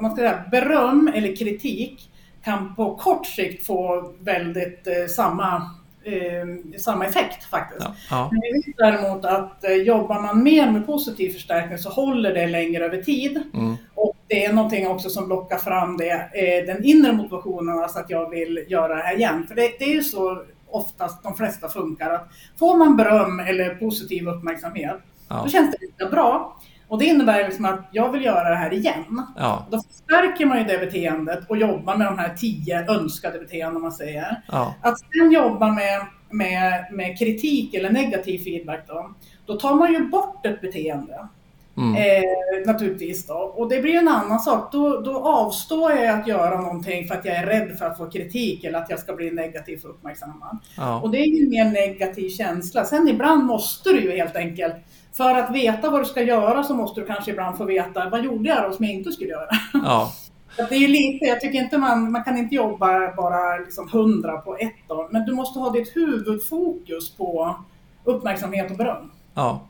man 0.00 0.10
ska 0.10 0.16
säga, 0.16 0.44
beröm 0.50 1.10
eller 1.14 1.36
kritik 1.36 2.10
kan 2.44 2.74
på 2.74 2.96
kort 2.96 3.26
sikt 3.26 3.66
få 3.66 4.12
väldigt 4.20 4.86
eh, 4.86 5.06
samma, 5.16 5.70
eh, 6.06 6.78
samma 6.78 7.06
effekt 7.06 7.44
faktiskt. 7.44 7.84
ja, 7.84 7.94
ja, 8.10 8.28
Men 8.32 8.40
vi 8.40 8.52
vet 8.52 8.76
däremot 8.76 9.24
att 9.24 9.64
eh, 9.64 9.72
jobbar 9.72 10.22
man 10.22 10.42
mer 10.42 10.70
med 10.70 10.86
positiv 10.86 11.30
förstärkning 11.30 11.78
så 11.78 11.90
håller 11.90 12.34
det 12.34 12.46
längre 12.46 12.84
över 12.84 13.02
tid. 13.02 13.42
mm, 13.54 13.76
Och 13.94 14.16
det 14.28 14.44
är 14.44 14.52
någonting 14.52 14.88
också 14.88 15.10
som 15.10 15.28
lockar 15.28 15.58
fram 15.58 15.96
det, 15.96 16.10
eh, 16.12 16.66
den 16.66 16.84
inre 16.84 17.12
motivationen, 17.12 17.78
alltså 17.78 17.98
att 17.98 18.10
jag 18.10 18.30
vill 18.30 18.64
göra 18.68 18.96
det 18.96 19.02
här 19.02 19.16
igen. 19.16 19.46
För 19.48 19.54
det, 19.54 19.72
det 19.78 19.84
är 19.84 19.94
ju 19.94 20.02
så 20.02 20.42
oftast 20.70 21.22
de 21.22 21.34
flesta 21.34 21.68
funkar 21.68 22.10
att 22.10 22.28
får 22.58 22.76
man 22.76 22.96
beröm 22.96 23.40
eller 23.40 23.74
positiv 23.74 24.28
uppmärksamhet, 24.28 24.96
ja, 25.28 25.40
då 25.44 25.48
känns 25.48 25.70
det 25.70 25.86
lite 25.86 26.06
bra. 26.06 26.56
Och 26.88 26.98
det 26.98 27.04
innebär 27.04 27.44
liksom 27.44 27.64
att 27.64 27.88
jag 27.92 28.12
vill 28.12 28.24
göra 28.24 28.50
det 28.50 28.56
här 28.56 28.72
igen. 28.72 29.22
ja, 29.36 29.66
Då 29.70 29.80
förstärker 29.82 30.46
man 30.46 30.58
ju 30.58 30.64
det 30.64 30.78
beteendet 30.78 31.50
och 31.50 31.56
jobbar 31.56 31.96
med 31.96 32.06
de 32.06 32.18
här 32.18 32.34
tio 32.34 32.90
önskade 32.90 33.38
beteenden 33.38 33.82
man 33.82 33.92
säger. 33.92 34.42
ja, 34.48 34.74
Att 34.82 34.98
sen 34.98 35.32
jobba 35.32 35.72
med, 35.72 36.06
med, 36.30 36.86
med 36.92 37.18
kritik 37.18 37.74
eller 37.74 37.90
negativ 37.90 38.38
feedback 38.38 38.84
då, 38.86 39.14
då 39.46 39.56
tar 39.56 39.74
man 39.74 39.92
ju 39.92 40.08
bort 40.08 40.46
ett 40.46 40.60
beteende. 40.60 41.28
Mm, 41.76 41.94
Eh, 41.94 42.66
naturligtvis 42.66 43.26
då. 43.26 43.34
Och 43.34 43.68
det 43.68 43.80
blir 43.80 43.94
en 43.94 44.08
annan 44.08 44.40
sak. 44.40 44.72
Då, 44.72 45.00
då 45.00 45.18
avstår 45.18 45.92
jag 45.92 46.20
att 46.20 46.26
göra 46.26 46.60
någonting 46.60 47.08
för 47.08 47.14
att 47.14 47.24
jag 47.24 47.36
är 47.36 47.46
rädd 47.46 47.78
för 47.78 47.86
att 47.86 47.98
få 47.98 48.10
kritik 48.10 48.64
eller 48.64 48.78
att 48.78 48.90
jag 48.90 48.98
ska 48.98 49.12
bli 49.12 49.30
negativt 49.30 49.84
uppmärksammad. 49.84 50.58
ja, 50.76 51.00
Och 51.00 51.10
det 51.10 51.18
är 51.18 51.26
ju 51.26 51.44
en 51.44 51.50
mer 51.50 51.64
negativ 51.64 52.28
känsla. 52.28 52.84
Sen 52.84 53.08
ibland 53.08 53.44
måste 53.44 53.92
du 53.92 54.00
ju 54.00 54.10
helt 54.10 54.36
enkelt, 54.36 54.74
för 55.16 55.34
att 55.34 55.50
veta 55.50 55.90
vad 55.90 56.00
du 56.00 56.04
ska 56.04 56.22
göra 56.22 56.62
så 56.62 56.74
måste 56.74 57.00
du 57.00 57.06
kanske 57.06 57.30
ibland 57.30 57.56
få 57.56 57.64
veta 57.64 58.08
vad 58.08 58.24
gjorde 58.24 58.48
jag 58.48 58.70
då 58.70 58.76
som 58.76 58.84
jag 58.84 58.94
inte 58.94 59.12
skulle 59.12 59.30
göra. 59.30 59.48
ja, 59.72 60.12
det 60.68 60.74
är 60.74 60.88
lite, 60.88 61.24
jag 61.24 61.40
tycker 61.40 61.58
inte 61.58 61.78
man, 61.78 62.12
man 62.12 62.24
kan 62.24 62.36
inte 62.36 62.54
jobba 62.54 63.14
bara 63.16 63.58
liksom 63.58 63.88
hundra 63.92 64.36
på 64.36 64.56
ett 64.56 64.90
år, 64.90 65.08
men 65.10 65.24
du 65.24 65.32
måste 65.32 65.58
ha 65.58 65.70
ditt 65.70 65.96
huvudfokus 65.96 67.16
på 67.16 67.56
uppmärksamhet 68.04 68.70
och 68.70 68.76
beröm. 68.76 69.10
ja. 69.34 69.60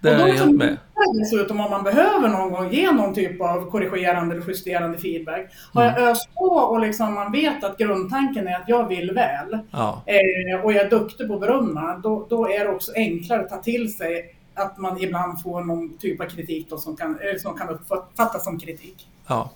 Det 0.00 0.14
Och 0.14 0.20
är 0.20 0.28
jag 0.28 0.34
helt 0.34 0.56
med. 0.56 0.76
dessutom 1.20 1.60
om 1.60 1.70
man 1.70 1.82
behöver 1.84 2.28
någon 2.28 2.50
gång 2.52 2.70
ge 2.72 2.92
någon 2.92 3.14
typ 3.14 3.40
av 3.40 3.70
korrigerande 3.70 4.34
eller 4.34 4.48
justerande 4.48 4.98
feedback. 4.98 5.50
Har 5.72 5.84
jag 5.84 5.98
öst 5.98 6.34
på 6.34 6.44
och 6.44 6.80
liksom 6.80 7.14
man 7.14 7.32
vet 7.32 7.64
att 7.64 7.78
grundtanken 7.78 8.48
är 8.48 8.54
att 8.54 8.68
jag 8.68 8.88
vill 8.88 9.10
väl 9.10 9.58
Ja, 9.70 10.02
eh, 10.06 10.64
och 10.64 10.72
jag 10.72 10.84
är 10.84 10.90
duktig 10.90 11.28
på 11.28 11.34
att 11.34 11.40
berömma, 11.40 12.00
då, 12.02 12.26
då 12.30 12.48
är 12.50 12.64
det 12.64 12.70
också 12.70 12.92
enklare 12.96 13.40
att 13.40 13.48
ta 13.48 13.56
till 13.62 13.96
sig 13.96 14.34
att 14.54 14.78
man 14.78 15.00
ibland 15.02 15.42
får 15.42 15.60
någon 15.64 15.98
typ 15.98 16.20
av 16.20 16.24
kritik 16.24 16.66
då 16.70 16.78
som, 16.78 16.96
kan, 16.96 17.18
som 17.42 17.58
kan 17.58 17.68
uppfattas 17.68 18.44
som 18.44 18.58
kritik. 18.58 19.08
ja. 19.26 19.50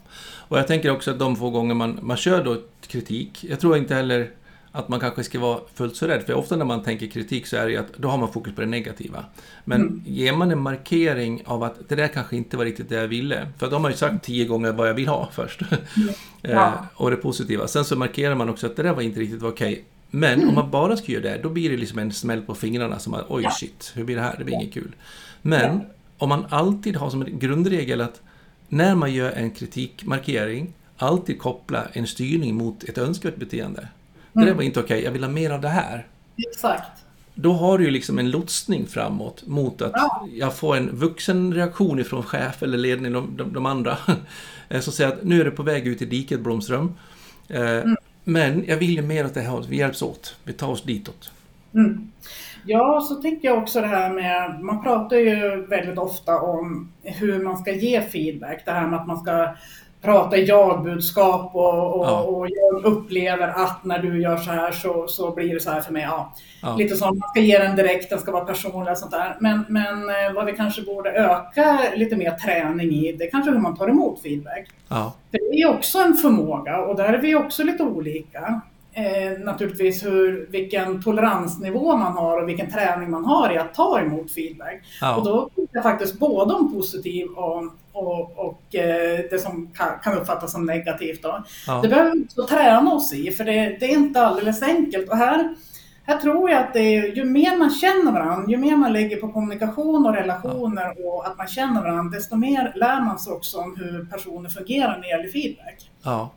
Och 0.48 0.58
jag 0.58 0.66
tänker 0.66 0.90
också 0.90 1.10
att 1.10 1.18
de 1.18 1.36
få 1.36 1.50
gånger 1.50 1.74
man, 1.74 1.98
man 2.02 2.16
kör 2.16 2.44
då 2.44 2.56
kritik, 2.86 3.44
jag 3.48 3.60
tror 3.60 3.76
inte 3.76 3.94
heller 3.94 4.30
att 4.78 4.88
man 4.88 5.00
kanske 5.00 5.24
ska 5.24 5.40
vara 5.40 5.60
fullt 5.74 5.96
så 5.96 6.06
rädd, 6.06 6.22
för 6.22 6.34
ofta 6.34 6.56
när 6.56 6.64
man 6.64 6.82
tänker 6.82 7.06
kritik 7.06 7.46
så 7.46 7.56
är 7.56 7.64
det 7.66 7.70
ju 7.72 7.76
att 7.78 7.92
då 7.96 8.08
har 8.08 8.18
man 8.18 8.32
fokus 8.32 8.54
på 8.54 8.60
det 8.60 8.66
negativa. 8.66 9.24
Men 9.64 9.80
Mm. 9.80 10.02
ger 10.06 10.32
man 10.32 10.50
en 10.50 10.60
markering 10.62 11.42
av 11.46 11.62
att 11.62 11.88
det 11.88 11.94
där 11.94 12.08
kanske 12.08 12.36
inte 12.36 12.56
var 12.56 12.64
riktigt 12.64 12.88
det 12.88 12.94
jag 12.96 13.08
ville, 13.08 13.48
för 13.58 13.66
då 13.70 13.76
har 13.76 13.80
man 13.80 13.90
ju 13.90 13.96
sagt 13.96 14.24
tio 14.24 14.44
gånger 14.44 14.72
vad 14.72 14.88
jag 14.88 14.94
vill 14.94 15.08
ha 15.08 15.28
först. 15.32 15.60
Ja. 16.42 16.50
eh, 16.50 16.72
och 16.94 17.10
det 17.10 17.16
positiva. 17.16 17.66
Sen 17.68 17.84
så 17.84 17.96
markerar 17.96 18.34
man 18.34 18.48
också 18.48 18.66
att 18.66 18.76
det 18.76 18.82
där 18.82 18.92
var 18.94 19.02
inte 19.02 19.20
riktigt 19.20 19.42
okej. 19.42 19.84
Men 20.10 20.48
om 20.48 20.54
man 20.54 20.70
bara 20.70 20.96
ska 20.96 21.12
göra 21.12 21.22
det, 21.22 21.40
då 21.42 21.48
blir 21.48 21.70
det 21.70 21.76
liksom 21.76 21.98
en 21.98 22.12
smäll 22.12 22.42
på 22.42 22.54
fingrarna 22.54 22.98
som 22.98 23.14
att 23.14 23.24
oj 23.28 23.42
Ja. 23.42 23.50
shit, 23.50 23.92
hur 23.94 24.04
blir 24.04 24.16
det 24.16 24.22
här? 24.22 24.34
Det 24.38 24.44
blir 24.44 24.54
inget 24.54 24.72
kul. 24.74 24.94
Men 25.42 25.80
om 26.18 26.28
man 26.28 26.46
alltid 26.50 26.96
har 26.96 27.10
som 27.10 27.22
en 27.22 27.38
grundregel 27.38 28.00
att 28.00 28.20
när 28.68 28.94
man 28.94 29.12
gör 29.14 29.30
en 29.32 29.50
kritikmarkering, 29.50 30.72
alltid 30.96 31.38
koppla 31.38 31.84
en 31.92 32.06
styrning 32.06 32.54
mot 32.54 32.84
ett 32.84 32.98
önskvärt 32.98 33.36
beteende. 33.36 33.88
Det 34.38 34.44
där 34.44 34.54
var 34.54 34.62
inte 34.62 34.80
okej, 34.80 35.04
jag 35.04 35.10
vill 35.10 35.24
ha 35.24 35.30
mer 35.30 35.50
av 35.50 35.60
det 35.60 35.68
här. 35.68 36.06
Exakt. 36.50 36.90
Då 37.34 37.52
har 37.52 37.78
du 37.78 37.84
ju 37.84 37.90
liksom 37.90 38.18
en 38.18 38.30
lotsning 38.30 38.86
framåt 38.86 39.42
mot 39.46 39.82
att 39.82 39.92
Ja. 39.94 40.26
jag 40.32 40.56
får 40.56 40.76
en 40.76 40.96
vuxen 40.96 41.54
reaktion 41.54 41.98
ifrån 41.98 42.22
chef 42.22 42.62
eller 42.62 42.78
ledning, 42.78 43.12
de, 43.12 43.36
de, 43.36 43.52
de 43.52 43.66
andra. 43.66 43.96
eh, 44.68 44.80
Som 44.80 44.92
säger 44.92 45.10
att 45.12 45.22
nu 45.24 45.40
är 45.40 45.44
du 45.44 45.50
på 45.50 45.62
väg 45.62 45.86
ut 45.86 46.02
i 46.02 46.06
diket 46.06 46.40
Blomström. 46.40 46.94
Eh, 47.48 47.80
Men 48.24 48.64
jag 48.68 48.76
vill 48.76 48.90
ju 48.96 49.02
mer 49.02 49.24
åt 49.26 49.34
det 49.34 49.40
här 49.40 49.64
vi 49.68 49.76
hjälps 49.76 50.02
åt. 50.02 50.36
Vi 50.44 50.52
tar 50.52 50.68
oss 50.68 50.82
ditåt. 50.82 51.30
Mm. 51.74 52.10
Ja, 52.64 53.00
så 53.08 53.14
tänker 53.14 53.48
jag 53.48 53.58
också 53.58 53.80
det 53.80 53.86
här 53.86 54.10
med, 54.12 54.60
man 54.60 54.82
pratar 54.82 55.16
ju 55.16 55.66
väldigt 55.66 55.98
ofta 55.98 56.40
om 56.40 56.92
hur 57.02 57.44
man 57.44 57.58
ska 57.58 57.72
ge 57.72 58.02
feedback. 58.02 58.62
Det 58.64 58.70
här 58.70 58.86
med 58.86 59.00
att 59.00 59.06
man 59.06 59.20
ska 59.20 59.54
prata 60.02 60.36
jag-budskap 60.36 61.54
och, 61.54 61.94
och, 62.00 62.06
Ja. 62.06 62.20
och 62.20 62.46
jag 62.50 62.84
upplever 62.84 63.48
att 63.48 63.84
när 63.84 63.98
du 63.98 64.22
gör 64.22 64.36
så 64.36 64.50
här 64.50 64.72
så, 64.72 65.06
så 65.08 65.30
blir 65.34 65.54
det 65.54 65.60
så 65.60 65.70
här 65.70 65.80
för 65.80 65.92
mig. 65.92 66.02
Ja. 66.02 66.32
Ja. 66.62 66.76
Lite 66.76 66.96
som 66.96 67.18
man 67.18 67.28
ska 67.30 67.40
ge 67.40 67.58
den 67.58 67.76
direkt, 67.76 68.10
den 68.10 68.18
ska 68.18 68.32
vara 68.32 68.44
personlig 68.44 68.90
och 68.92 68.98
sånt 68.98 69.10
där. 69.10 69.36
Men, 69.40 69.64
men 69.68 70.08
eh, 70.08 70.32
vad 70.34 70.46
vi 70.46 70.52
kanske 70.52 70.82
borde 70.82 71.10
öka 71.10 71.78
lite 71.96 72.16
mer 72.16 72.30
träning 72.30 72.90
i, 72.90 73.12
det 73.12 73.24
är 73.26 73.30
kanske 73.30 73.50
hur 73.50 73.58
man 73.58 73.76
tar 73.76 73.88
emot 73.88 74.22
feedback. 74.22 74.66
Ja, 74.88 75.12
För 75.30 75.38
det 75.52 75.60
är 75.62 75.68
också 75.68 75.98
en 75.98 76.14
förmåga 76.14 76.78
och 76.78 76.96
där 76.96 77.12
är 77.12 77.18
vi 77.18 77.34
också 77.34 77.62
lite 77.64 77.82
olika. 77.82 78.60
Eh, 78.92 79.38
naturligtvis 79.44 80.06
hur, 80.06 80.46
vilken 80.50 81.02
toleransnivå 81.02 81.96
man 81.96 82.12
har 82.12 82.42
och 82.42 82.48
vilken 82.48 82.70
träning 82.70 83.10
man 83.10 83.24
har 83.24 83.52
i 83.52 83.58
att 83.58 83.74
ta 83.74 84.00
emot 84.00 84.30
feedback. 84.32 84.80
Och 85.16 85.24
då 85.24 85.40
pratar 85.54 85.68
jag 85.72 85.82
faktiskt 85.82 86.18
både 86.18 86.54
om 86.54 86.72
positiv 86.74 87.28
och, 87.28 87.62
och, 87.98 88.38
och 88.46 88.74
eh, 88.74 89.20
det 89.30 89.38
som 89.38 89.70
kan, 90.02 90.18
uppfattas 90.18 90.52
som 90.52 90.66
negativt. 90.66 91.22
Då. 91.22 91.44
ja, 91.66 91.80
Det 91.82 91.88
behöver 91.88 92.12
vi 92.12 92.24
också 92.24 92.46
träna 92.46 92.92
oss 92.92 93.12
i 93.12 93.30
för 93.30 93.44
det, 93.44 93.76
det 93.80 93.92
är 93.92 93.96
inte 93.96 94.20
alldeles 94.20 94.62
enkelt. 94.62 95.08
Och 95.08 95.16
här, 95.16 95.54
här 96.04 96.18
tror 96.18 96.50
jag 96.50 96.60
att 96.60 96.72
det 96.72 96.80
är, 96.80 97.16
ju 97.16 97.24
mer 97.24 97.56
man 97.56 97.70
känner 97.70 98.12
varandra, 98.12 98.50
ju 98.50 98.56
mer 98.56 98.76
man 98.76 98.92
lägger 98.92 99.16
på 99.16 99.32
kommunikation 99.32 100.06
och 100.06 100.14
relationer 100.14 101.06
och 101.06 101.26
att 101.26 101.38
man 101.38 101.46
känner 101.46 101.82
varandra, 101.82 102.16
desto 102.16 102.36
mer 102.36 102.72
lär 102.76 103.00
man 103.00 103.18
sig 103.18 103.32
också 103.32 103.58
om 103.58 103.76
hur 103.76 104.04
personer 104.04 104.48
fungerar 104.48 104.94
när 104.94 105.02
det 105.02 105.08
gäller 105.08 105.28
feedback. 105.28 105.90
ja. 106.02 106.30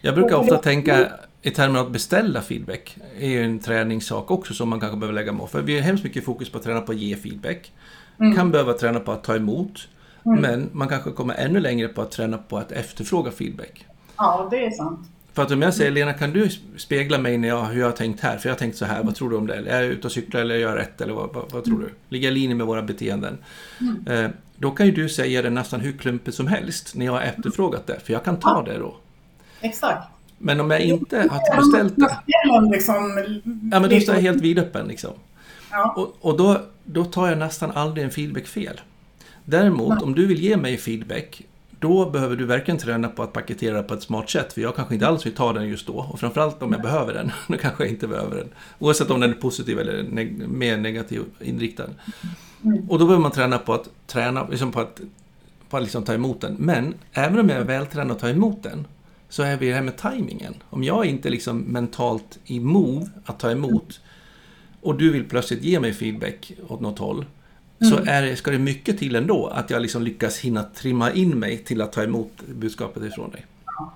Jag 0.00 0.14
brukar 0.14 0.36
ofta 0.36 0.58
tänka 0.58 1.08
i 1.42 1.50
termer 1.50 1.78
av 1.78 1.86
att 1.86 1.92
beställa 1.92 2.42
feedback. 2.42 2.96
är 3.18 3.28
ju 3.28 3.44
en 3.44 3.58
träningssak 3.58 4.30
också 4.30 4.54
som 4.54 4.68
man 4.68 4.80
kanske 4.80 4.98
behöver 4.98 5.14
lägga 5.14 5.34
på. 5.34 5.46
För 5.46 5.62
vi 5.62 5.74
har 5.74 5.82
hemskt 5.82 6.04
mycket 6.04 6.24
fokus 6.24 6.50
på 6.50 6.58
att 6.58 6.64
träna 6.64 6.80
på 6.80 6.92
att 6.92 6.98
ge 6.98 7.16
feedback. 7.16 7.72
Kan 8.36 8.50
behöva 8.50 8.72
träna 8.72 9.00
på 9.00 9.12
att 9.12 9.24
ta 9.24 9.36
emot. 9.36 9.88
Men 10.26 10.70
man 10.72 10.88
kanske 10.88 11.10
kommer 11.10 11.34
ännu 11.34 11.60
längre 11.60 11.88
på 11.88 12.02
att 12.02 12.10
träna 12.10 12.38
på 12.38 12.58
att 12.58 12.72
efterfråga 12.72 13.30
feedback. 13.30 13.86
Ja, 14.16 14.48
det 14.50 14.66
är 14.66 14.70
sant. 14.70 15.00
För 15.32 15.42
att 15.42 15.50
om 15.50 15.62
jag 15.62 15.74
säger 15.74 15.90
Lena, 15.90 16.12
kan 16.12 16.32
du 16.32 16.50
spegla 16.76 17.18
mig 17.18 17.38
när 17.38 17.48
jag, 17.48 17.64
hur 17.64 17.80
jag 17.80 17.86
har 17.86 17.92
tänkt 17.92 18.20
här? 18.20 18.38
För 18.38 18.48
jag 18.48 18.54
har 18.54 18.58
tänkt 18.58 18.76
så 18.76 18.84
här, 18.84 19.02
vad 19.02 19.14
tror 19.14 19.30
du 19.30 19.36
om 19.36 19.46
det? 19.46 19.54
Är 19.54 19.82
jag 19.82 19.92
ute 19.92 20.06
och 20.06 20.12
cyklar 20.12 20.40
eller 20.40 20.54
gör 20.54 20.68
jag 20.68 20.78
rätt? 20.78 21.00
Eller 21.00 21.14
vad, 21.14 21.34
vad, 21.34 21.52
vad 21.52 21.64
tror 21.64 21.78
du? 21.78 21.90
Ligger 22.08 22.28
jag 22.28 22.36
i 22.36 22.40
linje 22.40 22.56
med 22.56 22.66
våra 22.66 22.82
beteenden? 22.82 23.38
Mm. 23.80 24.24
Eh, 24.24 24.30
då 24.56 24.70
kan 24.70 24.86
ju 24.86 24.92
du 24.92 25.08
säga 25.08 25.42
det 25.42 25.50
nästan 25.50 25.80
hur 25.80 25.92
klumpigt 25.92 26.36
som 26.36 26.46
helst 26.46 26.94
när 26.94 27.06
jag 27.06 27.12
har 27.12 27.20
efterfrågat 27.20 27.86
det, 27.86 28.00
för 28.00 28.12
jag 28.12 28.24
kan 28.24 28.40
ta 28.40 28.62
det 28.62 28.78
då. 28.78 28.96
Exakt. 29.60 30.08
Men 30.38 30.60
om 30.60 30.70
jag 30.70 30.80
inte 30.80 31.28
har 31.30 31.56
beställt 31.56 31.96
det, 31.96 32.18
liksom... 32.72 32.94
ja 33.72 33.80
men 33.80 33.90
då 33.90 34.00
står 34.00 34.14
jag 34.14 34.22
helt 34.22 34.42
vidöppen 34.42 34.88
liksom. 34.88 35.12
Ja. 35.70 35.94
Och, 35.96 36.30
och 36.30 36.36
då, 36.36 36.60
då 36.84 37.04
tar 37.04 37.28
jag 37.28 37.38
nästan 37.38 37.70
aldrig 37.70 38.04
en 38.04 38.10
feedback 38.10 38.46
fel. 38.46 38.80
Däremot, 39.48 40.02
om 40.02 40.14
du 40.14 40.26
vill 40.26 40.42
ge 40.42 40.56
mig 40.56 40.76
feedback, 40.76 41.42
då 41.80 42.10
behöver 42.10 42.36
du 42.36 42.44
verkligen 42.44 42.78
träna 42.78 43.08
på 43.08 43.22
att 43.22 43.32
paketera 43.32 43.82
på 43.82 43.94
ett 43.94 44.02
smart 44.02 44.30
sätt. 44.30 44.52
För 44.52 44.60
jag 44.60 44.76
kanske 44.76 44.94
inte 44.94 45.06
alls 45.06 45.26
vill 45.26 45.34
ta 45.34 45.52
den 45.52 45.68
just 45.68 45.86
då. 45.86 45.92
Och 45.92 46.20
framförallt 46.20 46.62
om 46.62 46.72
jag 46.72 46.82
behöver 46.82 47.14
den, 47.14 47.32
då 47.48 47.56
kanske 47.58 47.84
jag 47.84 47.90
inte 47.90 48.08
behöver 48.08 48.36
den. 48.36 48.48
Oavsett 48.78 49.10
om 49.10 49.20
den 49.20 49.30
är 49.30 49.34
positiv 49.34 49.78
eller 49.78 50.02
neg- 50.02 50.48
mer 50.48 50.76
negativ 50.76 51.22
inriktad. 51.40 51.88
Mm. 52.64 52.90
Och 52.90 52.98
då 52.98 53.06
behöver 53.06 53.22
man 53.22 53.30
träna 53.30 53.58
på 53.58 53.74
att 53.74 53.88
träna, 54.06 54.48
liksom 54.48 54.72
på 54.72 54.80
att, 54.80 55.00
på 55.68 55.76
att 55.76 55.82
liksom 55.82 56.02
ta 56.02 56.14
emot 56.14 56.40
den. 56.40 56.56
Men 56.58 56.94
även 57.12 57.38
om 57.38 57.48
jag 57.48 57.58
är 57.58 57.64
vältränad 57.64 58.12
att 58.12 58.18
ta 58.18 58.28
emot 58.28 58.62
den, 58.62 58.86
så 59.28 59.42
är 59.42 59.56
vi 59.56 59.68
det 59.68 59.74
här 59.74 59.82
med 59.82 59.96
tajmingen. 59.96 60.54
Om 60.70 60.84
jag 60.84 61.06
inte 61.06 61.30
liksom 61.30 61.58
mentalt 61.58 62.38
i 62.44 62.60
move 62.60 63.06
att 63.24 63.38
ta 63.38 63.50
emot 63.50 64.00
och 64.80 64.98
du 64.98 65.10
vill 65.10 65.24
plötsligt 65.24 65.62
ge 65.62 65.80
mig 65.80 65.92
feedback 65.92 66.52
åt 66.68 66.80
något 66.80 66.98
håll, 66.98 67.24
så 67.80 67.96
Mm. 67.96 68.08
är 68.08 68.34
ska 68.34 68.50
det 68.50 68.58
mycket 68.58 68.98
till 68.98 69.16
ändå 69.16 69.46
att 69.46 69.70
jag 69.70 69.82
liksom 69.82 70.02
lyckas 70.02 70.38
hinna 70.38 70.62
trimma 70.62 71.12
in 71.12 71.38
mig 71.38 71.58
till 71.58 71.82
att 71.82 71.92
ta 71.92 72.02
emot 72.02 72.30
budskapet 72.54 73.02
ifrån 73.02 73.30
dig. 73.30 73.46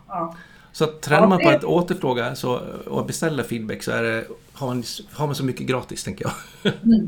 Ja. 0.09 0.35
Så 0.73 0.85
att 0.85 1.01
tränar 1.01 1.23
Ja, 1.23 1.29
man 1.29 1.39
på 1.39 1.49
att 1.49 1.65
återfråga 1.65 2.35
så, 2.35 2.61
och 2.87 3.07
beställa 3.07 3.45
feedback 3.45 3.83
så 3.83 3.91
är 3.93 4.03
det, 4.03 4.25
har, 4.53 4.67
man, 4.67 4.83
har 5.13 5.27
man 5.27 5.35
så 5.35 5.45
mycket 5.45 5.67
gratis, 5.67 6.05
tänker 6.05 6.25
jag. 6.25 6.73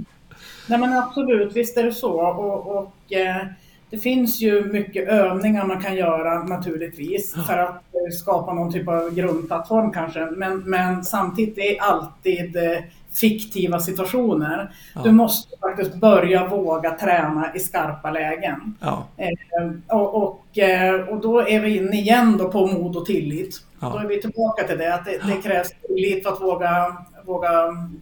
Nej 0.67 0.79
men 0.79 0.93
absolut, 0.93 1.57
visst 1.57 1.77
är 1.77 1.85
det 1.85 1.93
så. 1.93 2.21
Och, 2.21 2.77
och 2.77 3.13
eh, 3.13 3.47
det 3.91 3.99
finns 3.99 4.41
ju 4.41 4.65
mycket 4.65 5.09
övningar 5.09 5.67
man 5.67 5.83
kan 5.83 5.97
göra 5.97 6.45
naturligtvis 6.45 7.35
för 7.47 7.59
att 7.59 7.75
eh, 7.75 8.17
skapa 8.21 8.55
någon 8.55 8.73
typ 8.73 8.89
av 8.89 9.15
grundplattform 9.15 9.93
kanske. 9.93 10.27
Men, 10.27 10.59
men 10.59 11.05
samtidigt 11.05 11.59
är 11.59 11.63
det 11.75 11.79
alltid 11.79 12.57
eh, 12.57 12.79
fiktiva 13.15 13.81
situationer. 13.81 14.71
Ja. 14.95 15.03
Du 15.03 15.13
måste 15.13 15.57
faktiskt 15.61 15.95
börja 15.95 16.47
våga 16.49 16.91
träna 16.91 17.55
i 17.55 17.61
skarpa 17.61 18.11
lägen. 18.11 18.75
Ja, 18.81 19.07
Eh, 19.17 19.97
och, 19.97 20.15
och, 20.23 20.59
eh, 20.59 21.09
och 21.09 21.21
då 21.21 21.41
är 21.49 21.61
vi 21.61 21.77
inne 21.77 21.97
igen 22.01 22.37
då 22.39 22.49
på 22.49 22.67
mod 22.67 22.97
och 22.97 23.07
tillit. 23.07 23.63
Ja. 23.81 23.89
Då 23.89 23.99
är 23.99 24.07
vi 24.07 24.21
tillbaka 24.21 24.67
till 24.67 24.79
det, 24.79 24.95
att 24.95 25.05
det, 25.05 25.19
det 25.27 25.43
krävs 25.43 25.69
tillit 25.89 26.23
för 26.23 26.33
att 26.33 26.41
våga, 26.41 26.97
våga 27.25 27.51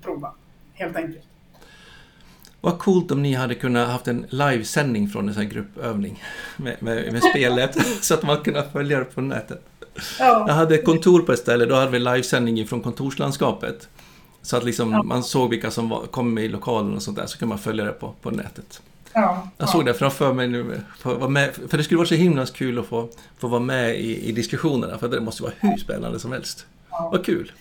prova. 0.03 0.33
Helt 0.75 0.97
enkelt. 0.97 1.25
vad 2.61 2.79
coolt 2.79 3.11
om 3.11 3.23
ni 3.23 3.35
hade 3.35 3.55
kunnat 3.55 3.89
haft 3.89 4.09
en 4.09 4.27
livesändning 4.29 5.09
från 5.09 5.29
en 5.29 5.35
sån 5.35 5.43
här 5.43 5.51
gruppövning 5.51 6.23
med, 6.57 6.77
med, 6.83 7.13
med 7.13 7.23
spelet 7.23 7.77
så 8.01 8.15
att 8.15 8.23
man 8.23 8.37
kunde 8.37 8.65
följa 8.73 8.99
det 8.99 9.05
på 9.05 9.21
nätet. 9.21 9.63
Jag 10.19 10.49
Ja, 10.49 10.53
hade 10.53 10.75
ett 10.75 10.85
kontor 10.85 11.23
på 11.23 11.33
ett 11.33 11.39
ställe, 11.39 11.67
då 11.67 11.75
hade 11.75 11.91
vi 11.91 11.99
livesändning 11.99 12.67
från 12.67 12.81
kontorslandskapet. 12.81 13.89
Så 14.43 14.57
att 14.57 14.65
liksom 14.65 14.93
Ja. 14.93 15.03
man 15.03 15.23
såg 15.23 15.51
vilka 15.51 15.71
som 15.71 15.89
var, 15.89 16.07
kom 16.07 16.39
i 16.39 16.49
lokalen 16.49 16.95
och 16.95 17.03
sånt 17.03 17.17
där, 17.17 17.27
så 17.27 17.39
kan 17.39 17.49
man 17.49 17.59
följa 17.59 17.85
det 17.85 17.93
på, 17.93 18.15
på 18.23 18.31
nätet. 18.31 18.83
ja, 19.13 19.21
Jag 19.59 19.67
ja. 19.69 19.73
såg 19.73 19.85
det 19.85 19.95
framför 19.95 20.33
mig 20.33 20.49
nu, 20.49 20.81
vara 21.03 21.29
med, 21.29 21.55
för 21.69 21.77
det 21.79 21.85
skulle 21.85 21.99
vara 21.99 22.09
så 22.09 22.15
himla 22.15 22.47
kul 22.47 22.79
att 22.79 22.87
få, 22.87 23.09
få 23.39 23.49
vara 23.49 23.61
med 23.61 24.01
i, 24.01 24.29
i 24.29 24.33
diskussionerna, 24.33 24.99
för 24.99 25.09
det 25.09 25.21
måste 25.21 25.43
vara 25.43 25.53
hur 25.61 25.77
spännande 25.77 26.19
som 26.19 26.33
helst. 26.33 26.67
Ja. 26.91 27.09
Vad 27.13 27.25
kul! 27.25 27.53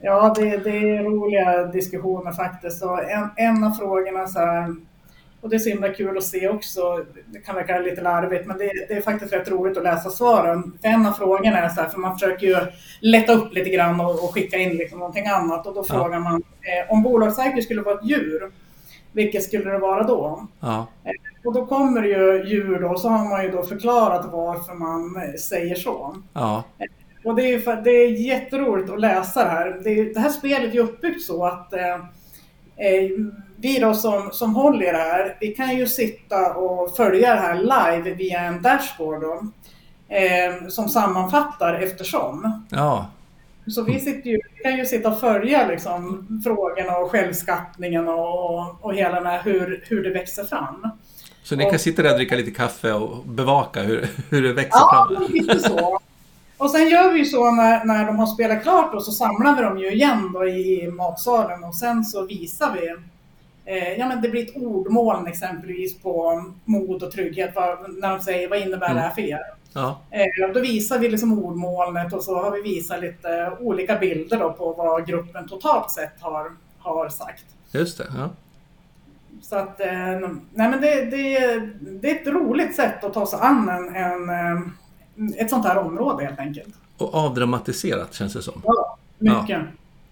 Ja, 0.00 0.34
det, 0.36 0.56
det 0.56 0.70
är 0.96 1.02
roliga 1.04 1.64
diskussioner 1.66 2.32
faktiskt. 2.32 2.82
Och 2.82 3.10
en, 3.10 3.28
en 3.36 3.64
av 3.64 3.70
frågorna 3.70 4.28
så 4.28 4.38
här, 4.38 4.76
och 5.40 5.48
det 5.48 5.56
är 5.56 5.58
så 5.58 5.68
himla 5.68 5.88
kul 5.88 6.18
att 6.18 6.24
se 6.24 6.48
också, 6.48 7.04
det 7.26 7.38
kan 7.38 7.54
verka 7.54 7.78
lite 7.78 8.00
larvigt, 8.02 8.46
men 8.46 8.58
det, 8.58 8.70
det 8.88 8.94
är 8.94 9.00
faktiskt 9.00 9.32
rätt 9.32 9.50
roligt 9.50 9.76
att 9.76 9.82
läsa 9.84 10.10
svaren. 10.10 10.78
En 10.82 11.06
av 11.06 11.12
frågorna 11.12 11.58
är 11.58 11.68
så 11.68 11.80
här, 11.80 11.88
för 11.88 11.98
man 11.98 12.18
försöker 12.18 12.46
ju 12.46 12.56
lätta 13.00 13.32
upp 13.32 13.52
lite 13.54 13.70
grann 13.70 14.00
och, 14.00 14.10
och 14.24 14.34
skicka 14.34 14.56
in 14.56 14.76
liksom 14.76 14.98
någonting 14.98 15.26
annat. 15.26 15.66
Och 15.66 15.74
då 15.74 15.84
Ja. 15.88 15.94
frågar 15.94 16.18
man, 16.18 16.34
eh, 16.60 16.92
om 16.92 17.02
bolagsverket 17.02 17.64
skulle 17.64 17.82
vara 17.82 17.94
ett 17.98 18.04
djur, 18.10 18.50
vilket 19.12 19.42
skulle 19.42 19.70
det 19.70 19.78
vara 19.78 20.02
då? 20.02 20.46
Ja, 20.60 20.86
Och 21.44 21.54
då 21.54 21.66
kommer 21.66 22.02
det 22.02 22.08
ju 22.08 22.44
djur 22.48 22.78
då, 22.80 22.98
så 22.98 23.08
har 23.08 23.28
man 23.28 23.42
ju 23.44 23.50
då 23.50 23.62
förklarat 23.62 24.26
varför 24.32 24.74
man 24.74 25.16
eh, 25.16 25.34
säger 25.34 25.74
så. 25.74 26.16
ja, 26.32 26.64
Och 27.24 27.34
det 27.34 27.54
är, 27.54 27.58
för, 27.58 27.76
det 27.76 27.90
är 27.90 28.08
jätteroligt 28.10 28.90
att 28.90 29.00
läsa 29.00 29.44
det 29.44 29.50
här. 29.50 29.80
Det, 29.84 30.14
det 30.14 30.20
här 30.20 30.28
spelet 30.30 30.74
är 30.74 30.78
uppbyggt 30.80 31.22
så 31.22 31.44
att 31.44 31.72
eh, 31.72 31.94
eh, 32.76 33.10
vi 33.60 33.78
då 33.78 33.94
som, 33.94 34.30
som 34.32 34.54
håller 34.54 34.88
i 34.88 34.92
det 34.92 34.98
här, 34.98 35.36
vi 35.40 35.48
kan 35.48 35.76
ju 35.76 35.86
sitta 35.86 36.54
och 36.54 36.96
följa 36.96 37.34
det 37.34 37.40
här 37.40 37.54
live 37.54 38.14
via 38.14 38.40
en 38.40 38.62
dashboard 38.62 39.20
då, 39.22 39.42
eh, 40.14 40.68
som 40.68 40.88
sammanfattar 40.88 41.74
eftersom. 41.74 42.62
ja, 42.70 43.06
Så 43.66 43.82
vi, 43.82 44.00
sitter 44.00 44.30
ju, 44.30 44.40
vi 44.56 44.62
kan 44.62 44.76
ju 44.76 44.86
sitta 44.86 45.08
och 45.08 45.20
följa 45.20 45.66
liksom, 45.68 46.26
frågorna 46.44 46.96
och 46.96 47.10
självskattningen 47.10 48.08
och, 48.08 48.84
och 48.84 48.94
hela 48.94 49.14
den 49.14 49.26
här 49.26 49.42
hur, 49.44 49.84
hur 49.88 50.02
det 50.02 50.10
växer 50.10 50.44
fram. 50.44 50.90
Så 51.42 51.56
ni 51.56 51.64
kan 51.70 51.78
sitta 51.78 52.02
där 52.02 52.10
och 52.10 52.16
dricka 52.16 52.36
lite 52.36 52.50
kaffe 52.50 52.92
och 52.92 53.24
bevaka 53.26 53.82
hur, 53.82 54.08
hur 54.30 54.42
det 54.42 54.52
växer 54.52 54.78
Ja, 54.80 55.08
fram? 55.16 55.26
lite 55.32 55.58
så. 55.58 55.98
Och 56.56 56.70
sen 56.70 56.88
gör 56.88 57.12
vi 57.12 57.18
ju 57.18 57.24
så 57.24 57.50
när, 57.50 57.84
när 57.84 58.04
de 58.06 58.18
har 58.18 58.26
spelat 58.26 58.62
klart 58.62 58.94
och 58.94 59.04
så 59.04 59.12
samlar 59.12 59.56
vi 59.56 59.62
dem 59.62 59.78
ju 59.78 59.92
igen 59.92 60.30
då 60.34 60.48
i 60.48 60.90
matsalen 60.90 61.64
och 61.64 61.74
sen 61.74 62.04
så 62.04 62.26
visar 62.26 62.72
vi 62.74 62.96
Ja 63.98 64.08
men 64.08 64.22
det 64.22 64.28
blir 64.28 64.42
ett 64.48 64.56
ordmoln 64.56 65.26
exempelvis 65.26 65.98
på 65.98 66.44
mod 66.64 67.02
och 67.02 67.12
trygghet 67.12 67.50
vad, 67.54 67.94
när 67.94 68.10
de 68.10 68.20
säger 68.20 68.48
vad 68.48 68.58
innebär 68.58 68.94
det 68.94 69.00
här 69.00 69.10
för 69.10 69.22
er? 69.22 69.40
Ja, 69.72 70.00
Eh, 70.10 70.52
då 70.54 70.60
visar 70.60 70.98
vi 70.98 71.08
liksom 71.08 71.38
ordmolnet 71.44 72.12
och 72.12 72.22
så 72.22 72.42
har 72.42 72.50
vi 72.50 72.62
visat 72.62 73.00
lite 73.00 73.52
olika 73.60 73.98
bilder 73.98 74.38
då 74.38 74.52
på 74.52 74.72
vad 74.72 75.06
gruppen 75.06 75.48
totalt 75.48 75.90
sett 75.90 76.20
har, 76.20 76.52
har 76.78 77.08
sagt. 77.08 77.44
just 77.72 77.98
det. 77.98 78.06
Ja. 78.16 78.30
Så 79.42 79.56
att, 79.56 79.80
eh, 79.80 79.88
nej 80.54 80.70
men 80.70 80.80
det, 80.80 81.04
det, 81.04 81.58
det 81.80 82.10
är 82.10 82.14
ett 82.20 82.26
roligt 82.26 82.76
sätt 82.76 83.04
att 83.04 83.14
ta 83.14 83.26
sig 83.26 83.38
an 83.42 83.68
en, 83.68 83.96
en, 83.96 84.30
eh, 84.30 85.42
ett 85.42 85.50
sånt 85.50 85.66
här 85.66 85.78
område 85.78 86.24
helt 86.24 86.38
enkelt. 86.38 86.74
Och 86.98 87.14
avdramatiserat 87.14 88.14
känns 88.14 88.32
det 88.32 88.42
som. 88.42 88.62
Ja, 88.64 88.98
mycket. 89.18 89.62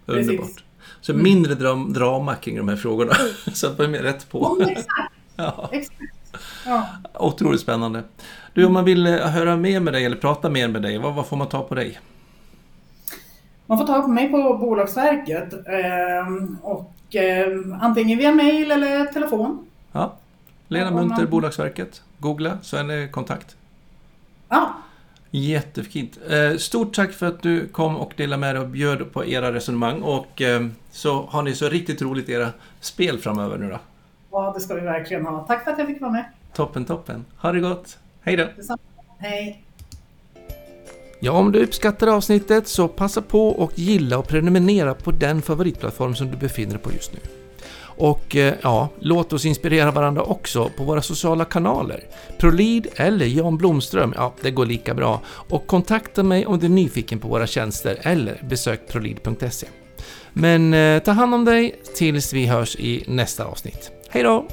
Precis. 0.05 0.29
Underbart. 0.29 0.63
Så 1.01 1.13
mindre 1.13 1.55
dram, 1.55 1.93
drama 1.93 2.35
kring 2.35 2.57
de 2.57 2.67
här 2.69 2.75
frågorna. 2.75 3.13
Så 3.53 3.67
att 3.67 3.77
man 3.77 3.95
är 3.95 3.99
rätt 4.03 4.29
på. 4.29 4.57
Ja, 4.59 4.69
exakt, 4.69 4.89
Ja, 5.35 5.69
exakt. 5.71 5.99
Ja. 6.65 6.87
otroligt 7.13 7.61
spännande. 7.61 8.03
Du, 8.53 8.65
om 8.65 8.73
man 8.73 8.85
vill 8.85 9.07
eh, 9.07 9.13
höra 9.17 9.57
mer 9.57 9.79
med 9.79 9.93
dig 9.93 10.05
eller 10.05 10.15
prata 10.15 10.49
mer 10.49 10.67
med 10.67 10.81
dig, 10.81 10.97
vad, 10.97 11.13
vad 11.15 11.27
får 11.27 11.37
man 11.37 11.47
ta 11.47 11.61
på 11.63 11.75
dig? 11.75 11.99
Man 13.65 13.77
får 13.77 13.85
tag 13.87 14.01
på 14.01 14.07
mig 14.07 14.29
på 14.29 14.57
Bolagsverket 14.57 15.53
eh, 15.53 16.33
och 16.61 17.15
eh, 17.15 17.47
antingen 17.81 18.17
via 18.17 18.31
mail 18.31 18.71
eller 18.71 19.05
telefon. 19.05 19.65
Ja. 19.91 20.13
Lena 20.67 20.87
om 20.87 20.93
man- 20.93 21.07
Munter, 21.07 21.25
Bolagsverket. 21.25 22.01
Googla 22.17 22.57
så 22.61 22.77
är 22.77 22.83
det 22.83 23.07
kontakt. 23.07 23.55
Ja, 24.49 24.73
Jättefint. 25.31 26.17
Eh, 26.29 26.57
Stort 26.57 26.95
tack 26.95 27.11
för 27.11 27.25
att 27.25 27.41
du 27.41 27.67
kom 27.67 27.97
och 27.97 28.13
delade 28.15 28.39
med 28.39 28.55
dig 28.55 28.61
och 28.63 28.69
bjöd 28.69 29.13
på 29.13 29.25
era 29.25 29.53
resonemang. 29.53 30.01
Och 30.01 30.41
eh, 30.41 30.67
så 30.91 31.25
har 31.25 31.41
ni 31.43 31.55
så 31.55 31.69
riktigt 31.69 32.01
roligt 32.01 32.29
era 32.29 32.49
spel 32.79 33.17
framöver 33.19 33.57
nu 33.57 33.69
då. 33.69 33.79
ja, 34.31 34.53
det 34.55 34.61
ska 34.61 34.73
vi 34.75 34.81
verkligen 34.81 35.25
ha. 35.25 35.39
Tack 35.47 35.63
för 35.63 35.71
att 35.71 35.77
jag 35.77 35.87
fick 35.87 36.01
vara 36.01 36.11
med. 36.11 36.25
Toppen, 36.53 36.85
toppen. 36.85 37.25
Ha 37.37 37.51
det 37.51 37.59
gott. 37.59 37.97
Hej 38.21 38.35
då. 38.37 38.47
Detsamma. 38.55 38.79
Hej. 39.19 39.63
Ja, 41.19 41.31
om 41.31 41.51
du 41.51 41.63
uppskattar 41.63 42.07
avsnittet 42.07 42.67
så 42.67 42.87
passa 42.87 43.21
på 43.21 43.47
och 43.49 43.71
gilla 43.75 44.17
och 44.17 44.27
prenumerera 44.27 44.93
på 44.93 45.11
den 45.11 45.41
favoritplattform 45.41 46.15
som 46.15 46.31
du 46.31 46.37
befinner 46.37 46.71
dig 46.73 46.81
på 46.81 46.91
just 46.91 47.13
nu. 47.13 47.19
Och 47.97 48.35
eh, 48.35 48.53
ja, 48.61 48.89
låt 48.99 49.33
oss 49.33 49.45
inspirera 49.45 49.91
varandra 49.91 50.21
också 50.21 50.69
på 50.77 50.83
våra 50.83 51.01
sociala 51.01 51.45
kanaler. 51.45 52.03
Prolid 52.37 52.87
eller 52.95 53.25
Jan 53.25 53.57
Blomström, 53.57 54.13
ja 54.17 54.33
det 54.41 54.51
går 54.51 54.65
lika 54.65 54.93
bra. 54.93 55.21
Och 55.27 55.67
kontakta 55.67 56.23
mig 56.23 56.45
om 56.45 56.59
du 56.59 56.65
är 56.65 56.69
nyfiken 56.69 57.19
på 57.19 57.27
våra 57.27 57.47
tjänster 57.47 57.97
eller 58.01 58.41
besök 58.49 58.87
prolid.se. 58.87 59.67
Men 60.33 60.73
eh, 60.73 60.99
ta 60.99 61.11
hand 61.11 61.33
om 61.33 61.45
dig 61.45 61.75
tills 61.95 62.33
vi 62.33 62.45
hörs 62.45 62.75
i 62.75 63.03
nästa 63.07 63.45
avsnitt. 63.45 63.91
Hej 64.09 64.23
då! 64.23 64.47